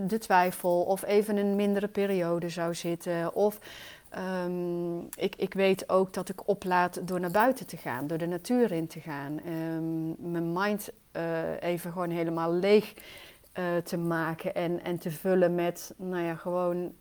de 0.08 0.18
twijfel 0.18 0.82
of 0.82 1.04
even 1.04 1.38
een 1.38 1.56
mindere 1.56 1.88
periode 1.88 2.50
zou 2.50 2.76
zitten. 2.76 3.34
Of 3.34 3.60
um, 4.46 5.08
ik, 5.16 5.36
ik 5.36 5.54
weet 5.54 5.90
ook 5.90 6.14
dat 6.14 6.30
ik 6.30 6.48
oplaad 6.48 7.08
door 7.08 7.20
naar 7.20 7.32
buiten 7.32 7.68
te 7.68 7.78
gaan, 7.78 8.08
door 8.08 8.18
de 8.18 8.28
natuur 8.28 8.72
in 8.72 8.88
te 8.88 9.00
gaan. 9.00 9.40
Um, 9.48 10.16
mijn 10.32 10.52
mind 10.52 10.90
uh, 11.18 11.62
even 11.62 11.92
gewoon 11.92 12.10
helemaal 12.10 12.54
leeg 12.54 12.94
uh, 13.60 13.66
te 13.84 13.98
maken 13.98 14.56
en, 14.56 14.84
en 14.84 14.98
te 14.98 15.12
vullen 15.12 15.56
met, 15.56 15.94
nou 15.98 16.24
ja, 16.24 16.36
gewoon 16.36 16.94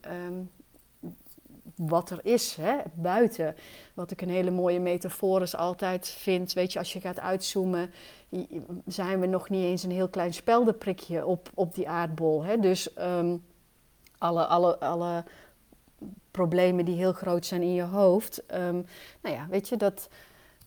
wat 1.76 2.10
er 2.10 2.20
is 2.22 2.56
hè, 2.60 2.76
buiten. 2.94 3.54
Wat 3.94 4.10
ik 4.10 4.20
een 4.20 4.30
hele 4.30 4.50
mooie 4.50 4.80
metafoor 4.80 5.42
is 5.42 5.56
altijd 5.56 6.08
vind. 6.08 6.52
Weet 6.52 6.72
je, 6.72 6.78
als 6.78 6.92
je 6.92 7.00
gaat 7.00 7.20
uitzoomen, 7.20 7.90
zijn 8.86 9.20
we 9.20 9.26
nog 9.26 9.48
niet 9.48 9.64
eens 9.64 9.82
een 9.82 9.90
heel 9.90 10.08
klein 10.08 10.34
speldenprikje 10.34 11.26
op, 11.26 11.50
op 11.54 11.74
die 11.74 11.88
aardbol. 11.88 12.44
Hè? 12.44 12.58
Dus 12.58 12.98
um, 12.98 13.44
alle, 14.18 14.46
alle, 14.46 14.78
alle 14.78 15.24
problemen 16.30 16.84
die 16.84 16.96
heel 16.96 17.12
groot 17.12 17.46
zijn 17.46 17.62
in 17.62 17.74
je 17.74 17.82
hoofd. 17.82 18.42
Um, 18.54 18.86
nou 19.20 19.36
ja, 19.36 19.46
weet 19.48 19.68
je, 19.68 19.76
dat, 19.76 20.08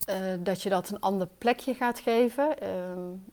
uh, 0.10 0.34
dat 0.40 0.62
je 0.62 0.70
dat 0.70 0.90
een 0.90 1.00
ander 1.00 1.28
plekje 1.38 1.74
gaat 1.74 2.00
geven. 2.00 2.70
Um, 2.70 3.26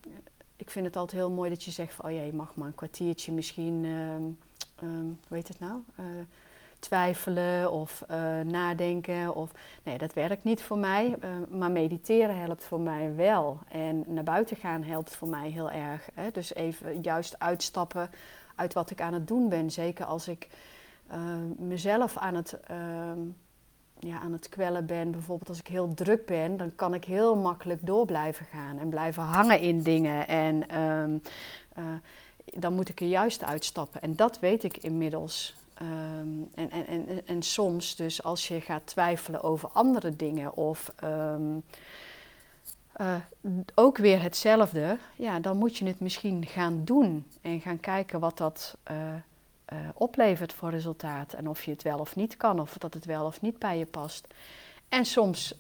ik 0.57 0.71
vind 0.71 0.87
het 0.87 0.97
altijd 0.97 1.21
heel 1.21 1.31
mooi 1.31 1.51
dat 1.51 1.65
je 1.65 1.71
zegt 1.71 1.95
van, 1.95 2.05
oh 2.05 2.13
ja, 2.13 2.23
je 2.23 2.33
mag 2.33 2.55
maar 2.55 2.67
een 2.67 2.75
kwartiertje 2.75 3.33
misschien, 3.33 3.87
hoe 4.79 5.37
heet 5.37 5.49
het 5.49 5.59
nou? 5.61 5.83
Uh, 6.01 6.07
twijfelen 6.83 7.73
of 7.73 8.05
uh, 8.11 8.41
nadenken. 8.41 9.35
Of, 9.35 9.51
nee, 9.83 9.99
dat 9.99 10.13
werkt 10.13 10.45
niet 10.45 10.63
voor 10.63 10.79
mij. 10.79 11.17
Uh, 11.25 11.59
maar 11.59 11.71
mediteren 11.71 12.39
helpt 12.39 12.65
voor 12.65 12.81
mij 12.81 13.15
wel. 13.15 13.59
En 13.69 14.05
naar 14.07 14.25
buiten 14.25 14.57
gaan 14.57 14.83
helpt 14.83 15.17
voor 15.17 15.29
mij 15.29 15.51
heel 15.51 15.71
erg. 15.71 16.09
Hè? 16.15 16.31
Dus 16.31 16.55
even 16.55 17.01
juist 17.01 17.39
uitstappen 17.39 18.11
uit 18.55 18.73
wat 18.73 18.91
ik 18.91 19.01
aan 19.01 19.15
het 19.15 19.29
doen 19.29 19.49
ben. 19.49 19.71
Zeker 19.71 20.05
als 20.05 20.29
ik 20.29 20.49
uh, 21.13 21.19
mezelf 21.59 22.17
aan 22.17 22.35
het, 22.35 22.61
ehm, 22.61 23.21
ja, 23.99 24.21
aan 24.21 24.33
het 24.33 24.49
kwellen 24.49 24.87
ben. 24.87 25.11
Bijvoorbeeld 25.11 25.49
als 25.49 25.59
ik 25.59 25.67
heel 25.67 25.95
druk 25.95 26.27
ben, 26.27 26.57
dan 26.57 26.75
kan 26.75 26.95
ik 26.95 27.05
heel 27.05 27.37
makkelijk 27.37 27.87
door 27.87 28.07
blijven 28.07 28.47
gaan. 28.47 28.79
En 28.79 28.89
blijven 28.89 29.23
hangen 29.23 29.61
in 29.61 29.83
dingen. 29.83 30.29
En 30.29 30.81
um, 30.81 31.23
dan 32.45 32.75
moet 32.75 32.89
ik 32.89 33.01
er 33.01 33.07
juist 33.07 33.45
uitstappen. 33.45 34.01
En 34.01 34.17
dat 34.17 34.39
weet 34.39 34.65
ik 34.65 34.77
inmiddels. 34.77 35.55
Um, 35.83 36.49
en, 36.55 36.71
en, 36.71 36.87
en, 36.87 37.27
en 37.27 37.43
soms 37.43 37.97
dus 37.97 38.23
als 38.23 38.49
je 38.49 38.61
gaat 38.61 38.87
twijfelen 38.87 39.43
over 39.43 39.69
andere 39.69 40.17
dingen 40.17 40.55
of 40.55 40.93
um, 41.05 41.63
uh, 42.97 43.15
ook 43.75 43.97
weer 43.99 44.23
hetzelfde, 44.23 44.99
ja, 45.17 45.41
dan 45.41 45.57
moet 45.57 45.77
je 45.77 45.87
het 45.87 46.01
misschien 46.01 46.47
gaan 46.47 46.85
doen 46.85 47.27
en 47.41 47.61
gaan 47.61 47.81
kijken 47.81 48.21
wat 48.21 48.39
dat 48.39 48.77
uh, 48.91 48.97
uh, 49.73 49.79
oplevert 49.95 50.53
voor 50.53 50.71
resultaat. 50.71 51.33
En 51.33 51.49
of 51.49 51.65
je 51.65 51.71
het 51.71 51.83
wel 51.83 51.99
of 51.99 52.17
niet 52.17 52.37
kan, 52.37 52.61
of 52.61 52.79
dat 52.79 52.95
het 52.95 53.05
wel 53.05 53.27
of 53.27 53.41
niet 53.41 53.59
bij 53.59 53.79
je 53.79 53.87
past. 53.87 54.27
En 54.89 55.05
soms 55.05 55.55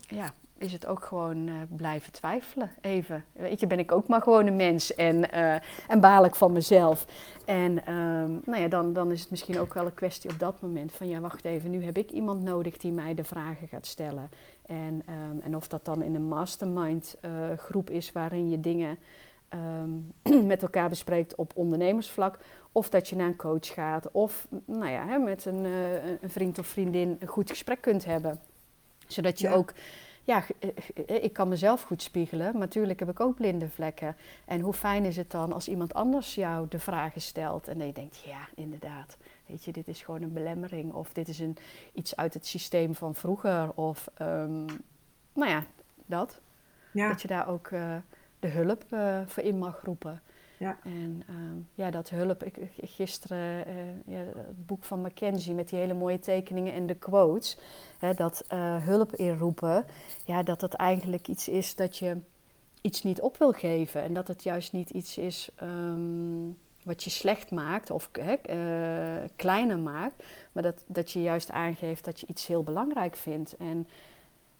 ja, 0.00 0.34
is 0.58 0.72
het 0.72 0.86
ook 0.86 1.04
gewoon 1.04 1.46
uh, 1.46 1.54
blijven 1.68 2.12
twijfelen. 2.12 2.70
Even. 2.80 3.24
Weet 3.32 3.60
je, 3.60 3.66
ben 3.66 3.78
ik 3.78 3.92
ook 3.92 4.08
maar 4.08 4.22
gewoon 4.22 4.46
een 4.46 4.56
mens 4.56 4.94
en, 4.94 5.16
uh, 5.16 5.54
en 5.88 6.00
baal 6.00 6.24
ik 6.24 6.34
van 6.34 6.52
mezelf. 6.52 7.06
En 7.44 7.94
um, 7.94 8.40
nou 8.44 8.62
ja, 8.62 8.68
dan, 8.68 8.92
dan 8.92 9.10
is 9.10 9.20
het 9.20 9.30
misschien 9.30 9.58
ook 9.58 9.74
wel 9.74 9.84
een 9.84 9.94
kwestie 9.94 10.30
op 10.30 10.38
dat 10.38 10.60
moment 10.60 10.92
van 10.92 11.08
ja, 11.08 11.20
wacht 11.20 11.44
even, 11.44 11.70
nu 11.70 11.84
heb 11.84 11.98
ik 11.98 12.10
iemand 12.10 12.42
nodig 12.42 12.76
die 12.76 12.92
mij 12.92 13.14
de 13.14 13.24
vragen 13.24 13.68
gaat 13.68 13.86
stellen. 13.86 14.30
En, 14.66 15.02
um, 15.30 15.40
en 15.40 15.56
of 15.56 15.68
dat 15.68 15.84
dan 15.84 16.02
in 16.02 16.14
een 16.14 16.28
mastermind 16.28 17.16
uh, 17.22 17.30
groep 17.56 17.90
is 17.90 18.12
waarin 18.12 18.50
je 18.50 18.60
dingen 18.60 18.98
um, 19.82 20.12
met 20.46 20.62
elkaar 20.62 20.88
bespreekt 20.88 21.34
op 21.34 21.52
ondernemersvlak. 21.54 22.38
Of 22.72 22.88
dat 22.88 23.08
je 23.08 23.16
naar 23.16 23.26
een 23.26 23.36
coach 23.36 23.66
gaat. 23.66 24.10
Of 24.10 24.46
nou 24.64 24.90
ja, 24.90 25.06
hè, 25.06 25.18
met 25.18 25.44
een, 25.44 25.64
een 26.20 26.30
vriend 26.30 26.58
of 26.58 26.66
vriendin 26.66 27.16
een 27.20 27.28
goed 27.28 27.50
gesprek 27.50 27.80
kunt 27.80 28.04
hebben. 28.04 28.40
Zodat 29.06 29.40
je 29.40 29.48
ja. 29.48 29.54
ook 29.54 29.72
ja, 30.28 30.44
eh, 30.58 30.68
eh, 31.06 31.24
ik 31.24 31.32
kan 31.32 31.48
mezelf 31.48 31.82
goed 31.82 32.02
spiegelen, 32.02 32.52
maar 32.52 32.60
natuurlijk 32.60 32.98
heb 32.98 33.10
ik 33.10 33.20
ook 33.20 33.34
blinde 33.34 33.68
vlekken. 33.68 34.16
En 34.44 34.60
hoe 34.60 34.72
fijn 34.72 35.04
is 35.04 35.16
het 35.16 35.30
dan 35.30 35.52
als 35.52 35.68
iemand 35.68 35.94
anders 35.94 36.34
jou 36.34 36.68
de 36.68 36.78
vragen 36.78 37.20
stelt 37.20 37.68
en 37.68 37.86
je 37.86 37.92
denkt, 37.92 38.22
ja, 38.24 38.48
inderdaad, 38.54 39.16
weet 39.46 39.64
je, 39.64 39.72
dit 39.72 39.88
is 39.88 40.02
gewoon 40.02 40.22
een 40.22 40.32
belemmering 40.32 40.92
of 40.92 41.12
dit 41.12 41.28
is 41.28 41.38
een, 41.38 41.56
iets 41.92 42.16
uit 42.16 42.34
het 42.34 42.46
systeem 42.46 42.94
van 42.94 43.14
vroeger 43.14 43.72
of, 43.74 44.08
um, 44.20 44.66
nou 45.32 45.50
ja, 45.50 45.64
dat. 46.06 46.40
Ja. 46.92 47.08
Dat 47.08 47.22
je 47.22 47.28
daar 47.28 47.48
ook 47.48 47.70
uh, 47.70 47.96
de 48.40 48.48
hulp 48.48 48.84
uh, 48.90 49.20
voor 49.26 49.42
in 49.42 49.58
mag 49.58 49.80
roepen. 49.82 50.22
Ja. 50.58 50.78
En 50.84 51.22
uh, 51.30 51.36
ja, 51.74 51.90
dat 51.90 52.08
hulp, 52.08 52.44
ik, 52.44 52.56
gisteren 52.80 53.68
uh, 53.68 53.74
ja, 54.06 54.18
het 54.18 54.66
boek 54.66 54.84
van 54.84 55.00
Mackenzie 55.00 55.54
met 55.54 55.68
die 55.68 55.78
hele 55.78 55.94
mooie 55.94 56.18
tekeningen 56.18 56.72
en 56.72 56.86
de 56.86 56.94
quotes, 56.94 57.58
hè, 57.98 58.14
dat 58.14 58.44
uh, 58.52 58.84
hulp 58.84 59.14
inroepen, 59.14 59.84
ja, 60.24 60.42
dat 60.42 60.60
het 60.60 60.74
eigenlijk 60.74 61.28
iets 61.28 61.48
is 61.48 61.74
dat 61.74 61.96
je 61.96 62.16
iets 62.80 63.02
niet 63.02 63.20
op 63.20 63.36
wil 63.36 63.52
geven 63.52 64.02
en 64.02 64.14
dat 64.14 64.28
het 64.28 64.42
juist 64.42 64.72
niet 64.72 64.90
iets 64.90 65.18
is 65.18 65.50
um, 65.62 66.58
wat 66.82 67.04
je 67.04 67.10
slecht 67.10 67.50
maakt 67.50 67.90
of 67.90 68.08
hè, 68.12 68.34
kleiner 69.36 69.78
maakt, 69.78 70.24
maar 70.52 70.62
dat, 70.62 70.84
dat 70.86 71.10
je 71.10 71.22
juist 71.22 71.50
aangeeft 71.50 72.04
dat 72.04 72.20
je 72.20 72.26
iets 72.26 72.46
heel 72.46 72.62
belangrijk 72.62 73.16
vindt. 73.16 73.56
En 73.56 73.88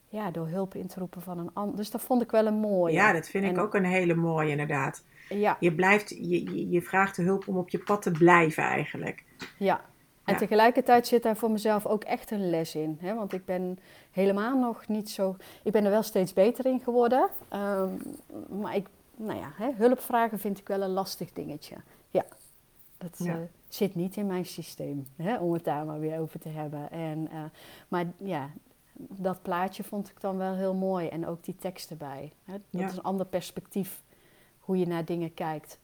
ja, 0.08 0.30
door 0.30 0.48
hulp 0.48 0.74
in 0.74 0.86
te 0.86 0.98
roepen 0.98 1.22
van 1.22 1.38
een 1.38 1.50
ander. 1.52 1.76
Dus 1.76 1.90
dat 1.90 2.00
vond 2.00 2.22
ik 2.22 2.30
wel 2.30 2.46
een 2.46 2.60
mooie. 2.60 2.94
Ja, 2.94 3.12
dat 3.12 3.28
vind 3.28 3.44
ik 3.44 3.58
ook 3.58 3.74
een 3.74 3.84
hele 3.84 4.14
mooie 4.14 4.50
inderdaad. 4.50 5.04
Ja. 5.28 5.56
Je, 5.60 5.74
blijft, 5.74 6.08
je, 6.08 6.70
je 6.70 6.82
vraagt 6.82 7.16
de 7.16 7.22
hulp 7.22 7.48
om 7.48 7.56
op 7.56 7.68
je 7.68 7.78
pad 7.78 8.02
te 8.02 8.10
blijven 8.10 8.62
eigenlijk. 8.62 9.24
Ja, 9.58 9.80
en 10.28 10.34
ja. 10.34 10.40
tegelijkertijd 10.40 11.06
zit 11.06 11.22
daar 11.22 11.36
voor 11.36 11.50
mezelf 11.50 11.86
ook 11.86 12.04
echt 12.04 12.30
een 12.30 12.50
les 12.50 12.74
in. 12.74 12.98
Hè? 13.00 13.14
Want 13.14 13.32
ik 13.32 13.44
ben 13.44 13.78
helemaal 14.10 14.58
nog 14.58 14.88
niet 14.88 15.10
zo... 15.10 15.36
Ik 15.62 15.72
ben 15.72 15.84
er 15.84 15.90
wel 15.90 16.02
steeds 16.02 16.32
beter 16.32 16.66
in 16.66 16.80
geworden. 16.80 17.28
Um, 17.52 18.02
maar 18.60 18.76
ik, 18.76 18.86
nou 19.16 19.38
ja, 19.38 19.52
hè, 19.54 19.70
hulp 19.76 20.00
vragen 20.00 20.38
vind 20.38 20.58
ik 20.58 20.68
wel 20.68 20.82
een 20.82 20.90
lastig 20.90 21.32
dingetje. 21.32 21.76
Ja, 22.10 22.24
dat 22.98 23.18
ja. 23.18 23.34
Uh, 23.34 23.40
zit 23.68 23.94
niet 23.94 24.16
in 24.16 24.26
mijn 24.26 24.46
systeem. 24.46 25.06
Hè? 25.16 25.38
Om 25.38 25.52
het 25.52 25.64
daar 25.64 25.84
maar 25.84 26.00
weer 26.00 26.18
over 26.18 26.40
te 26.40 26.48
hebben. 26.48 26.90
En, 26.90 27.28
uh, 27.32 27.42
maar 27.88 28.06
ja, 28.16 28.50
dat 28.98 29.42
plaatje 29.42 29.84
vond 29.84 30.08
ik 30.08 30.20
dan 30.20 30.36
wel 30.36 30.54
heel 30.54 30.74
mooi. 30.74 31.08
En 31.08 31.26
ook 31.26 31.44
die 31.44 31.56
tekst 31.58 31.90
erbij. 31.90 32.32
Hè? 32.44 32.52
Dat 32.52 32.80
ja. 32.80 32.86
is 32.86 32.92
een 32.92 33.02
ander 33.02 33.26
perspectief 33.26 34.02
hoe 34.68 34.78
je 34.78 34.86
naar 34.86 35.04
dingen 35.04 35.34
kijkt. 35.34 35.78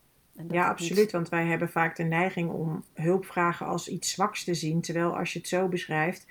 ja, 0.49 0.69
absoluut. 0.69 1.13
Want 1.13 1.29
wij 1.29 1.47
hebben 1.47 1.69
vaak 1.69 1.97
de 1.97 2.03
neiging 2.03 2.51
om 2.51 2.85
hulpvragen 2.95 3.67
als 3.67 3.89
iets 3.89 4.11
zwaks 4.11 4.45
te 4.45 4.55
zien. 4.55 4.81
Terwijl 4.81 5.17
als 5.17 5.33
je 5.33 5.39
het 5.39 5.49
zo 5.49 5.69
beschrijft, 5.69 6.27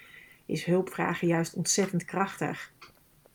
is 0.45 0.65
hulpvragen 0.65 1.27
juist 1.27 1.53
ontzettend 1.53 2.05
krachtig. 2.05 2.73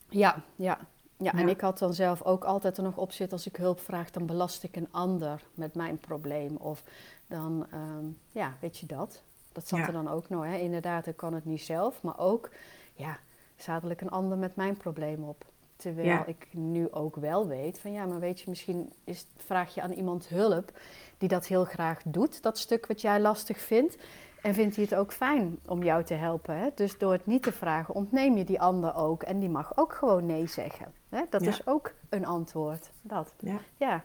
Ja, 0.09 0.43
ja. 0.57 0.79
Ja, 1.17 1.33
en 1.33 1.49
ik 1.49 1.61
had 1.61 1.79
dan 1.79 1.95
zelf 1.95 2.23
ook 2.23 2.45
altijd 2.45 2.77
er 2.77 2.83
nog 2.83 2.97
op 2.97 3.13
zitten 3.13 3.37
als 3.37 3.47
ik 3.47 3.57
hulp 3.57 3.81
vraag, 3.81 4.11
dan 4.11 4.27
belast 4.27 4.63
ik 4.63 4.77
een 4.77 4.89
ander 4.91 5.43
met 5.55 5.75
mijn 5.75 5.99
probleem. 5.99 6.57
Of 6.57 6.83
dan, 7.27 7.67
um, 7.75 8.19
ja, 8.33 8.57
weet 8.61 8.79
je 8.79 8.87
dat? 8.87 9.23
Dat 9.53 9.69
zat 9.69 9.79
ja. 9.79 9.87
er 9.87 9.93
dan 9.93 10.09
ook 10.09 10.29
nog. 10.29 10.45
Hè? 10.45 10.57
Inderdaad, 10.57 11.07
ik 11.07 11.17
kan 11.17 11.35
het 11.35 11.45
niet 11.45 11.63
zelf, 11.63 12.03
maar 12.03 12.19
ook, 12.19 12.51
ja, 12.95 13.19
zadel 13.57 13.91
ik 13.91 14.01
een 14.01 14.11
ander 14.11 14.39
met 14.39 14.57
mijn 14.57 14.77
probleem 14.77 15.25
op. 15.25 15.45
Terwijl 15.79 16.07
ja. 16.07 16.27
ik 16.27 16.47
nu 16.51 16.91
ook 16.91 17.17
wel 17.17 17.47
weet 17.47 17.79
van 17.79 17.93
ja, 17.93 18.07
maar 18.07 18.21
weet 18.21 18.41
je, 18.41 18.49
misschien 18.49 18.93
is, 19.05 19.27
vraag 19.37 19.75
je 19.75 19.83
aan 19.83 19.93
iemand 19.93 20.29
hulp 20.29 20.73
die 21.19 21.29
dat 21.29 21.47
heel 21.47 21.65
graag 21.65 22.03
doet, 22.05 22.43
dat 22.43 22.59
stuk 22.59 22.87
wat 22.87 23.01
jij 23.01 23.21
lastig 23.21 23.61
vindt. 23.61 23.97
En 24.43 24.55
vindt 24.55 24.77
hij 24.77 24.85
het 24.85 24.95
ook 24.95 25.13
fijn 25.13 25.59
om 25.67 25.83
jou 25.83 26.05
te 26.05 26.15
helpen? 26.15 26.57
Hè? 26.59 26.69
Dus 26.75 26.99
door 26.99 27.13
het 27.13 27.27
niet 27.27 27.43
te 27.43 27.53
vragen, 27.53 27.95
ontneem 27.95 28.37
je 28.37 28.45
die 28.45 28.61
ander 28.61 28.95
ook. 28.95 29.23
En 29.23 29.39
die 29.39 29.49
mag 29.49 29.77
ook 29.77 29.93
gewoon 29.93 30.27
nee 30.27 30.47
zeggen. 30.47 30.93
Hè? 31.09 31.23
Dat 31.31 31.43
is 31.43 31.67
ook 31.67 31.95
een 32.09 32.27
antwoord. 32.27 32.91
Dat. 33.03 33.35
Ja, 33.39 33.59
ja. 33.77 34.05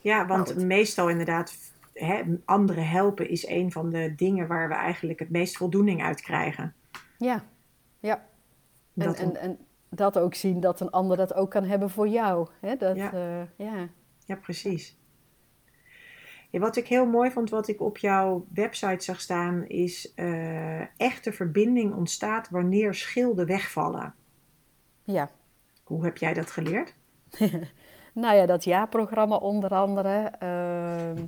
ja 0.00 0.26
want 0.26 0.56
meestal 0.56 1.08
inderdaad, 1.08 1.54
hè, 1.92 2.22
anderen 2.44 2.88
helpen 2.88 3.28
is 3.28 3.46
een 3.46 3.72
van 3.72 3.90
de 3.90 4.14
dingen 4.16 4.46
waar 4.46 4.68
we 4.68 4.74
eigenlijk 4.74 5.18
het 5.18 5.30
meest 5.30 5.56
voldoening 5.56 6.02
uit 6.02 6.20
krijgen. 6.20 6.74
Ja, 7.18 7.44
ja. 7.98 8.26
En, 8.94 9.14
en, 9.14 9.36
en, 9.36 9.58
dat 9.90 10.18
ook 10.18 10.34
zien 10.34 10.60
dat 10.60 10.80
een 10.80 10.90
ander 10.90 11.16
dat 11.16 11.34
ook 11.34 11.50
kan 11.50 11.64
hebben 11.64 11.90
voor 11.90 12.08
jou. 12.08 12.48
Hè? 12.60 12.76
Dat, 12.76 12.96
ja. 12.96 13.14
Uh, 13.14 13.42
ja. 13.56 13.88
ja, 14.24 14.36
precies. 14.36 14.98
Ja, 16.50 16.58
wat 16.58 16.76
ik 16.76 16.86
heel 16.86 17.06
mooi 17.06 17.30
vond, 17.30 17.50
wat 17.50 17.68
ik 17.68 17.80
op 17.80 17.98
jouw 17.98 18.46
website 18.54 19.04
zag 19.04 19.20
staan, 19.20 19.66
is 19.66 20.12
uh, 20.16 21.00
echte 21.00 21.32
verbinding 21.32 21.94
ontstaat 21.94 22.50
wanneer 22.50 22.94
schilden 22.94 23.46
wegvallen. 23.46 24.14
Ja. 25.02 25.30
Hoe 25.84 26.04
heb 26.04 26.16
jij 26.16 26.34
dat 26.34 26.50
geleerd? 26.50 26.94
nou 28.12 28.36
ja, 28.36 28.46
dat 28.46 28.64
jaarprogramma 28.64 29.36
onder 29.36 29.70
andere. 29.70 30.32
Uh, 30.42 31.24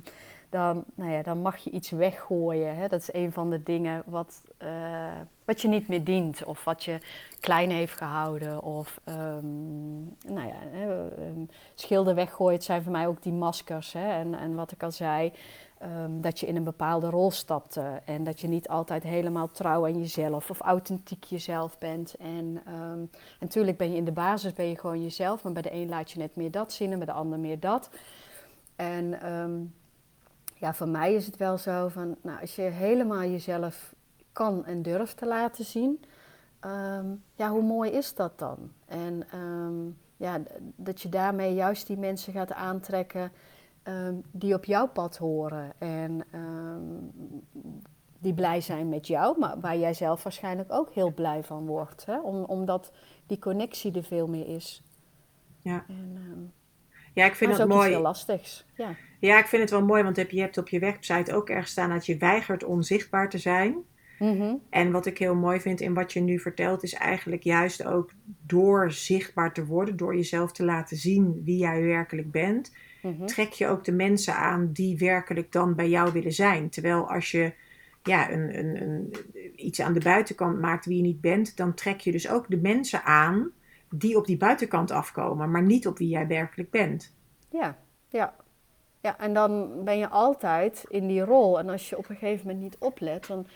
dan, 0.53 0.83
nou 0.95 1.11
ja, 1.11 1.21
dan 1.21 1.41
mag 1.41 1.57
je 1.57 1.69
iets 1.69 1.89
weggooien. 1.89 2.75
Hè? 2.75 2.87
Dat 2.87 2.99
is 2.99 3.13
een 3.13 3.31
van 3.31 3.49
de 3.49 3.63
dingen 3.63 4.03
wat, 4.05 4.41
uh, 4.63 5.11
wat 5.45 5.61
je 5.61 5.67
niet 5.67 5.87
meer 5.87 6.03
dient 6.03 6.43
of 6.43 6.63
wat 6.63 6.83
je 6.83 6.99
klein 7.39 7.69
heeft 7.69 7.97
gehouden. 7.97 8.61
Of 8.61 8.99
um, 9.05 10.03
nou 10.27 10.47
ja, 10.47 10.55
um, 11.17 11.49
schilden 11.75 12.15
weggooien, 12.15 12.61
zijn 12.61 12.83
voor 12.83 12.91
mij 12.91 13.07
ook 13.07 13.23
die 13.23 13.33
maskers. 13.33 13.93
Hè? 13.93 14.11
En, 14.11 14.33
en 14.33 14.55
wat 14.55 14.71
ik 14.71 14.83
al 14.83 14.91
zei, 14.91 15.31
um, 15.83 16.21
dat 16.21 16.39
je 16.39 16.45
in 16.45 16.55
een 16.55 16.63
bepaalde 16.63 17.09
rol 17.09 17.31
stapte. 17.31 18.01
En 18.05 18.23
dat 18.23 18.39
je 18.39 18.47
niet 18.47 18.67
altijd 18.67 19.03
helemaal 19.03 19.51
trouw 19.51 19.85
aan 19.85 19.99
jezelf 19.99 20.49
of 20.49 20.59
authentiek 20.59 21.23
jezelf 21.23 21.77
bent. 21.77 22.15
En, 22.19 22.61
en 22.65 23.11
natuurlijk 23.39 23.77
ben 23.77 23.91
je 23.91 23.97
in 23.97 24.05
de 24.05 24.11
basis 24.11 24.53
ben 24.53 24.69
je 24.69 24.79
gewoon 24.79 25.03
jezelf, 25.03 25.43
maar 25.43 25.53
bij 25.53 25.61
de 25.61 25.73
een 25.73 25.89
laat 25.89 26.11
je 26.11 26.19
net 26.19 26.35
meer 26.35 26.51
dat 26.51 26.73
zien 26.73 26.91
en 26.91 26.97
bij 26.97 27.07
de 27.07 27.13
ander 27.13 27.39
meer 27.39 27.59
dat. 27.59 27.89
En 28.75 29.19
ja, 30.63 30.73
voor 30.73 30.87
mij 30.87 31.13
is 31.13 31.25
het 31.25 31.37
wel 31.37 31.57
zo 31.57 31.87
van, 31.87 32.15
nou, 32.21 32.41
als 32.41 32.55
je 32.55 32.61
helemaal 32.61 33.21
jezelf 33.21 33.93
kan 34.31 34.65
en 34.65 34.81
durft 34.81 35.17
te 35.17 35.27
laten 35.27 35.65
zien, 35.65 36.03
um, 36.65 37.23
ja, 37.35 37.49
hoe 37.49 37.61
mooi 37.61 37.91
is 37.91 38.15
dat 38.15 38.39
dan? 38.39 38.71
En 38.85 39.37
um, 39.39 39.97
ja, 40.17 40.41
dat 40.75 41.01
je 41.01 41.09
daarmee 41.09 41.53
juist 41.53 41.87
die 41.87 41.97
mensen 41.97 42.33
gaat 42.33 42.53
aantrekken 42.53 43.31
um, 43.83 44.23
die 44.31 44.53
op 44.53 44.65
jouw 44.65 44.87
pad 44.87 45.17
horen 45.17 45.73
en 45.77 46.23
die 48.19 48.33
blij 48.33 48.61
zijn 48.61 48.89
met 48.89 49.07
jou, 49.07 49.39
maar 49.39 49.59
waar 49.59 49.77
jij 49.77 49.93
zelf 49.93 50.23
waarschijnlijk 50.23 50.71
ook 50.71 50.93
heel 50.93 51.13
blij 51.13 51.43
van 51.43 51.65
wordt, 51.65 52.05
hè? 52.05 52.19
Om, 52.19 52.43
omdat 52.43 52.91
die 53.25 53.39
connectie 53.39 53.95
er 53.95 54.03
veel 54.03 54.27
meer 54.27 54.47
is. 54.47 54.83
Ja. 55.61 55.85
En, 55.87 56.53
ja, 57.13 57.25
ik 57.25 57.35
vind 57.35 57.51
dat 57.51 57.59
is 57.59 57.75
mooi. 57.75 57.89
heel 57.89 58.01
lastigs. 58.01 58.65
Ja. 58.75 58.95
ja, 59.19 59.39
ik 59.39 59.45
vind 59.45 59.61
het 59.61 59.71
wel 59.71 59.85
mooi, 59.85 60.03
want 60.03 60.15
je 60.15 60.39
hebt 60.39 60.57
op 60.57 60.69
je 60.69 60.79
website 60.79 61.33
ook 61.33 61.49
erg 61.49 61.67
staan 61.67 61.89
dat 61.89 62.05
je 62.05 62.17
weigert 62.17 62.63
onzichtbaar 62.63 63.29
te 63.29 63.37
zijn. 63.37 63.75
Mm-hmm. 64.19 64.61
En 64.69 64.91
wat 64.91 65.05
ik 65.05 65.17
heel 65.17 65.35
mooi 65.35 65.59
vind 65.59 65.81
in 65.81 65.93
wat 65.93 66.13
je 66.13 66.19
nu 66.19 66.39
vertelt, 66.39 66.83
is 66.83 66.93
eigenlijk 66.93 67.43
juist 67.43 67.85
ook 67.85 68.11
door 68.45 68.91
zichtbaar 68.91 69.53
te 69.53 69.65
worden, 69.65 69.97
door 69.97 70.15
jezelf 70.15 70.51
te 70.51 70.65
laten 70.65 70.97
zien 70.97 71.41
wie 71.43 71.57
jij 71.57 71.81
werkelijk 71.81 72.31
bent, 72.31 72.71
Mm-hmm. 73.03 73.25
trek 73.25 73.51
je 73.51 73.67
ook 73.67 73.83
de 73.83 73.91
mensen 73.91 74.35
aan 74.35 74.69
die 74.71 74.97
werkelijk 74.97 75.51
dan 75.51 75.75
bij 75.75 75.89
jou 75.89 76.11
willen 76.11 76.31
zijn. 76.31 76.69
Terwijl 76.69 77.09
als 77.09 77.31
je 77.31 77.53
ja, 78.03 78.31
een, 78.31 78.57
een, 78.57 78.81
een, 78.81 79.13
iets 79.55 79.81
aan 79.81 79.93
de 79.93 79.99
buitenkant 79.99 80.59
maakt 80.59 80.85
wie 80.85 80.97
je 80.97 81.03
niet 81.03 81.21
bent, 81.21 81.57
dan 81.57 81.73
trek 81.73 81.99
je 81.99 82.11
dus 82.11 82.29
ook 82.29 82.49
de 82.49 82.57
mensen 82.57 83.03
aan 83.03 83.51
die 83.99 84.17
op 84.17 84.25
die 84.25 84.37
buitenkant 84.37 84.91
afkomen, 84.91 85.51
maar 85.51 85.63
niet 85.63 85.87
op 85.87 85.97
wie 85.97 86.09
jij 86.09 86.27
werkelijk 86.27 86.69
bent. 86.69 87.13
Ja, 87.49 87.77
ja. 88.07 88.33
Ja, 88.99 89.17
en 89.17 89.33
dan 89.33 89.83
ben 89.83 89.97
je 89.97 90.09
altijd 90.09 90.85
in 90.89 91.07
die 91.07 91.21
rol. 91.21 91.59
En 91.59 91.69
als 91.69 91.89
je 91.89 91.97
op 91.97 92.09
een 92.09 92.15
gegeven 92.15 92.47
moment 92.47 92.63
niet 92.63 92.77
oplet, 92.79 93.27
dan 93.27 93.47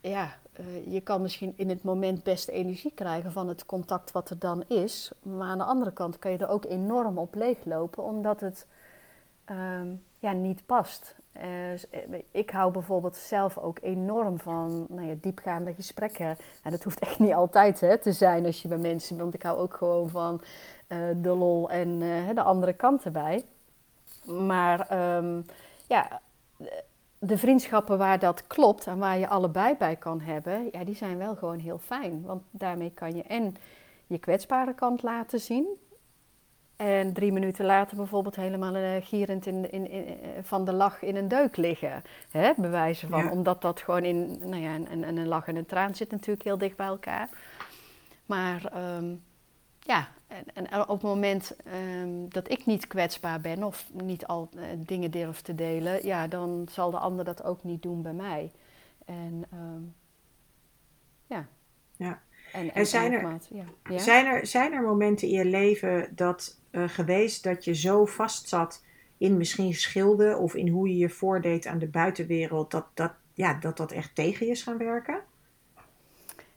ja, 0.00 0.34
uh, 0.60 0.92
je 0.92 1.00
kan 1.00 1.22
misschien 1.22 1.52
in 1.56 1.68
het 1.68 1.82
moment 1.82 2.22
best 2.22 2.48
energie 2.48 2.92
krijgen 2.94 3.32
van 3.32 3.48
het 3.48 3.66
contact 3.66 4.12
wat 4.12 4.30
er 4.30 4.38
dan 4.38 4.64
is. 4.68 5.12
Maar 5.22 5.48
aan 5.48 5.58
de 5.58 5.64
andere 5.64 5.92
kant 5.92 6.18
kan 6.18 6.30
je 6.30 6.38
er 6.38 6.48
ook 6.48 6.64
enorm 6.64 7.18
op 7.18 7.34
leeglopen, 7.34 8.02
omdat 8.02 8.40
het 8.40 8.66
um, 9.50 10.02
ja, 10.18 10.32
niet 10.32 10.66
past. 10.66 11.16
Uh, 11.42 12.18
ik 12.30 12.50
hou 12.50 12.72
bijvoorbeeld 12.72 13.16
zelf 13.16 13.58
ook 13.58 13.78
enorm 13.82 14.38
van 14.38 14.86
nou 14.88 15.06
ja, 15.06 15.14
diepgaande 15.20 15.74
gesprekken. 15.74 16.36
En 16.62 16.70
dat 16.70 16.82
hoeft 16.82 16.98
echt 16.98 17.18
niet 17.18 17.34
altijd 17.34 17.80
hè, 17.80 17.98
te 17.98 18.12
zijn 18.12 18.46
als 18.46 18.62
je 18.62 18.68
bij 18.68 18.78
mensen 18.78 19.08
bent. 19.08 19.20
Want 19.20 19.34
ik 19.34 19.42
hou 19.42 19.58
ook 19.58 19.74
gewoon 19.74 20.08
van 20.08 20.40
uh, 20.88 20.98
de 21.16 21.28
lol 21.28 21.70
en 21.70 21.98
de 22.34 22.42
andere 22.42 22.72
kant 22.72 23.04
erbij. 23.04 23.44
Maar 24.24 25.16
um, 25.16 25.46
ja, 25.86 26.20
de 27.18 27.38
vriendschappen 27.38 27.98
waar 27.98 28.18
dat 28.18 28.46
klopt 28.46 28.86
en 28.86 28.98
waar 28.98 29.18
je 29.18 29.28
allebei 29.28 29.76
bij 29.76 29.96
kan 29.96 30.20
hebben, 30.20 30.68
ja, 30.72 30.84
die 30.84 30.94
zijn 30.94 31.18
wel 31.18 31.36
gewoon 31.36 31.58
heel 31.58 31.78
fijn. 31.78 32.22
Want 32.22 32.42
daarmee 32.50 32.90
kan 32.90 33.16
je 33.16 33.22
en 33.22 33.56
je 34.06 34.18
kwetsbare 34.18 34.74
kant 34.74 35.02
laten 35.02 35.40
zien. 35.40 35.66
En 36.80 37.12
drie 37.12 37.32
minuten 37.32 37.64
later 37.64 37.96
bijvoorbeeld 37.96 38.36
helemaal 38.36 38.76
uh, 38.76 38.90
gierend 39.00 39.46
in, 39.46 39.70
in, 39.70 39.90
in, 39.90 40.18
van 40.42 40.64
de 40.64 40.72
lach 40.72 41.02
in 41.02 41.16
een 41.16 41.28
deuk 41.28 41.56
liggen. 41.56 42.02
Hè, 42.30 42.52
bewijzen 42.56 43.08
van. 43.08 43.24
Ja. 43.24 43.30
Omdat 43.30 43.62
dat 43.62 43.80
gewoon 43.80 44.04
in 44.04 44.38
nou 44.48 44.62
ja, 44.62 44.74
een, 44.74 44.92
een, 44.92 45.16
een 45.16 45.28
lach 45.28 45.48
en 45.48 45.56
een 45.56 45.66
traan 45.66 45.94
zit 45.94 46.10
natuurlijk 46.10 46.44
heel 46.44 46.58
dicht 46.58 46.76
bij 46.76 46.86
elkaar. 46.86 47.28
Maar 48.26 48.72
um, 48.96 49.22
ja, 49.78 50.08
en, 50.26 50.70
en, 50.70 50.80
op 50.80 50.88
het 50.88 51.02
moment 51.02 51.56
um, 52.00 52.28
dat 52.28 52.50
ik 52.50 52.66
niet 52.66 52.86
kwetsbaar 52.86 53.40
ben 53.40 53.62
of 53.62 53.90
niet 53.92 54.26
al 54.26 54.48
uh, 54.54 54.62
dingen 54.78 55.10
durf 55.10 55.40
te 55.40 55.54
delen, 55.54 56.06
ja, 56.06 56.26
dan 56.26 56.68
zal 56.70 56.90
de 56.90 56.98
ander 56.98 57.24
dat 57.24 57.44
ook 57.44 57.64
niet 57.64 57.82
doen 57.82 58.02
bij 58.02 58.12
mij. 58.12 58.52
En 59.04 59.44
um, 59.54 59.94
ja. 61.26 61.46
Ja. 61.96 62.20
En, 62.52 62.74
en, 62.74 62.86
zijn, 62.86 63.12
er, 63.12 63.38
ja. 63.50 63.64
Ja? 63.84 63.98
zijn, 63.98 64.26
er, 64.26 64.46
zijn 64.46 64.72
er 64.72 64.82
momenten 64.82 65.28
in 65.28 65.34
je 65.34 65.44
leven 65.44 66.12
dat 66.14 66.60
uh, 66.70 66.88
geweest 66.88 67.44
dat 67.44 67.64
je 67.64 67.74
zo 67.74 68.04
vast 68.04 68.48
zat 68.48 68.84
in 69.18 69.36
misschien 69.36 69.74
schilden 69.74 70.38
of 70.38 70.54
in 70.54 70.68
hoe 70.68 70.88
je 70.88 70.96
je 70.96 71.08
voordeed 71.08 71.66
aan 71.66 71.78
de 71.78 71.88
buitenwereld, 71.88 72.70
dat 72.70 72.86
dat, 72.94 73.12
ja, 73.34 73.54
dat, 73.54 73.76
dat 73.76 73.92
echt 73.92 74.14
tegen 74.14 74.46
je 74.46 74.52
is 74.52 74.62
gaan 74.62 74.78
werken? 74.78 75.20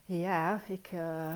Ja, 0.06 0.62
ik. 0.68 0.90
Uh, 0.94 1.36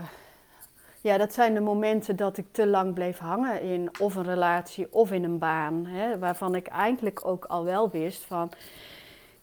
ja, 1.01 1.17
dat 1.17 1.33
zijn 1.33 1.53
de 1.53 1.59
momenten 1.59 2.15
dat 2.15 2.37
ik 2.37 2.45
te 2.51 2.67
lang 2.67 2.93
bleef 2.93 3.17
hangen 3.17 3.61
in 3.61 3.89
of 3.99 4.15
een 4.15 4.23
relatie 4.23 4.93
of 4.93 5.11
in 5.11 5.23
een 5.23 5.37
baan. 5.37 5.85
Hè, 5.85 6.19
waarvan 6.19 6.55
ik 6.55 6.67
eigenlijk 6.67 7.25
ook 7.25 7.45
al 7.45 7.63
wel 7.63 7.89
wist 7.89 8.25
van, 8.25 8.51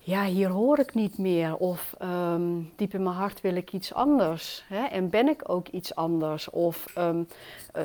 ja, 0.04 0.24
hier 0.24 0.48
hoor 0.48 0.78
ik 0.78 0.94
niet 0.94 1.18
meer. 1.18 1.56
Of 1.56 1.94
um, 2.02 2.72
diep 2.76 2.94
in 2.94 3.02
mijn 3.02 3.14
hart 3.14 3.40
wil 3.40 3.54
ik 3.54 3.72
iets 3.72 3.94
anders. 3.94 4.64
Hè, 4.68 4.84
en 4.84 5.10
ben 5.10 5.28
ik 5.28 5.48
ook 5.48 5.68
iets 5.68 5.94
anders. 5.94 6.50
Of, 6.50 6.96
um, 6.98 7.28
uh, 7.76 7.82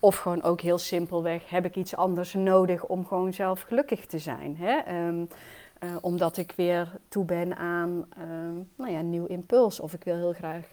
of 0.00 0.16
gewoon 0.16 0.42
ook 0.42 0.60
heel 0.60 0.78
simpelweg, 0.78 1.50
heb 1.50 1.64
ik 1.64 1.76
iets 1.76 1.96
anders 1.96 2.34
nodig 2.34 2.84
om 2.84 3.06
gewoon 3.06 3.32
zelf 3.32 3.60
gelukkig 3.60 4.06
te 4.06 4.18
zijn. 4.18 4.56
Hè? 4.58 5.06
Um, 5.06 5.28
uh, 5.80 5.96
omdat 6.00 6.36
ik 6.36 6.52
weer 6.56 6.98
toe 7.08 7.24
ben 7.24 7.56
aan 7.56 8.08
nou 8.76 8.90
ja, 8.90 8.98
een 8.98 9.10
nieuw 9.10 9.26
impuls. 9.26 9.80
Of 9.80 9.92
ik 9.92 10.04
wil 10.04 10.16
heel 10.16 10.32
graag 10.32 10.64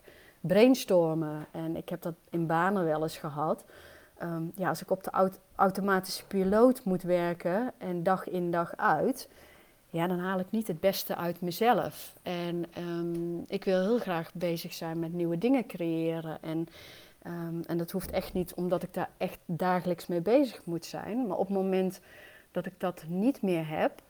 brainstormen. 0.42 1.46
En 1.52 1.76
ik 1.76 1.90
heb 1.90 2.02
dat 2.02 2.16
in 2.30 2.48
banen 2.48 2.86
wel 2.86 3.04
eens 3.04 3.18
gehad. 3.18 3.66
Ja, 4.56 4.70
als 4.70 4.82
ik 4.82 4.92
op 4.92 5.04
de 5.04 5.12
aut 5.12 5.40
automatische 5.56 6.26
piloot 6.26 6.84
moet 6.84 7.04
werken 7.04 7.74
en 7.78 8.04
dag 8.04 8.28
in 8.28 8.52
dag 8.52 8.76
uit, 8.76 9.30
ja, 9.90 10.08
dan 10.08 10.20
haal 10.20 10.40
ik 10.40 10.52
niet 10.52 10.68
het 10.68 10.80
beste 10.80 11.16
uit 11.16 11.42
mezelf. 11.42 12.14
En 12.22 12.66
um, 12.78 13.44
ik 13.48 13.64
wil 13.64 13.82
heel 13.82 14.00
graag 14.00 14.34
bezig 14.34 14.74
zijn 14.74 15.00
met 15.00 15.14
nieuwe 15.14 15.38
dingen 15.38 15.66
creëren. 15.66 16.42
En, 16.42 16.68
um, 17.28 17.64
en 17.68 17.78
dat 17.78 17.92
hoeft 17.92 18.12
echt 18.12 18.34
niet 18.34 18.54
omdat 18.54 18.84
ik 18.84 18.94
daar 18.94 19.10
echt 19.18 19.40
dagelijks 19.46 20.08
mee 20.08 20.22
bezig 20.22 20.62
moet 20.64 20.86
zijn. 20.86 21.28
Maar 21.28 21.38
op 21.38 21.48
het 21.48 21.56
moment 21.56 22.00
dat 22.52 22.66
ik 22.66 22.80
dat 22.80 23.04
niet 23.08 23.42
meer 23.42 23.68
heb, 23.68 24.02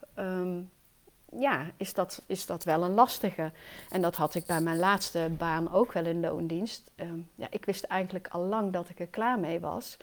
ja, 1.32 1.66
is 1.78 1.94
dat, 1.94 2.22
is 2.26 2.46
dat 2.46 2.64
wel 2.64 2.84
een 2.84 2.94
lastige. 2.94 3.52
En 3.90 4.02
dat 4.02 4.16
had 4.16 4.36
ik 4.36 4.46
bij 4.46 4.62
mijn 4.62 4.78
laatste 4.78 5.30
baan 5.38 5.72
ook 5.72 5.94
wel 5.94 6.06
in 6.06 6.20
loondienst. 6.20 6.92
Ja, 7.36 7.48
ik 7.50 7.66
wist 7.66 7.84
eigenlijk 7.84 8.28
al 8.28 8.42
lang 8.42 8.74
dat 8.74 8.90
ik 8.90 9.00
er 9.00 9.08
klaar 9.08 9.40
mee 9.40 9.60
was. 9.60 9.98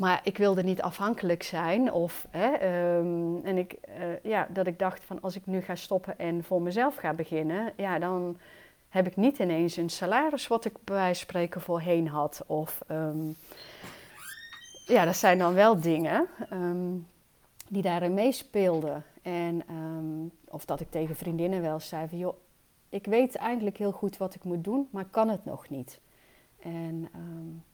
Maar 0.00 0.20
ik 0.22 0.38
wilde 0.38 0.62
niet 0.62 0.82
afhankelijk 0.82 1.42
zijn. 1.42 1.92
Of, 1.92 2.26
hè, 2.30 2.78
um, 2.96 3.44
en 3.44 3.58
ik, 3.58 3.76
uh, 3.88 4.22
ja, 4.22 4.46
dat 4.50 4.66
ik 4.66 4.78
dacht 4.78 5.04
van 5.04 5.20
als 5.20 5.36
ik 5.36 5.46
nu 5.46 5.60
ga 5.60 5.74
stoppen 5.74 6.18
en 6.18 6.44
voor 6.44 6.62
mezelf 6.62 6.96
ga 6.96 7.12
beginnen, 7.12 7.72
ja, 7.76 7.98
dan 7.98 8.38
heb 8.88 9.06
ik 9.06 9.16
niet 9.16 9.38
ineens 9.38 9.76
een 9.76 9.90
salaris 9.90 10.46
wat 10.46 10.64
ik 10.64 10.72
bij 10.84 10.94
wijze 10.94 11.20
spreken 11.20 11.60
voorheen 11.60 12.08
had. 12.08 12.44
Of 12.46 12.80
um, 12.90 13.36
ja, 14.86 15.04
dat 15.04 15.16
zijn 15.16 15.38
dan 15.38 15.54
wel 15.54 15.80
dingen 15.80 16.26
die 17.68 17.82
daarin 17.82 18.14
meespeelden. 18.14 19.04
En, 19.22 19.64
of 20.44 20.64
dat 20.64 20.80
ik 20.80 20.90
tegen 20.90 21.16
vriendinnen 21.16 21.62
wel 21.62 21.80
zei 21.80 22.08
van, 22.08 22.18
joh, 22.18 22.36
ik 22.88 23.06
weet 23.06 23.34
eigenlijk 23.34 23.76
heel 23.76 23.92
goed 23.92 24.16
wat 24.16 24.34
ik 24.34 24.44
moet 24.44 24.64
doen, 24.64 24.88
maar 24.90 25.04
kan 25.04 25.28
het 25.28 25.44
nog 25.44 25.68
niet. 25.68 26.00
En 26.58 27.08
ehm, 27.12 27.69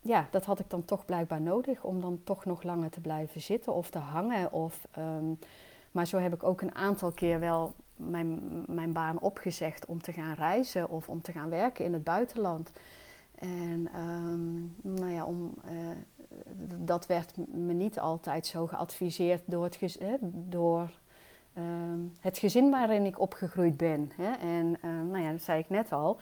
ja, 0.00 0.28
dat 0.30 0.44
had 0.44 0.58
ik 0.58 0.70
dan 0.70 0.84
toch 0.84 1.04
blijkbaar 1.04 1.40
nodig 1.40 1.84
om 1.84 2.00
dan 2.00 2.20
toch 2.24 2.44
nog 2.44 2.62
langer 2.62 2.90
te 2.90 3.00
blijven 3.00 3.40
zitten 3.40 3.74
of 3.74 3.90
te 3.90 3.98
hangen. 3.98 4.52
Of, 4.52 4.86
ehm, 4.90 5.32
maar 5.90 6.06
zo 6.06 6.18
heb 6.18 6.34
ik 6.34 6.42
ook 6.42 6.60
een 6.60 6.74
aantal 6.74 7.10
keer 7.10 7.40
wel 7.40 7.74
mijn, 7.96 8.40
mijn 8.66 8.92
baan 8.92 9.20
opgezegd 9.20 9.86
om 9.86 10.02
te 10.02 10.12
gaan 10.12 10.34
reizen 10.34 10.88
of 10.88 11.08
om 11.08 11.22
te 11.22 11.32
gaan 11.32 11.50
werken 11.50 11.84
in 11.84 11.92
het 11.92 12.04
buitenland. 12.04 12.70
En 13.34 13.88
um, 13.96 14.76
nou 14.82 15.10
ja, 15.10 15.24
om, 15.24 15.54
uh, 15.64 15.72
dat 16.76 17.06
werd 17.06 17.36
me 17.52 17.72
niet 17.72 17.98
altijd 17.98 18.46
zo 18.46 18.66
geadviseerd 18.66 19.42
door 19.44 19.64
het, 19.64 19.76
gez 19.76 19.96
door, 20.20 20.90
um, 21.58 22.16
het 22.20 22.38
gezin 22.38 22.70
waarin 22.70 23.04
ik 23.04 23.20
opgegroeid 23.20 23.76
ben. 23.76 24.12
Hè. 24.16 24.32
En 24.32 24.78
nou 24.82 25.18
ja, 25.18 25.30
dat 25.32 25.42
zei 25.42 25.58
ik 25.58 25.68
net 25.68 25.92
al. 25.92 26.20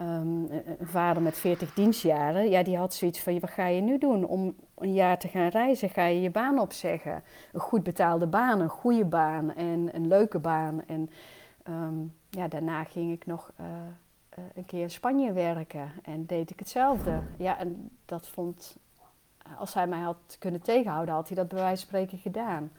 Um, 0.00 0.48
een 0.50 0.86
vader 0.86 1.22
met 1.22 1.38
40 1.38 1.74
dienstjaren, 1.74 2.50
ja, 2.50 2.62
die 2.62 2.76
had 2.76 2.94
zoiets 2.94 3.20
van: 3.20 3.40
wat 3.40 3.50
ga 3.50 3.66
je 3.66 3.80
nu 3.80 3.98
doen? 3.98 4.24
Om 4.24 4.54
een 4.74 4.92
jaar 4.92 5.18
te 5.18 5.28
gaan 5.28 5.48
reizen, 5.48 5.90
ga 5.90 6.04
je 6.04 6.20
je 6.20 6.30
baan 6.30 6.58
opzeggen? 6.58 7.22
Een 7.52 7.60
goed 7.60 7.82
betaalde 7.82 8.26
baan, 8.26 8.60
een 8.60 8.68
goede 8.68 9.04
baan 9.04 9.54
en 9.54 9.88
een 9.94 10.08
leuke 10.08 10.38
baan. 10.38 10.86
En 10.86 11.10
um, 11.68 12.14
ja, 12.30 12.48
daarna 12.48 12.84
ging 12.84 13.12
ik 13.12 13.26
nog 13.26 13.50
uh, 13.60 13.66
uh, 13.66 14.44
een 14.54 14.66
keer 14.66 14.82
in 14.82 14.90
Spanje 14.90 15.32
werken 15.32 15.92
en 16.02 16.26
deed 16.26 16.50
ik 16.50 16.58
hetzelfde. 16.58 17.20
Ja, 17.36 17.58
en 17.58 17.90
dat 18.04 18.28
vond, 18.28 18.76
als 19.58 19.74
hij 19.74 19.86
mij 19.86 20.00
had 20.00 20.36
kunnen 20.38 20.62
tegenhouden, 20.62 21.14
had 21.14 21.28
hij 21.28 21.36
dat 21.36 21.48
bij 21.48 21.58
wijze 21.58 21.76
van 21.76 21.86
spreken 21.86 22.18
gedaan. 22.18 22.70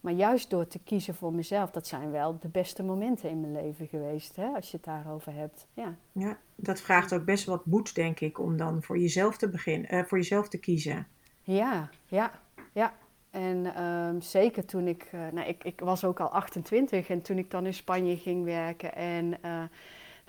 Maar 0.00 0.12
juist 0.12 0.50
door 0.50 0.66
te 0.66 0.78
kiezen 0.78 1.14
voor 1.14 1.32
mezelf, 1.32 1.70
dat 1.70 1.86
zijn 1.86 2.10
wel 2.10 2.38
de 2.38 2.48
beste 2.48 2.82
momenten 2.82 3.30
in 3.30 3.40
mijn 3.40 3.52
leven 3.52 3.86
geweest, 3.86 4.36
hè, 4.36 4.46
als 4.46 4.70
je 4.70 4.76
het 4.76 4.86
daarover 4.86 5.34
hebt. 5.34 5.66
Ja. 5.74 5.96
ja, 6.12 6.38
dat 6.54 6.80
vraagt 6.80 7.12
ook 7.12 7.24
best 7.24 7.44
wat 7.44 7.66
moed, 7.66 7.94
denk 7.94 8.20
ik, 8.20 8.38
om 8.38 8.56
dan 8.56 8.82
voor 8.82 8.98
jezelf 8.98 9.36
te 9.36 9.48
beginnen, 9.48 9.94
uh, 9.94 10.04
voor 10.04 10.18
jezelf 10.18 10.48
te 10.48 10.58
kiezen. 10.58 11.06
Ja, 11.42 11.90
ja, 12.06 12.30
ja. 12.72 12.94
En 13.30 13.84
um, 13.84 14.20
zeker 14.20 14.64
toen 14.64 14.86
ik, 14.86 15.10
uh, 15.14 15.20
nou, 15.32 15.48
ik, 15.48 15.64
ik 15.64 15.80
was 15.80 16.04
ook 16.04 16.20
al 16.20 16.28
28 16.28 17.08
en 17.08 17.22
toen 17.22 17.38
ik 17.38 17.50
dan 17.50 17.66
in 17.66 17.74
Spanje 17.74 18.16
ging 18.16 18.44
werken 18.44 18.94
en 18.94 19.36
uh, 19.44 19.62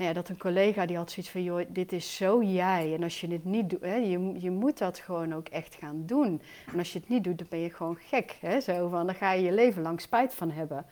nou 0.02 0.14
ja, 0.14 0.22
dat 0.22 0.30
een 0.30 0.38
collega 0.38 0.86
die 0.86 0.98
had 0.98 1.12
zoiets 1.12 1.32
van, 1.32 1.44
joh, 1.44 1.62
dit 1.68 1.92
is 1.92 2.16
zo 2.16 2.44
jij. 2.44 2.94
En 2.94 3.04
als 3.04 3.22
je 3.22 3.28
het 3.28 3.46
niet 3.46 3.70
doet, 3.70 3.82
je, 3.82 4.36
je 4.40 4.52
moet 4.52 4.78
dat 4.78 5.00
gewoon 5.00 5.34
ook 5.34 5.48
echt 5.48 5.76
gaan 5.76 6.06
doen. 6.06 6.42
En 6.72 6.78
als 6.78 6.94
je 6.94 7.00
het 7.00 7.10
niet 7.10 7.24
doet, 7.24 7.38
dan 7.38 7.48
ben 7.50 7.60
je 7.60 7.70
gewoon 7.70 7.96
gek. 7.96 8.38
Hè? 8.40 8.60
Zo 8.60 8.90
van, 8.90 9.06
dan 9.06 9.16
ga 9.16 9.32
je 9.32 9.44
je 9.44 9.52
leven 9.52 9.82
lang 9.82 10.02
spijt 10.02 10.34
van 10.34 10.52
hebben. 10.52 10.86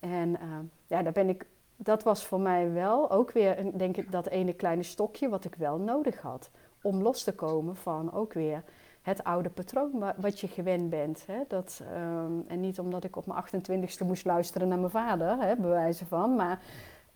En 0.00 0.28
uh, 0.28 0.58
ja, 0.86 1.02
daar 1.02 1.12
ben 1.12 1.28
ik, 1.28 1.46
dat 1.76 2.02
was 2.02 2.24
voor 2.24 2.40
mij 2.40 2.72
wel 2.72 3.10
ook 3.10 3.32
weer, 3.32 3.76
denk 3.76 3.96
ik, 3.96 4.12
dat 4.12 4.26
ene 4.26 4.52
kleine 4.52 4.82
stokje 4.82 5.28
wat 5.28 5.44
ik 5.44 5.54
wel 5.54 5.78
nodig 5.78 6.20
had. 6.20 6.50
Om 6.82 7.02
los 7.02 7.22
te 7.22 7.32
komen 7.32 7.76
van 7.76 8.12
ook 8.12 8.32
weer 8.32 8.62
het 9.02 9.24
oude 9.24 9.50
patroon 9.50 10.04
wat 10.16 10.40
je 10.40 10.48
gewend 10.48 10.90
bent. 10.90 11.26
Hè? 11.26 11.38
Dat, 11.48 11.82
um, 11.96 12.44
en 12.48 12.60
niet 12.60 12.78
omdat 12.78 13.04
ik 13.04 13.16
op 13.16 13.26
mijn 13.26 13.44
28ste 13.44 14.06
moest 14.06 14.24
luisteren 14.24 14.68
naar 14.68 14.78
mijn 14.78 14.90
vader, 14.90 15.38
hè, 15.38 15.56
bewijzen 15.56 16.06
van. 16.06 16.36
Maar 16.36 16.60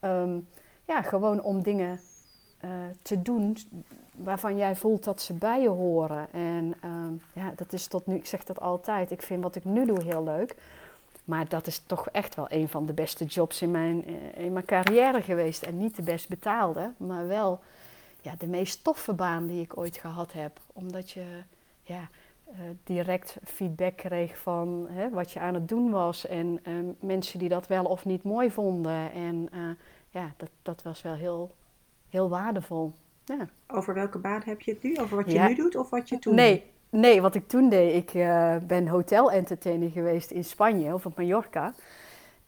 um, 0.00 0.48
ja, 0.86 1.02
gewoon 1.02 1.42
om 1.42 1.62
dingen 1.62 2.00
uh, 2.64 2.70
te 3.02 3.22
doen 3.22 3.56
waarvan 4.12 4.56
jij 4.56 4.76
voelt 4.76 5.04
dat 5.04 5.22
ze 5.22 5.32
bij 5.32 5.60
je 5.60 5.68
horen. 5.68 6.32
En 6.32 6.74
uh, 6.84 6.90
ja, 7.32 7.52
dat 7.56 7.72
is 7.72 7.86
tot 7.86 8.06
nu, 8.06 8.14
ik 8.14 8.26
zeg 8.26 8.44
dat 8.44 8.60
altijd, 8.60 9.10
ik 9.10 9.22
vind 9.22 9.42
wat 9.42 9.56
ik 9.56 9.64
nu 9.64 9.86
doe 9.86 10.02
heel 10.02 10.24
leuk. 10.24 10.54
Maar 11.24 11.48
dat 11.48 11.66
is 11.66 11.82
toch 11.86 12.08
echt 12.08 12.34
wel 12.34 12.46
een 12.48 12.68
van 12.68 12.86
de 12.86 12.92
beste 12.92 13.24
jobs 13.24 13.62
in 13.62 13.70
mijn, 13.70 14.04
eh, 14.06 14.44
in 14.44 14.52
mijn 14.52 14.64
carrière 14.64 15.22
geweest. 15.22 15.62
En 15.62 15.78
niet 15.78 15.96
de 15.96 16.02
best 16.02 16.28
betaalde, 16.28 16.92
maar 16.96 17.26
wel 17.26 17.60
ja, 18.20 18.34
de 18.38 18.46
meest 18.46 18.84
toffe 18.84 19.12
baan 19.12 19.46
die 19.46 19.62
ik 19.62 19.78
ooit 19.78 19.96
gehad 19.96 20.32
heb. 20.32 20.60
Omdat 20.72 21.10
je 21.10 21.24
ja, 21.82 22.08
uh, 22.48 22.54
direct 22.84 23.36
feedback 23.44 23.96
kreeg 23.96 24.38
van 24.38 24.86
hè, 24.90 25.10
wat 25.10 25.30
je 25.30 25.40
aan 25.40 25.54
het 25.54 25.68
doen 25.68 25.90
was. 25.90 26.26
En 26.26 26.60
uh, 26.62 26.74
mensen 27.00 27.38
die 27.38 27.48
dat 27.48 27.66
wel 27.66 27.84
of 27.84 28.04
niet 28.04 28.22
mooi 28.22 28.50
vonden. 28.50 29.12
En 29.12 29.48
ja, 30.16 30.32
dat, 30.36 30.50
dat 30.62 30.82
was 30.82 31.02
wel 31.02 31.14
heel, 31.14 31.54
heel 32.08 32.28
waardevol. 32.28 32.92
Ja. 33.24 33.48
Over 33.66 33.94
welke 33.94 34.18
baan 34.18 34.42
heb 34.44 34.60
je 34.60 34.72
het 34.72 34.82
nu? 34.82 34.98
Over 34.98 35.16
wat 35.16 35.26
je 35.26 35.32
ja. 35.32 35.48
nu 35.48 35.54
doet 35.54 35.76
of 35.76 35.90
wat 35.90 36.08
je 36.08 36.18
toen 36.18 36.34
nee, 36.34 36.52
deed? 36.52 37.00
Nee, 37.00 37.20
wat 37.20 37.34
ik 37.34 37.48
toen 37.48 37.68
deed. 37.68 37.94
Ik 37.94 38.14
uh, 38.14 38.56
ben 38.56 38.88
hotel-entertainer 38.88 39.90
geweest 39.90 40.30
in 40.30 40.44
Spanje 40.44 40.94
of 40.94 41.06
op 41.06 41.16
Mallorca. 41.16 41.74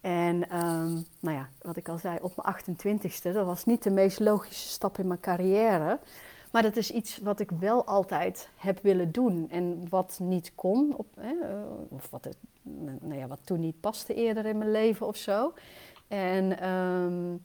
En 0.01 0.35
um, 0.65 1.05
nou 1.19 1.37
ja, 1.37 1.49
wat 1.61 1.75
ik 1.75 1.89
al 1.89 1.97
zei, 1.97 2.17
op 2.21 2.33
mijn 2.35 2.55
28ste, 2.77 3.33
dat 3.33 3.45
was 3.45 3.65
niet 3.65 3.83
de 3.83 3.91
meest 3.91 4.19
logische 4.19 4.67
stap 4.67 4.97
in 4.97 5.07
mijn 5.07 5.19
carrière. 5.19 5.99
Maar 6.51 6.61
dat 6.61 6.75
is 6.75 6.91
iets 6.91 7.17
wat 7.17 7.39
ik 7.39 7.51
wel 7.59 7.85
altijd 7.85 8.49
heb 8.55 8.79
willen 8.81 9.11
doen. 9.11 9.47
En 9.49 9.85
wat 9.89 10.19
niet 10.21 10.51
kon, 10.55 10.93
op, 10.95 11.07
hè, 11.19 11.33
of 11.89 12.09
wat, 12.09 12.23
het, 12.23 12.37
nou 13.01 13.19
ja, 13.19 13.27
wat 13.27 13.39
toen 13.43 13.59
niet 13.59 13.79
paste 13.79 14.13
eerder 14.13 14.45
in 14.45 14.57
mijn 14.57 14.71
leven 14.71 15.07
of 15.07 15.15
zo. 15.15 15.53
En 16.07 16.69
um, 16.69 17.41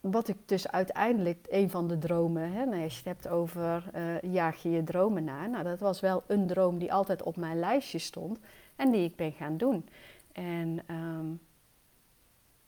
wat 0.00 0.28
ik 0.28 0.36
dus 0.48 0.68
uiteindelijk, 0.68 1.46
een 1.50 1.70
van 1.70 1.88
de 1.88 1.98
dromen, 1.98 2.52
hè, 2.52 2.64
nou, 2.64 2.82
als 2.82 2.92
je 2.92 3.08
het 3.08 3.22
hebt 3.22 3.28
over 3.28 3.84
uh, 3.94 4.32
jaag 4.32 4.62
je 4.62 4.70
je 4.70 4.84
dromen 4.84 5.24
na. 5.24 5.46
Nou, 5.46 5.64
dat 5.64 5.80
was 5.80 6.00
wel 6.00 6.22
een 6.26 6.46
droom 6.46 6.78
die 6.78 6.92
altijd 6.92 7.22
op 7.22 7.36
mijn 7.36 7.58
lijstje 7.58 7.98
stond 7.98 8.38
en 8.76 8.90
die 8.90 9.04
ik 9.04 9.16
ben 9.16 9.32
gaan 9.32 9.56
doen. 9.56 9.88
En 10.32 10.78
um, 10.90 11.40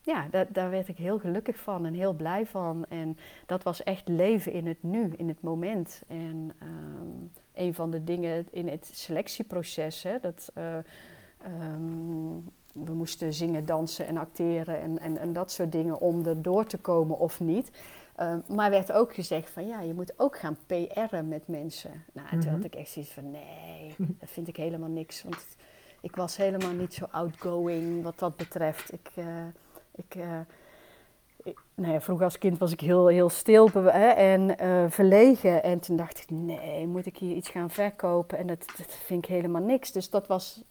ja, 0.01 0.27
da 0.31 0.45
daar 0.45 0.71
werd 0.71 0.89
ik 0.89 0.97
heel 0.97 1.19
gelukkig 1.19 1.57
van 1.57 1.87
en 1.87 1.95
heel 1.95 2.13
blij 2.13 2.47
van. 2.47 2.85
En 2.89 3.17
dat 3.47 3.63
was 3.63 3.83
echt 3.83 4.09
leven 4.09 4.53
in 4.53 4.67
het 4.67 4.83
nu, 4.83 5.13
in 5.17 5.29
het 5.29 5.41
moment. 5.41 6.03
En 6.09 6.53
um, 6.63 7.31
een 7.55 7.75
van 7.75 7.91
de 7.91 8.05
dingen 8.05 8.47
in 8.51 8.69
het 8.69 8.91
selectieproces, 8.93 10.03
hè, 10.03 10.19
dat... 10.21 10.53
Uh, 10.59 10.77
um, 11.47 12.51
we 12.73 12.93
moesten 12.93 13.33
zingen, 13.33 13.67
dansen 13.67 14.07
en 14.07 14.17
acteren 14.17 14.81
en, 14.81 14.99
en, 14.99 15.19
en 15.19 15.33
dat 15.33 15.53
soort 15.53 15.73
dingen 15.73 16.01
om 16.01 16.27
er 16.27 16.43
door 16.43 16.67
te 16.67 16.79
komen 16.79 17.19
of 17.19 17.41
niet. 17.41 17.71
Uh, 18.21 18.35
maar 18.49 18.71
werd 18.71 18.93
ook 18.93 19.15
gezegd 19.15 19.51
van 19.51 19.67
ja, 19.67 19.81
je 19.81 19.95
moet 19.95 20.13
ook 20.17 20.39
gaan 20.39 20.57
PR'en 20.67 21.29
met 21.29 21.49
mensen. 21.49 22.05
Nou, 22.13 22.29
toen 22.29 22.41
-hmm. 22.41 22.51
had 22.51 22.65
ik 22.65 22.75
echt 22.75 22.91
zoiets 22.91 23.13
van 23.13 23.31
nee, 23.31 23.95
dat 24.21 24.31
vind 24.31 24.49
ik 24.49 24.57
helemaal 24.57 24.89
niks. 24.89 25.23
Want 25.23 25.47
ik 26.01 26.17
was 26.17 26.37
helemaal 26.37 26.73
niet 26.73 26.95
zo 26.95 27.07
outgoing 27.11 28.03
wat 28.03 28.19
dat 28.19 28.37
betreft. 28.37 28.93
Ik, 28.93 29.11
uh, 29.15 29.27
ik, 29.95 30.15
uh, 30.15 30.41
ik, 31.43 31.61
nou 31.75 31.93
ja, 31.93 32.01
vroeger 32.01 32.25
als 32.25 32.39
kind 32.39 32.59
was 32.59 32.73
ik 32.73 32.81
heel, 32.81 33.07
heel 33.07 33.29
stil 33.29 33.71
hè, 33.73 34.09
en 34.09 34.57
verlegen. 34.91 35.63
En 35.63 35.81
toen 35.81 35.97
dacht 35.97 36.19
ik, 36.19 36.31
nee, 36.31 36.87
moet 36.87 37.07
ik 37.07 37.17
hier 37.17 37.37
iets 37.37 37.49
gaan 37.49 37.71
verkopen? 37.71 38.39
En 38.39 38.47
dat, 38.47 38.65
dat 38.77 38.95
vind 39.05 39.25
ik 39.25 39.31
helemaal 39.31 39.63
niks. 39.63 39.93
Dus 39.93 40.11
dat 40.11 40.27
was 40.27 40.63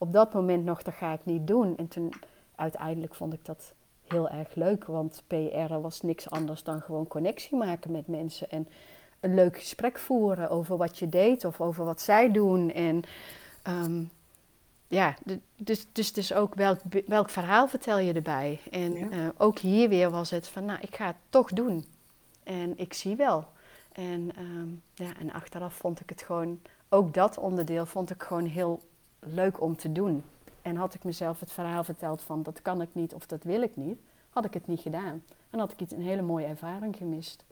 op 0.00 0.12
dat 0.12 0.32
moment 0.32 0.64
nog, 0.64 0.82
dat 0.82 0.94
ga 0.94 1.12
ik 1.12 1.24
niet 1.24 1.46
doen. 1.46 1.76
En 1.76 1.88
toen 1.88 2.12
uiteindelijk 2.54 3.14
vond 3.14 3.32
ik 3.32 3.44
dat 3.44 3.72
heel 4.08 4.28
erg 4.28 4.54
leuk, 4.54 4.84
want 4.84 5.22
PR 5.26 5.74
was 5.80 6.00
niks 6.00 6.30
anders 6.30 6.62
dan 6.62 6.80
gewoon 6.80 7.06
connectie 7.06 7.56
maken 7.56 7.92
met 7.92 8.06
mensen 8.06 8.50
en 8.50 8.68
een 9.20 9.34
leuk 9.34 9.58
gesprek 9.58 9.98
voeren 9.98 10.50
over 10.50 10.76
wat 10.76 10.98
je 10.98 11.08
deed 11.08 11.44
of 11.44 11.60
over 11.60 11.84
wat 11.84 12.00
zij 12.00 12.30
doen. 12.30 12.72
En 12.72 13.02
um, 13.68 14.10
ja, 14.86 15.14
dus, 15.56 15.86
dus, 15.92 16.12
dus 16.12 16.32
ook 16.32 16.54
welk, 16.54 16.80
welk 17.06 17.30
verhaal 17.30 17.68
vertel 17.68 17.98
je 17.98 18.12
erbij? 18.12 18.60
En 18.70 18.92
ja. 18.92 19.08
uh, 19.10 19.28
ook 19.36 19.58
hier 19.58 19.88
weer 19.88 20.10
was 20.10 20.30
het 20.30 20.48
van, 20.48 20.64
nou, 20.64 20.80
ik 20.80 20.96
ga 20.96 21.06
het 21.06 21.16
toch 21.28 21.52
doen. 21.52 21.84
En 22.42 22.78
ik 22.78 22.92
zie 22.92 23.16
wel. 23.16 23.46
En, 23.92 24.30
um, 24.38 24.82
ja, 24.94 25.16
en 25.18 25.32
achteraf 25.32 25.74
vond 25.74 26.00
ik 26.00 26.08
het 26.08 26.22
gewoon, 26.22 26.60
ook 26.88 27.14
dat 27.14 27.38
onderdeel 27.38 27.86
vond 27.86 28.10
ik 28.10 28.22
gewoon 28.22 28.46
heel 28.46 28.80
leuk 29.20 29.60
om 29.60 29.76
te 29.76 29.92
doen. 29.92 30.22
En 30.62 30.76
had 30.76 30.94
ik 30.94 31.04
mezelf 31.04 31.40
het 31.40 31.52
verhaal 31.52 31.84
verteld 31.84 32.22
van 32.22 32.42
dat 32.42 32.62
kan 32.62 32.80
ik 32.80 32.88
niet 32.92 33.14
of 33.14 33.26
dat 33.26 33.44
wil 33.44 33.62
ik 33.62 33.76
niet, 33.76 33.98
had 34.30 34.44
ik 34.44 34.54
het 34.54 34.66
niet 34.66 34.80
gedaan. 34.80 35.22
En 35.50 35.58
had 35.58 35.72
ik 35.72 35.80
iets, 35.80 35.92
een 35.92 36.02
hele 36.02 36.22
mooie 36.22 36.46
ervaring 36.46 36.96
gemist. 36.96 37.44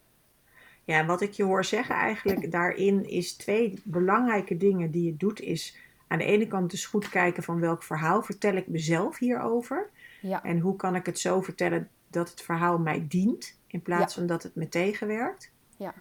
Ja, 0.85 1.07
wat 1.07 1.21
ik 1.21 1.33
je 1.33 1.45
hoor 1.45 1.65
zeggen 1.65 1.95
eigenlijk 1.95 2.51
daarin 2.59 3.09
is 3.09 3.33
twee 3.33 3.83
belangrijke 3.85 4.57
dingen 4.57 4.91
die 4.91 5.05
je 5.05 5.17
doet. 5.17 5.41
Is 5.41 5.77
aan 6.07 6.19
de 6.19 6.25
ene 6.25 6.47
kant 6.47 6.71
dus 6.71 6.87
goed 6.87 7.09
kijken 7.09 7.43
van 7.43 7.61
welk 7.61 7.83
verhaal 7.83 8.23
vertel 8.23 8.55
ik 8.55 8.69
mezelf 8.69 9.19
hierover. 9.19 9.91
Ja. 10.21 10.43
En 10.43 10.59
hoe 10.59 10.77
kan 10.77 10.95
ik 10.95 11.07
het 11.07 11.19
zo 11.19 11.41
vertellen 11.41 11.89
dat 12.11 12.31
het 12.31 12.43
verhaal 12.43 12.79
mij 12.79 13.07
dient 13.09 13.59
in 13.67 13.83
plaats 13.83 14.15
ja. 14.15 14.21
van 14.21 14.29
dat 14.29 14.43
het 14.43 14.55
me 14.55 14.69
tegenwerkt. 14.69 15.51
Ja. 15.77 15.95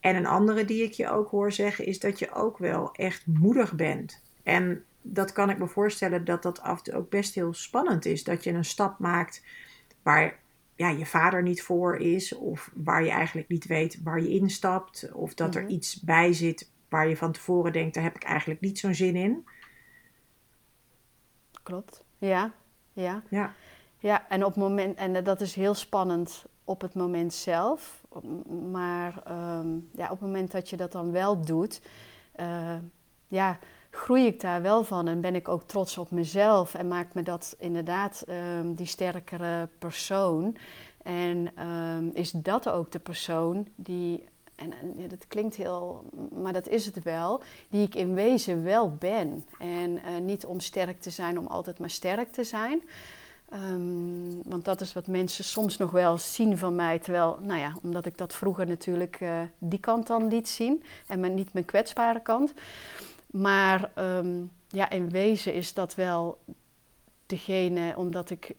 En 0.00 0.16
een 0.16 0.26
andere 0.26 0.64
die 0.64 0.82
ik 0.82 0.92
je 0.92 1.10
ook 1.10 1.30
hoor 1.30 1.52
zeggen 1.52 1.86
is 1.86 2.00
dat 2.00 2.18
je 2.18 2.32
ook 2.32 2.58
wel 2.58 2.92
echt 2.92 3.26
moedig 3.26 3.74
bent. 3.74 4.22
En 4.42 4.84
dat 5.12 5.32
kan 5.32 5.50
ik 5.50 5.58
me 5.58 5.66
voorstellen 5.66 6.24
dat 6.24 6.42
dat 6.42 6.60
af 6.60 6.78
en 6.78 6.84
toe 6.84 6.94
ook 6.94 7.10
best 7.10 7.34
heel 7.34 7.54
spannend 7.54 8.04
is. 8.04 8.24
Dat 8.24 8.44
je 8.44 8.52
een 8.52 8.64
stap 8.64 8.98
maakt 8.98 9.42
waar 10.02 10.38
ja, 10.74 10.88
je 10.88 11.06
vader 11.06 11.42
niet 11.42 11.62
voor 11.62 11.96
is, 11.96 12.34
of 12.34 12.70
waar 12.74 13.04
je 13.04 13.10
eigenlijk 13.10 13.48
niet 13.48 13.66
weet 13.66 14.02
waar 14.02 14.20
je 14.20 14.28
instapt, 14.28 15.12
of 15.12 15.34
dat 15.34 15.54
er 15.54 15.66
iets 15.66 16.00
bij 16.00 16.32
zit 16.32 16.70
waar 16.88 17.08
je 17.08 17.16
van 17.16 17.32
tevoren 17.32 17.72
denkt, 17.72 17.94
daar 17.94 18.02
heb 18.02 18.16
ik 18.16 18.24
eigenlijk 18.24 18.60
niet 18.60 18.78
zo'n 18.78 18.94
zin 18.94 19.16
in. 19.16 19.48
Klopt, 21.62 22.04
ja, 22.18 22.52
ja. 22.92 23.22
Ja, 23.28 23.54
Ja, 23.98 24.28
en 24.28 24.44
op 24.44 24.54
het 24.54 24.62
moment, 24.62 24.98
en 24.98 25.24
dat 25.24 25.40
is 25.40 25.54
heel 25.54 25.74
spannend 25.74 26.46
op 26.64 26.80
het 26.80 26.94
moment 26.94 27.34
zelf. 27.34 28.04
Maar 28.70 29.22
ehm, 29.24 29.68
ja, 29.92 30.04
op 30.04 30.10
het 30.10 30.20
moment 30.20 30.50
dat 30.50 30.70
je 30.70 30.76
dat 30.76 30.92
dan 30.92 31.12
wel 31.12 31.40
doet, 31.40 31.80
uh, 32.36 32.76
ja, 33.28 33.58
groei 33.96 34.26
ik 34.26 34.40
daar 34.40 34.62
wel 34.62 34.84
van 34.84 35.08
en 35.08 35.20
ben 35.20 35.34
ik 35.34 35.48
ook 35.48 35.62
trots 35.62 35.98
op 35.98 36.10
mezelf 36.10 36.74
en 36.74 36.88
maakt 36.88 37.14
me 37.14 37.22
dat 37.22 37.56
inderdaad 37.58 38.24
um, 38.28 38.74
die 38.74 38.86
sterkere 38.86 39.68
persoon. 39.78 40.56
En 41.02 41.66
um, 41.66 42.10
is 42.14 42.30
dat 42.30 42.68
ook 42.68 42.92
de 42.92 42.98
persoon 42.98 43.66
die, 43.74 44.24
en, 44.54 44.72
dat 45.08 45.26
klinkt 45.28 45.56
heel, 45.56 46.04
maar 46.42 46.52
dat 46.52 46.68
is 46.68 46.86
het 46.86 47.02
wel, 47.02 47.42
die 47.68 47.82
ik 47.82 47.94
in 47.94 48.14
wezen 48.14 48.62
wel 48.62 48.94
ben. 48.94 49.44
En 49.58 49.90
uh, 49.90 50.00
niet 50.22 50.44
om 50.44 50.60
sterk 50.60 51.00
te 51.00 51.10
zijn, 51.10 51.38
om 51.38 51.46
altijd 51.46 51.78
maar 51.78 51.90
sterk 51.90 52.32
te 52.32 52.44
zijn. 52.44 52.82
Um, 53.54 54.42
want 54.44 54.64
dat 54.64 54.80
is 54.80 54.92
wat 54.92 55.06
mensen 55.06 55.44
soms 55.44 55.76
nog 55.76 55.90
wel 55.90 56.18
zien 56.18 56.58
van 56.58 56.74
mij. 56.74 56.98
Terwijl, 56.98 57.38
nou 57.40 57.60
ja, 57.60 57.74
omdat 57.82 58.06
ik 58.06 58.18
dat 58.18 58.34
vroeger 58.34 58.66
natuurlijk 58.66 59.20
uh, 59.20 59.40
die 59.58 59.80
kant 59.80 60.06
dan 60.06 60.28
liet 60.28 60.48
zien 60.48 60.82
en 61.06 61.20
mijn, 61.20 61.34
niet 61.34 61.52
mijn 61.52 61.64
kwetsbare 61.64 62.20
kant. 62.20 62.52
Maar 63.36 63.90
um, 63.98 64.50
ja, 64.68 64.90
in 64.90 65.10
wezen 65.10 65.54
is 65.54 65.74
dat 65.74 65.94
wel 65.94 66.38
degene, 67.26 67.94
omdat 67.96 68.30
ik 68.30 68.54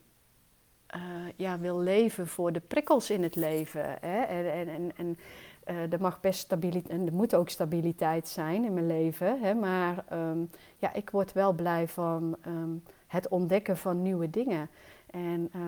uh, 0.95 1.01
ja, 1.35 1.59
wil 1.59 1.79
leven 1.79 2.27
voor 2.27 2.51
de 2.51 2.59
prikkels 2.59 3.09
in 3.09 3.23
het 3.23 3.35
leven. 3.35 3.97
Hè? 4.01 4.21
En, 4.21 4.67
en, 4.67 4.91
en, 4.95 5.17
uh, 5.67 5.93
er 5.93 6.01
mag 6.01 6.19
best 6.19 6.39
stabiliteit, 6.39 6.99
en 6.99 7.05
er 7.07 7.13
moet 7.13 7.35
ook 7.35 7.49
stabiliteit 7.49 8.27
zijn 8.27 8.65
in 8.65 8.73
mijn 8.73 8.87
leven. 8.87 9.41
Hè? 9.41 9.53
Maar 9.53 10.05
um, 10.13 10.49
ja, 10.77 10.93
ik 10.93 11.09
word 11.09 11.33
wel 11.33 11.53
blij 11.53 11.87
van 11.87 12.37
um, 12.47 12.83
het 13.07 13.27
ontdekken 13.27 13.77
van 13.77 14.01
nieuwe 14.01 14.29
dingen. 14.29 14.69
En 15.09 15.51
uh, 15.55 15.61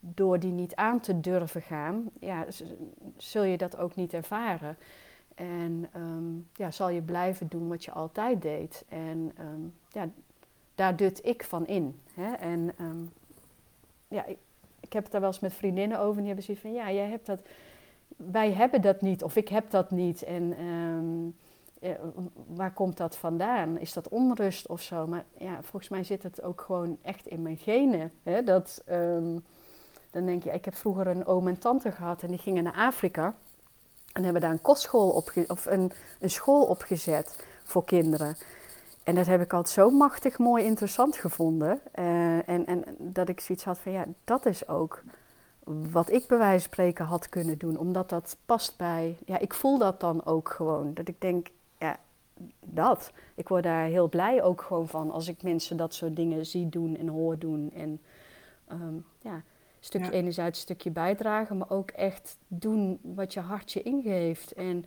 door 0.00 0.38
die 0.38 0.52
niet 0.52 0.74
aan 0.74 1.00
te 1.00 1.20
durven 1.20 1.62
gaan, 1.62 2.10
ja, 2.20 2.46
zul 3.16 3.42
je 3.42 3.56
dat 3.56 3.76
ook 3.76 3.94
niet 3.94 4.12
ervaren. 4.12 4.76
En 5.34 5.88
um, 5.96 6.48
ja, 6.54 6.70
zal 6.70 6.88
je 6.88 7.02
blijven 7.02 7.48
doen 7.48 7.68
wat 7.68 7.84
je 7.84 7.90
altijd 7.90 8.42
deed. 8.42 8.84
En 8.88 9.32
um, 9.40 9.74
ja, 9.88 10.08
daar 10.74 10.96
dut 10.96 11.26
ik 11.26 11.44
van 11.44 11.66
in. 11.66 12.00
Hè? 12.14 12.32
En 12.32 12.72
um, 12.80 13.10
ja, 14.08 14.24
ik, 14.80 14.92
heb 14.92 15.02
het 15.02 15.12
daar 15.12 15.20
wel 15.20 15.30
eens 15.30 15.40
met 15.40 15.54
vriendinnen 15.54 15.98
over. 15.98 16.16
Die 16.16 16.26
hebben 16.26 16.44
zoiets 16.44 16.62
van, 16.62 16.72
ja, 16.72 16.92
jij 16.92 17.08
hebt 17.08 17.26
dat... 17.26 17.40
Wij 18.16 18.52
hebben 18.52 18.82
dat 18.82 19.00
niet, 19.00 19.22
of 19.22 19.36
ik 19.36 19.48
heb 19.48 19.70
dat 19.70 19.90
niet. 19.90 20.22
En 20.22 20.54
waar 22.46 22.72
komt 22.72 22.96
dat 22.96 23.16
vandaan? 23.16 23.78
Is 23.78 23.92
dat 23.92 24.08
onrust 24.08 24.66
of 24.66 24.80
zo? 24.80 25.06
Maar 25.06 25.24
ja, 25.38 25.54
volgens 25.62 25.88
mij 25.88 26.04
zit 26.04 26.22
het 26.22 26.42
ook 26.42 26.60
gewoon 26.60 26.98
echt 27.02 27.26
in 27.26 27.42
mijn 27.42 27.56
genen. 27.56 28.12
Hè? 28.22 28.42
Dat, 28.42 28.82
dan 30.10 30.26
denk 30.26 30.42
je, 30.42 30.50
ik 30.50 30.64
heb 30.64 30.74
vroeger 30.74 31.06
een 31.06 31.26
oom 31.26 31.48
en 31.48 31.58
tante 31.58 31.92
gehad 31.92 32.22
en 32.22 32.28
die 32.28 32.38
gingen 32.38 32.62
naar 32.62 32.76
Afrika... 32.76 33.34
En 34.12 34.24
hebben 34.24 34.42
daar 34.42 34.50
een 34.50 34.62
kostschool 34.62 35.10
op, 35.10 35.32
of 35.46 35.66
een, 35.66 35.92
een 36.20 36.30
school 36.30 36.64
opgezet 36.64 37.44
voor 37.64 37.84
kinderen. 37.84 38.36
En 39.02 39.14
dat 39.14 39.26
heb 39.26 39.40
ik 39.40 39.52
altijd 39.52 39.74
zo 39.74 39.90
machtig 39.90 40.38
mooi 40.38 40.64
interessant 40.64 41.16
gevonden. 41.16 41.80
Uh, 41.98 42.48
en, 42.48 42.66
en 42.66 42.84
dat 42.98 43.28
ik 43.28 43.40
zoiets 43.40 43.64
had 43.64 43.78
van 43.78 43.92
ja, 43.92 44.04
dat 44.24 44.46
is 44.46 44.68
ook 44.68 45.02
wat 45.90 46.10
ik 46.10 46.26
bij 46.26 46.38
wijze 46.38 46.62
van 46.62 46.72
spreken 46.72 47.04
had 47.04 47.28
kunnen 47.28 47.58
doen. 47.58 47.76
Omdat 47.76 48.08
dat 48.08 48.36
past 48.46 48.76
bij, 48.76 49.16
ja, 49.24 49.38
ik 49.38 49.54
voel 49.54 49.78
dat 49.78 50.00
dan 50.00 50.24
ook 50.24 50.48
gewoon. 50.48 50.94
Dat 50.94 51.08
ik 51.08 51.20
denk, 51.20 51.48
ja, 51.78 51.96
dat. 52.60 53.12
Ik 53.34 53.48
word 53.48 53.62
daar 53.62 53.84
heel 53.84 54.08
blij 54.08 54.42
ook 54.42 54.62
gewoon 54.62 54.88
van 54.88 55.10
als 55.10 55.28
ik 55.28 55.42
mensen 55.42 55.76
dat 55.76 55.94
soort 55.94 56.16
dingen 56.16 56.46
zie 56.46 56.68
doen 56.68 56.96
en 56.96 57.08
hoor 57.08 57.38
doen. 57.38 57.70
En 57.74 58.00
um, 58.72 59.06
ja, 59.18 59.42
stukje 59.80 60.10
ja. 60.10 60.16
enerzijds 60.16 60.58
een 60.58 60.64
stukje 60.64 60.90
bijdragen, 60.90 61.56
maar 61.56 61.70
ook 61.70 61.90
echt 61.90 62.38
doen 62.48 62.98
wat 63.02 63.32
je 63.32 63.40
hartje 63.40 63.82
ingeeft. 63.82 64.52
En 64.52 64.84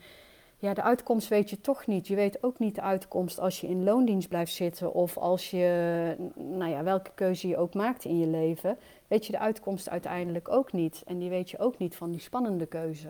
ja, 0.57 0.73
de 0.73 0.83
uitkomst 0.83 1.27
weet 1.27 1.49
je 1.49 1.61
toch 1.61 1.87
niet. 1.87 2.07
Je 2.07 2.15
weet 2.15 2.43
ook 2.43 2.59
niet 2.59 2.75
de 2.75 2.81
uitkomst 2.81 3.39
als 3.39 3.61
je 3.61 3.67
in 3.67 3.83
loondienst 3.83 4.27
blijft 4.27 4.53
zitten 4.53 4.93
of 4.93 5.17
als 5.17 5.51
je, 5.51 6.15
nou 6.35 6.71
ja, 6.71 6.83
welke 6.83 7.11
keuze 7.15 7.47
je 7.47 7.57
ook 7.57 7.73
maakt 7.73 8.05
in 8.05 8.19
je 8.19 8.27
leven, 8.27 8.77
weet 9.07 9.25
je 9.25 9.31
de 9.31 9.39
uitkomst 9.39 9.89
uiteindelijk 9.89 10.49
ook 10.49 10.71
niet. 10.71 11.03
En 11.05 11.17
die 11.17 11.29
weet 11.29 11.49
je 11.49 11.59
ook 11.59 11.77
niet 11.77 11.95
van 11.95 12.11
die 12.11 12.19
spannende 12.19 12.65
keuze. 12.65 13.09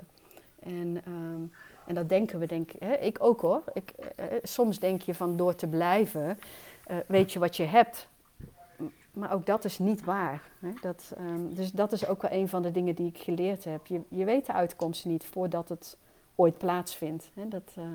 En, 0.60 1.02
um, 1.08 1.52
en 1.88 1.96
dat 1.96 2.10
denken 2.10 2.40
we, 2.40 2.46
denk 2.46 2.72
hè, 2.80 2.94
ik 2.94 3.18
ook 3.20 3.42
hoor. 3.42 3.64
Ik, 3.74 3.94
uh, 4.00 4.26
soms 4.44 4.80
denk 4.80 5.02
je 5.02 5.14
van 5.14 5.38
door 5.38 5.56
te 5.56 5.68
blijven, 5.68 6.40
uh, 6.92 6.98
weet 7.08 7.34
je 7.34 7.40
wat 7.40 7.58
je 7.58 7.64
hebt. 7.64 8.08
Maar 9.14 9.34
ook 9.34 9.46
dat 9.46 9.66
is 9.66 9.80
niet 9.80 10.04
waar. 10.04 10.42
Hè? 10.60 10.70
Dat, 10.82 11.16
um, 11.20 11.56
dus 11.56 11.72
dat 11.72 11.92
is 11.92 12.08
ook 12.08 12.22
wel 12.22 12.32
een 12.32 12.50
van 12.50 12.62
de 12.62 12.72
dingen 12.72 12.96
die 12.96 13.08
ik 13.08 13.18
geleerd 13.18 13.64
heb. 13.64 13.88
Je, 13.88 14.02
je 14.08 14.26
weet 14.26 14.46
de 14.46 14.54
uitkomst 14.54 15.06
niet 15.06 15.24
voordat 15.24 15.70
het 15.70 15.98
ooit 16.36 16.58
plaatsvindt. 16.58 17.32
Hè? 17.34 17.48
Dat, 17.48 17.76
uh, 17.80 17.86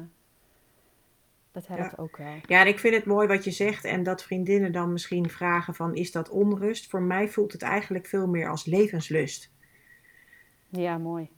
dat 1.52 1.66
helpt 1.66 1.94
ja. 1.96 2.02
ook 2.02 2.16
wel. 2.16 2.34
Ja, 2.46 2.60
en 2.60 2.66
ik 2.66 2.78
vind 2.78 2.94
het 2.94 3.04
mooi 3.04 3.28
wat 3.28 3.44
je 3.44 3.50
zegt. 3.50 3.84
En 3.84 4.02
dat 4.02 4.22
vriendinnen 4.22 4.72
dan 4.72 4.92
misschien 4.92 5.30
vragen 5.30 5.74
van... 5.74 5.94
is 5.94 6.12
dat 6.12 6.28
onrust? 6.28 6.90
Voor 6.90 7.02
mij 7.02 7.28
voelt 7.28 7.52
het 7.52 7.62
eigenlijk 7.62 8.06
veel 8.06 8.26
meer 8.26 8.48
als 8.48 8.64
levenslust. 8.64 9.50
Ja, 10.68 10.98
mooi. 10.98 11.30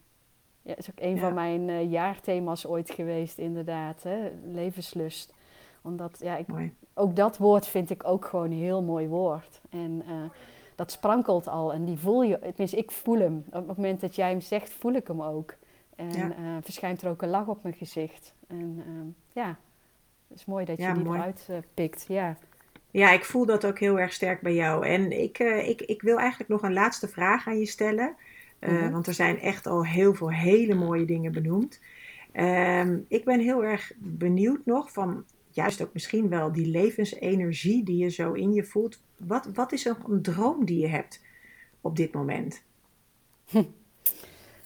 Ja, 0.63 0.77
is 0.77 0.91
ook 0.91 1.01
een 1.01 1.15
ja. 1.15 1.21
van 1.21 1.35
mijn 1.35 1.69
uh, 1.69 1.91
jaarthema's 1.91 2.67
ooit 2.67 2.91
geweest, 2.91 3.39
inderdaad. 3.39 4.03
Hè? 4.03 4.31
Levenslust 4.45 5.33
omdat, 5.83 6.17
ja, 6.21 6.37
ik, 6.37 6.47
ook 6.95 7.17
dat 7.17 7.37
woord 7.39 7.67
vind 7.67 7.91
ik 7.91 8.05
ook 8.05 8.25
gewoon 8.25 8.51
een 8.51 8.59
heel 8.59 8.83
mooi 8.83 9.09
woord. 9.09 9.61
En 9.71 10.03
uh, 10.09 10.15
dat 10.75 10.91
sprankelt 10.91 11.49
al 11.49 11.73
en 11.73 11.85
die 11.85 11.99
voel 11.99 12.23
je, 12.23 12.39
tenminste 12.39 12.77
ik 12.77 12.91
voel 12.91 13.19
hem. 13.19 13.45
Op 13.47 13.69
het 13.69 13.77
moment 13.77 14.01
dat 14.01 14.15
jij 14.15 14.31
hem 14.31 14.41
zegt, 14.41 14.73
voel 14.73 14.93
ik 14.93 15.07
hem 15.07 15.23
ook. 15.23 15.55
En 15.97 16.13
ja. 16.13 16.27
uh, 16.27 16.57
verschijnt 16.63 17.03
er 17.03 17.11
ook 17.11 17.23
een 17.23 17.29
lach 17.29 17.47
op 17.47 17.63
mijn 17.63 17.75
gezicht. 17.75 18.35
En 18.49 18.83
uh, 18.87 19.15
ja, 19.33 19.59
het 20.29 20.39
is 20.39 20.45
mooi 20.45 20.65
dat 20.65 20.77
je 20.77 20.83
ja, 20.83 20.95
die 20.95 21.05
mooi. 21.05 21.19
eruit 21.19 21.49
pikt. 21.75 22.05
Ja. 22.09 22.37
ja, 22.91 23.11
ik 23.11 23.25
voel 23.25 23.47
dat 23.47 23.67
ook 23.67 23.79
heel 23.79 23.99
erg 23.99 24.13
sterk 24.13 24.41
bij 24.41 24.55
jou. 24.55 24.87
En 24.87 25.23
ik, 25.23 25.39
ik, 25.39 25.81
ik 25.83 26.03
wil 26.03 26.19
eigenlijk 26.19 26.51
nog 26.51 26.63
een 26.63 26.73
laatste 26.73 27.09
vraag 27.09 27.47
aan 27.47 27.59
je 27.59 27.67
stellen. 27.67 28.17
-hmm. 28.59 28.91
Want 28.91 29.07
er 29.07 29.15
zijn 29.15 29.39
echt 29.39 29.67
al 29.67 29.87
heel 29.87 30.15
veel 30.15 30.31
hele 30.31 30.75
mooie 30.75 31.05
dingen 31.05 31.33
benoemd. 31.33 31.81
Um, 32.33 33.05
ik 33.09 33.25
ben 33.25 33.41
heel 33.41 33.65
erg 33.65 33.93
benieuwd 33.99 34.61
nog 34.65 34.93
van 34.93 35.25
juist 35.51 35.83
ook 35.83 35.93
misschien 35.93 36.29
wel 36.29 36.53
die 36.53 36.67
levensenergie 36.67 37.85
die 37.85 37.97
je 37.97 38.09
zo 38.09 38.33
in 38.33 38.53
je 38.53 38.65
voelt. 38.65 39.01
Wat, 39.17 39.47
wat 39.55 39.73
is 39.73 39.85
een 39.85 40.23
droom 40.23 40.65
die 40.65 40.79
je 40.81 40.89
hebt 40.89 41.21
op 41.81 41.97
dit 41.97 42.13
moment? 42.13 42.63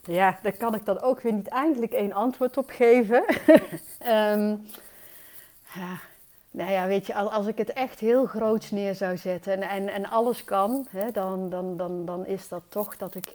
Ja, 0.07 0.39
daar 0.43 0.57
kan 0.57 0.75
ik 0.75 0.85
dan 0.85 1.01
ook 1.01 1.21
weer 1.21 1.33
niet 1.33 1.49
eindelijk 1.49 1.93
één 1.93 2.13
antwoord 2.13 2.57
op 2.57 2.71
geven. 2.71 3.25
um, 4.07 4.67
ja, 5.75 6.01
nou 6.51 6.71
ja, 6.71 6.87
weet 6.87 7.07
je, 7.07 7.15
als 7.15 7.47
ik 7.47 7.59
het 7.59 7.73
echt 7.73 8.01
heel 8.01 8.27
groots 8.27 8.71
neer 8.71 8.95
zou 8.95 9.17
zetten 9.17 9.53
en, 9.53 9.63
en, 9.69 9.89
en 9.89 10.07
alles 10.07 10.45
kan, 10.45 10.87
hè, 10.91 11.11
dan, 11.11 11.51
dan, 11.51 11.77
dan, 11.77 12.05
dan 12.05 12.27
is 12.27 12.49
dat 12.49 12.63
toch 12.69 12.97
dat 12.97 13.15
ik 13.15 13.35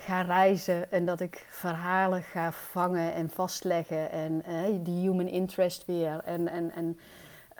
ga 0.00 0.20
reizen 0.20 0.92
en 0.92 1.04
dat 1.04 1.20
ik 1.20 1.46
verhalen 1.50 2.22
ga 2.22 2.52
vangen 2.52 3.14
en 3.14 3.30
vastleggen 3.30 4.10
en 4.10 4.42
uh, 4.48 4.78
die 4.80 5.00
human 5.00 5.28
interest 5.28 5.84
weer. 5.86 6.20
En, 6.24 6.48
en, 6.48 6.72
en 6.74 6.98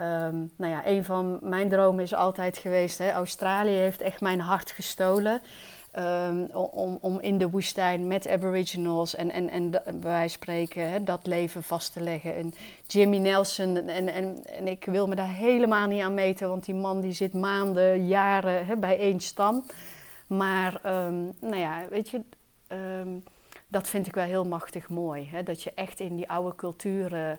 um, 0.06 0.50
nou 0.56 0.72
ja, 0.72 0.86
een 0.86 1.04
van 1.04 1.38
mijn 1.42 1.68
dromen 1.68 2.04
is 2.04 2.14
altijd 2.14 2.58
geweest, 2.58 2.98
hè, 2.98 3.10
Australië 3.12 3.76
heeft 3.76 4.00
echt 4.00 4.20
mijn 4.20 4.40
hart 4.40 4.70
gestolen. 4.70 5.42
Um, 5.98 6.44
om, 6.52 6.98
om 7.00 7.20
in 7.20 7.38
de 7.38 7.50
woestijn 7.50 8.06
met 8.06 8.28
aboriginals 8.28 9.14
en, 9.14 9.30
en, 9.30 9.50
en 9.50 10.00
wijze 10.00 10.34
spreken 10.34 10.90
hè, 10.90 11.02
dat 11.02 11.26
leven 11.26 11.62
vast 11.62 11.92
te 11.92 12.00
leggen. 12.00 12.36
En 12.36 12.54
Jimmy 12.86 13.18
Nelson, 13.18 13.76
en, 13.76 14.08
en, 14.08 14.44
en 14.44 14.68
ik 14.68 14.84
wil 14.84 15.06
me 15.06 15.14
daar 15.14 15.34
helemaal 15.34 15.86
niet 15.86 16.02
aan 16.02 16.14
meten, 16.14 16.48
want 16.48 16.64
die 16.64 16.74
man 16.74 17.00
die 17.00 17.12
zit 17.12 17.34
maanden, 17.34 18.06
jaren 18.06 18.66
hè, 18.66 18.76
bij 18.76 18.98
één 18.98 19.20
stam. 19.20 19.64
Maar 20.36 21.06
um, 21.06 21.32
nou 21.40 21.56
ja, 21.56 21.88
weet 21.88 22.08
je, 22.08 22.22
um, 22.68 23.22
dat 23.68 23.88
vind 23.88 24.06
ik 24.06 24.14
wel 24.14 24.24
heel 24.24 24.44
machtig 24.44 24.88
mooi. 24.88 25.28
Hè? 25.30 25.42
Dat 25.42 25.62
je 25.62 25.72
echt 25.74 26.00
in 26.00 26.16
die 26.16 26.28
oude 26.28 26.54
culturen 26.54 27.38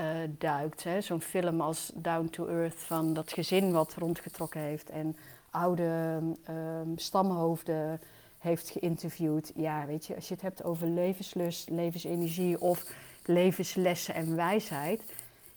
uh, 0.00 0.06
duikt. 0.28 0.86
Zo'n 0.98 1.20
film 1.20 1.60
als 1.60 1.92
Down 1.94 2.28
to 2.28 2.46
Earth 2.46 2.80
van 2.82 3.12
dat 3.12 3.32
gezin 3.32 3.72
wat 3.72 3.94
rondgetrokken 3.94 4.60
heeft 4.60 4.90
en 4.90 5.16
oude 5.50 6.18
um, 6.48 6.98
stamhoofden 6.98 8.00
heeft 8.38 8.70
geïnterviewd. 8.70 9.52
Ja, 9.54 9.86
weet 9.86 10.06
je, 10.06 10.14
als 10.14 10.28
je 10.28 10.34
het 10.34 10.42
hebt 10.42 10.64
over 10.64 10.86
levenslust, 10.86 11.70
levensenergie 11.70 12.60
of 12.60 12.92
levenslessen 13.24 14.14
en 14.14 14.36
wijsheid. 14.36 15.02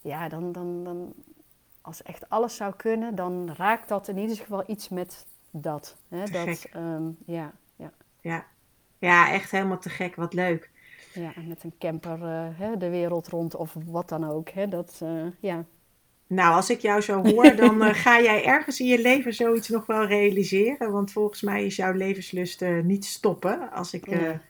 Ja, 0.01 0.29
dan, 0.29 0.51
dan, 0.51 0.83
dan 0.83 1.13
als 1.81 2.03
echt 2.03 2.29
alles 2.29 2.55
zou 2.55 2.73
kunnen, 2.75 3.15
dan 3.15 3.53
raakt 3.57 3.87
dat 3.87 4.07
in 4.07 4.17
ieder 4.17 4.37
geval 4.37 4.63
iets 4.67 4.89
met 4.89 5.25
dat. 5.51 5.97
Hè? 6.09 6.23
dat 6.25 6.65
um, 6.75 7.17
ja, 7.25 7.53
ja. 7.75 7.91
ja, 8.21 8.45
ja, 8.97 9.31
echt 9.31 9.51
helemaal 9.51 9.79
te 9.79 9.89
gek. 9.89 10.15
Wat 10.15 10.33
leuk. 10.33 10.69
Ja, 11.13 11.33
met 11.47 11.63
een 11.63 11.73
camper 11.79 12.19
uh, 12.19 12.47
hè, 12.51 12.77
de 12.77 12.89
wereld 12.89 13.27
rond 13.27 13.55
of 13.55 13.75
wat 13.85 14.09
dan 14.09 14.29
ook. 14.29 14.49
Hè? 14.49 14.67
Dat, 14.67 14.99
uh, 15.03 15.25
ja. 15.39 15.65
Nou, 16.27 16.55
als 16.55 16.69
ik 16.69 16.79
jou 16.79 17.01
zo 17.01 17.23
hoor, 17.23 17.55
dan 17.55 17.83
eh, 17.83 17.93
ga 17.93 18.21
jij 18.21 18.45
ergens 18.45 18.79
in 18.79 18.85
je 18.85 19.01
leven 19.01 19.33
zoiets 19.33 19.69
nog 19.69 19.85
wel 19.85 20.05
realiseren. 20.05 20.91
Want 20.91 21.11
volgens 21.11 21.41
mij 21.41 21.65
is 21.65 21.75
jouw 21.75 21.93
levenslust 21.93 22.61
niet 22.83 23.05
stoppen, 23.05 23.71
als 23.71 23.93
ik 23.93 24.07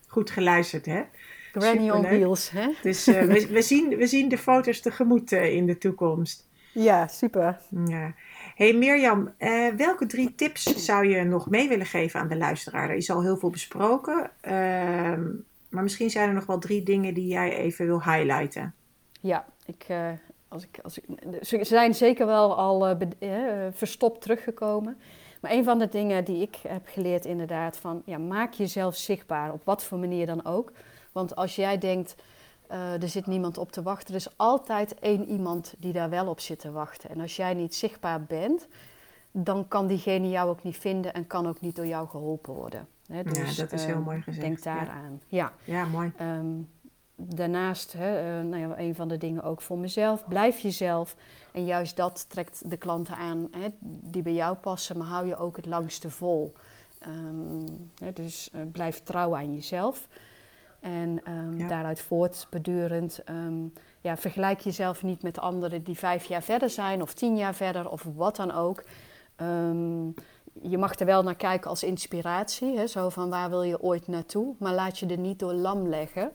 goed 0.08 0.30
geluisterd 0.30 0.86
heb. 0.86 1.08
Granny 1.52 1.90
on 1.90 2.02
wheels, 2.02 2.50
hè? 2.50 2.68
Dus 2.82 3.06
we, 3.06 3.48
we, 3.52 3.62
zien, 3.62 3.90
we 3.90 4.08
zien 4.08 4.30
de 4.30 4.38
foto's 4.38 4.82
tegemoet 4.82 5.32
in 5.32 5.66
de 5.66 5.78
toekomst. 5.78 6.48
Ja, 6.74 7.08
super. 7.08 7.60
Ja. 7.86 8.14
Hey 8.56 8.74
Mirjam, 8.74 9.34
welke 9.78 10.06
drie 10.06 10.36
tips 10.36 10.64
zou 10.64 11.08
je 11.08 11.24
nog 11.24 11.50
mee 11.50 11.68
willen 11.68 11.86
geven 11.86 12.20
aan 12.20 12.28
de 12.28 12.38
luisteraar? 12.38 12.90
Er 12.90 12.96
is 12.96 13.10
al 13.10 13.22
heel 13.22 13.38
veel 13.38 13.50
besproken, 13.50 14.32
ehm, 14.42 15.24
maar 15.70 15.84
misschien 15.84 16.10
zijn 16.10 16.28
er 16.28 16.34
nog 16.34 16.46
wel 16.46 16.60
drie 16.60 16.84
dingen 16.84 17.14
die 17.14 17.28
jij 17.28 17.56
even 17.56 17.86
wil 17.86 18.04
highlighten. 18.04 18.74
Ja, 19.22 19.46
ik, 19.66 19.86
als 20.48 20.64
ik, 20.64 20.80
als 20.84 20.98
ik, 20.98 21.06
ze 21.42 21.64
zijn 21.64 21.94
zeker 21.94 22.26
wel 22.26 22.58
al 22.58 22.90
uh, 22.90 22.96
verstopt 23.72 24.22
teruggekomen. 24.22 24.98
Maar 25.42 25.52
een 25.52 25.64
van 25.64 25.80
de 25.80 25.90
dingen 25.90 26.26
die 26.26 26.42
ik 26.42 26.56
heb 26.68 26.82
geleerd 26.86 27.26
inderdaad 27.26 27.78
van... 27.78 28.02
Ja, 28.06 28.18
maak 28.18 28.54
jezelf 28.54 28.96
zichtbaar, 28.96 29.54
op 29.54 29.62
wat 29.64 29.84
voor 29.84 29.98
manier 29.98 30.26
dan 30.26 30.46
ook. 30.46 30.72
Want 31.12 31.36
als 31.36 31.56
jij 31.56 31.78
denkt, 31.78 32.16
uh, 32.72 33.02
er 33.02 33.10
zit 33.10 33.26
niemand 33.26 33.58
op 33.58 33.72
te 33.72 33.82
wachten... 33.82 34.10
er 34.10 34.20
is 34.20 34.38
altijd 34.38 35.00
één 35.00 35.28
iemand 35.28 35.74
die 35.78 35.94
daar 35.94 36.10
wel 36.10 36.28
op 36.28 36.40
zit 36.40 36.60
te 36.60 36.72
wachten. 36.72 37.10
En 37.10 37.20
als 37.20 37.36
jij 37.36 37.54
niet 37.54 37.76
zichtbaar 37.76 38.24
bent, 38.24 38.68
dan 39.32 39.68
kan 39.68 39.88
diegene 39.88 40.30
jou 40.30 40.50
ook 40.50 40.64
niet 40.64 40.78
vinden... 40.78 41.14
en 41.14 41.28
kan 41.28 41.48
ook 41.48 41.62
niet 41.62 41.76
door 41.76 41.88
jou 41.88 42.08
geholpen 42.08 42.54
worden. 42.54 42.88
Dus, 43.24 43.56
ja, 43.56 43.64
dat 43.64 43.72
is 43.72 43.86
heel 43.86 43.96
ehm, 43.96 44.04
mooi 44.04 44.22
gezegd. 44.22 44.46
Denk 44.46 44.64
daaraan. 44.64 45.22
Ja, 45.28 45.54
ja. 45.64 45.74
ja 45.74 45.86
mooi. 45.86 46.12
Um, 46.22 46.70
daarnaast, 47.16 47.94
uh, 47.96 48.02
nou 48.02 48.58
ja, 48.58 48.80
een 48.80 48.96
van 48.96 49.08
de 49.08 49.18
dingen 49.18 49.44
ook 49.44 49.62
voor 49.62 49.78
mezelf, 49.78 50.28
blijf 50.28 50.60
jezelf. 50.60 51.16
En 51.52 51.66
juist 51.66 51.96
dat 51.96 52.30
trekt 52.30 52.70
de 52.70 52.78
klanten 52.78 53.16
aan 53.16 53.50
die 53.80 54.22
bij 54.22 54.34
jou 54.34 54.56
passen, 54.56 54.98
maar 54.98 55.08
hou 55.08 55.28
je 55.28 55.38
ook 55.38 55.56
het 55.56 55.66
langste 55.66 56.10
vol. 56.10 56.54
Um, 57.08 57.92
hè, 58.04 58.14
dus 58.14 58.50
uh, 58.56 58.62
blijf 58.72 59.04
trouw 59.04 59.36
aan 59.36 59.54
jezelf. 59.54 60.08
En 60.82 61.22
um, 61.28 61.58
ja. 61.58 61.68
daaruit 61.68 62.02
voortbedurend, 62.02 63.20
um, 63.30 63.74
ja, 64.02 64.18
vergelijk 64.18 64.60
jezelf 64.60 65.04
niet 65.04 65.24
met 65.24 65.40
anderen 65.40 65.84
die 65.84 65.98
vijf 65.98 66.26
jaar 66.26 66.44
verder 66.44 66.70
zijn 66.70 67.02
of 67.02 67.14
tien 67.14 67.38
jaar 67.38 67.56
verder 67.56 67.90
of 67.90 68.06
wat 68.16 68.36
dan 68.36 68.52
ook. 68.52 68.84
je 70.62 70.78
mag 70.78 71.00
er 71.00 71.06
wel 71.06 71.24
naar 71.24 71.36
kijken 71.36 71.70
als 71.70 71.84
inspiratie, 71.84 72.78
hè, 72.78 72.88
zo 72.88 73.10
van 73.10 73.30
waar 73.30 73.50
wil 73.50 73.64
je 73.64 73.82
ooit 73.82 74.08
naartoe, 74.08 74.56
maar 74.60 74.74
laat 74.74 75.00
je 75.00 75.06
er 75.06 75.18
niet 75.18 75.40
door 75.40 75.54
lam 75.54 75.88
leggen. 75.88 76.32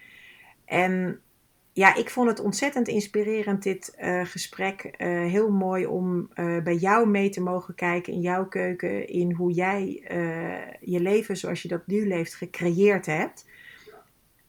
En 0.65 1.21
ja, 1.75 1.95
ik 1.95 2.09
vond 2.09 2.29
het 2.29 2.39
ontzettend 2.39 2.87
inspirerend, 2.87 3.63
dit 3.63 3.95
gesprek. 4.23 4.93
heel 4.97 5.51
mooi 5.51 5.85
om 5.85 6.29
bij 6.63 6.75
jou 6.75 7.07
mee 7.07 7.29
te 7.29 7.41
mogen 7.41 7.75
kijken 7.75 8.13
in 8.13 8.21
jouw 8.21 8.47
keuken. 8.47 9.07
In 9.07 9.31
hoe 9.31 9.51
jij 9.51 9.85
je 10.81 10.99
leven 10.99 11.37
zoals 11.37 11.61
je 11.61 11.67
dat 11.67 11.87
nu 11.87 12.07
leeft 12.07 12.35
gecreëerd 12.35 13.05
hebt. 13.05 13.45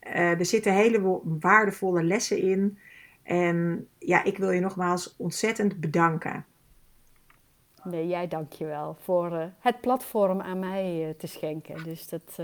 Er 0.00 0.44
zitten 0.46 0.72
hele 0.72 1.20
waardevolle 1.24 2.02
lessen 2.02 2.38
in. 2.38 2.78
En 3.22 3.88
ja, 3.98 4.24
ik 4.24 4.38
wil 4.38 4.50
je 4.50 4.60
nogmaals 4.60 5.14
ontzettend 5.18 5.80
bedanken. 5.80 6.44
Nee, 7.84 8.06
jij 8.06 8.28
dank 8.28 8.52
je 8.52 8.64
wel 8.64 8.96
voor 9.00 9.52
het 9.58 9.80
platform 9.80 10.40
aan 10.40 10.58
mij 10.58 11.14
te 11.18 11.26
schenken. 11.26 11.84
Dus 11.84 12.08
dat, 12.08 12.36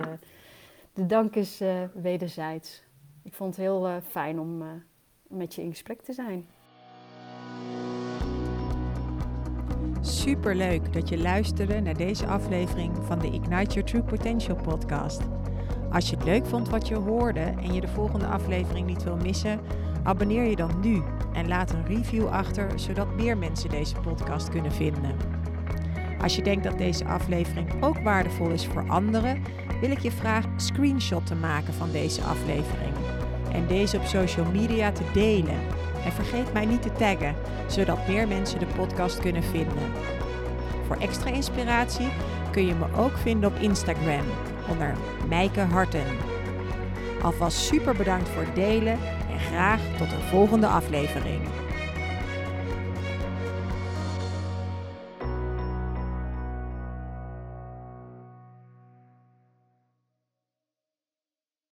de 0.95 1.07
dank 1.07 1.35
is 1.35 1.63
wederzijds. 1.95 2.91
Ik 3.23 3.35
vond 3.35 3.57
het 3.57 3.65
heel 3.65 4.01
fijn 4.09 4.39
om 4.39 4.63
met 5.29 5.55
je 5.55 5.63
in 5.63 5.71
gesprek 5.71 6.03
te 6.03 6.13
zijn. 6.13 6.47
Super 10.01 10.55
leuk 10.57 10.93
dat 10.93 11.09
je 11.09 11.19
luisterde 11.19 11.81
naar 11.81 11.97
deze 11.97 12.27
aflevering 12.27 12.97
van 13.01 13.19
de 13.19 13.27
Ignite 13.27 13.75
Your 13.75 13.85
True 13.85 14.03
Potential 14.03 14.57
podcast. 14.57 15.23
Als 15.93 16.11
je 16.11 16.17
het 16.17 16.25
leuk 16.25 16.47
vond 16.47 16.69
wat 16.69 16.89
je 16.89 16.95
hoorde 16.95 17.41
en 17.41 17.75
je 17.75 17.81
de 17.81 17.89
volgende 17.89 18.27
aflevering 18.27 18.87
niet 18.87 19.03
wil 19.03 19.17
missen, 19.17 19.61
abonneer 20.03 20.45
je 20.45 20.57
dan 20.57 20.81
nu 20.81 21.03
en 21.33 21.49
laat 21.49 21.73
een 21.73 21.87
review 21.87 22.27
achter, 22.27 22.81
zodat 22.81 23.15
meer 23.15 23.39
mensen 23.39 23.71
deze 23.71 24.01
podcast 24.01 24.49
kunnen 24.49 24.73
vinden. 24.73 25.17
Als 26.21 26.37
je 26.37 26.43
denkt 26.43 26.65
dat 26.65 26.79
deze 26.79 27.05
aflevering 27.05 27.85
ook 27.85 27.99
waardevol 27.99 28.51
is 28.51 28.67
voor 28.67 28.89
anderen, 28.89 29.43
wil 29.83 29.91
ik 29.91 29.99
je 29.99 30.11
vragen 30.11 30.51
een 30.53 30.61
screenshot 30.61 31.27
te 31.27 31.35
maken 31.35 31.75
van 31.75 31.91
deze 31.91 32.23
aflevering 32.23 32.95
en 33.53 33.67
deze 33.67 33.97
op 33.97 34.05
social 34.05 34.47
media 34.47 34.93
te 34.93 35.03
delen. 35.13 35.61
En 36.05 36.13
vergeet 36.13 36.53
mij 36.53 36.67
niet 36.67 36.83
te 36.83 36.93
taggen, 36.93 37.35
zodat 37.67 38.09
meer 38.09 38.29
mensen 38.29 38.59
de 38.59 38.67
podcast 38.67 39.19
kunnen 39.19 39.43
vinden. 39.43 39.93
Voor 40.87 40.97
extra 40.97 41.31
inspiratie 41.31 42.09
kun 42.51 42.67
je 42.67 42.75
me 42.75 42.87
ook 42.97 43.17
vinden 43.17 43.51
op 43.51 43.59
Instagram 43.59 44.25
onder 44.69 44.95
Mijke 45.29 45.61
Harten. 45.61 46.07
Alvast 47.23 47.59
super 47.59 47.97
bedankt 47.97 48.29
voor 48.29 48.43
het 48.43 48.55
delen 48.55 48.99
en 49.31 49.41
graag 49.41 49.81
tot 49.99 50.13
een 50.13 50.29
volgende 50.31 50.67
aflevering. 50.67 51.41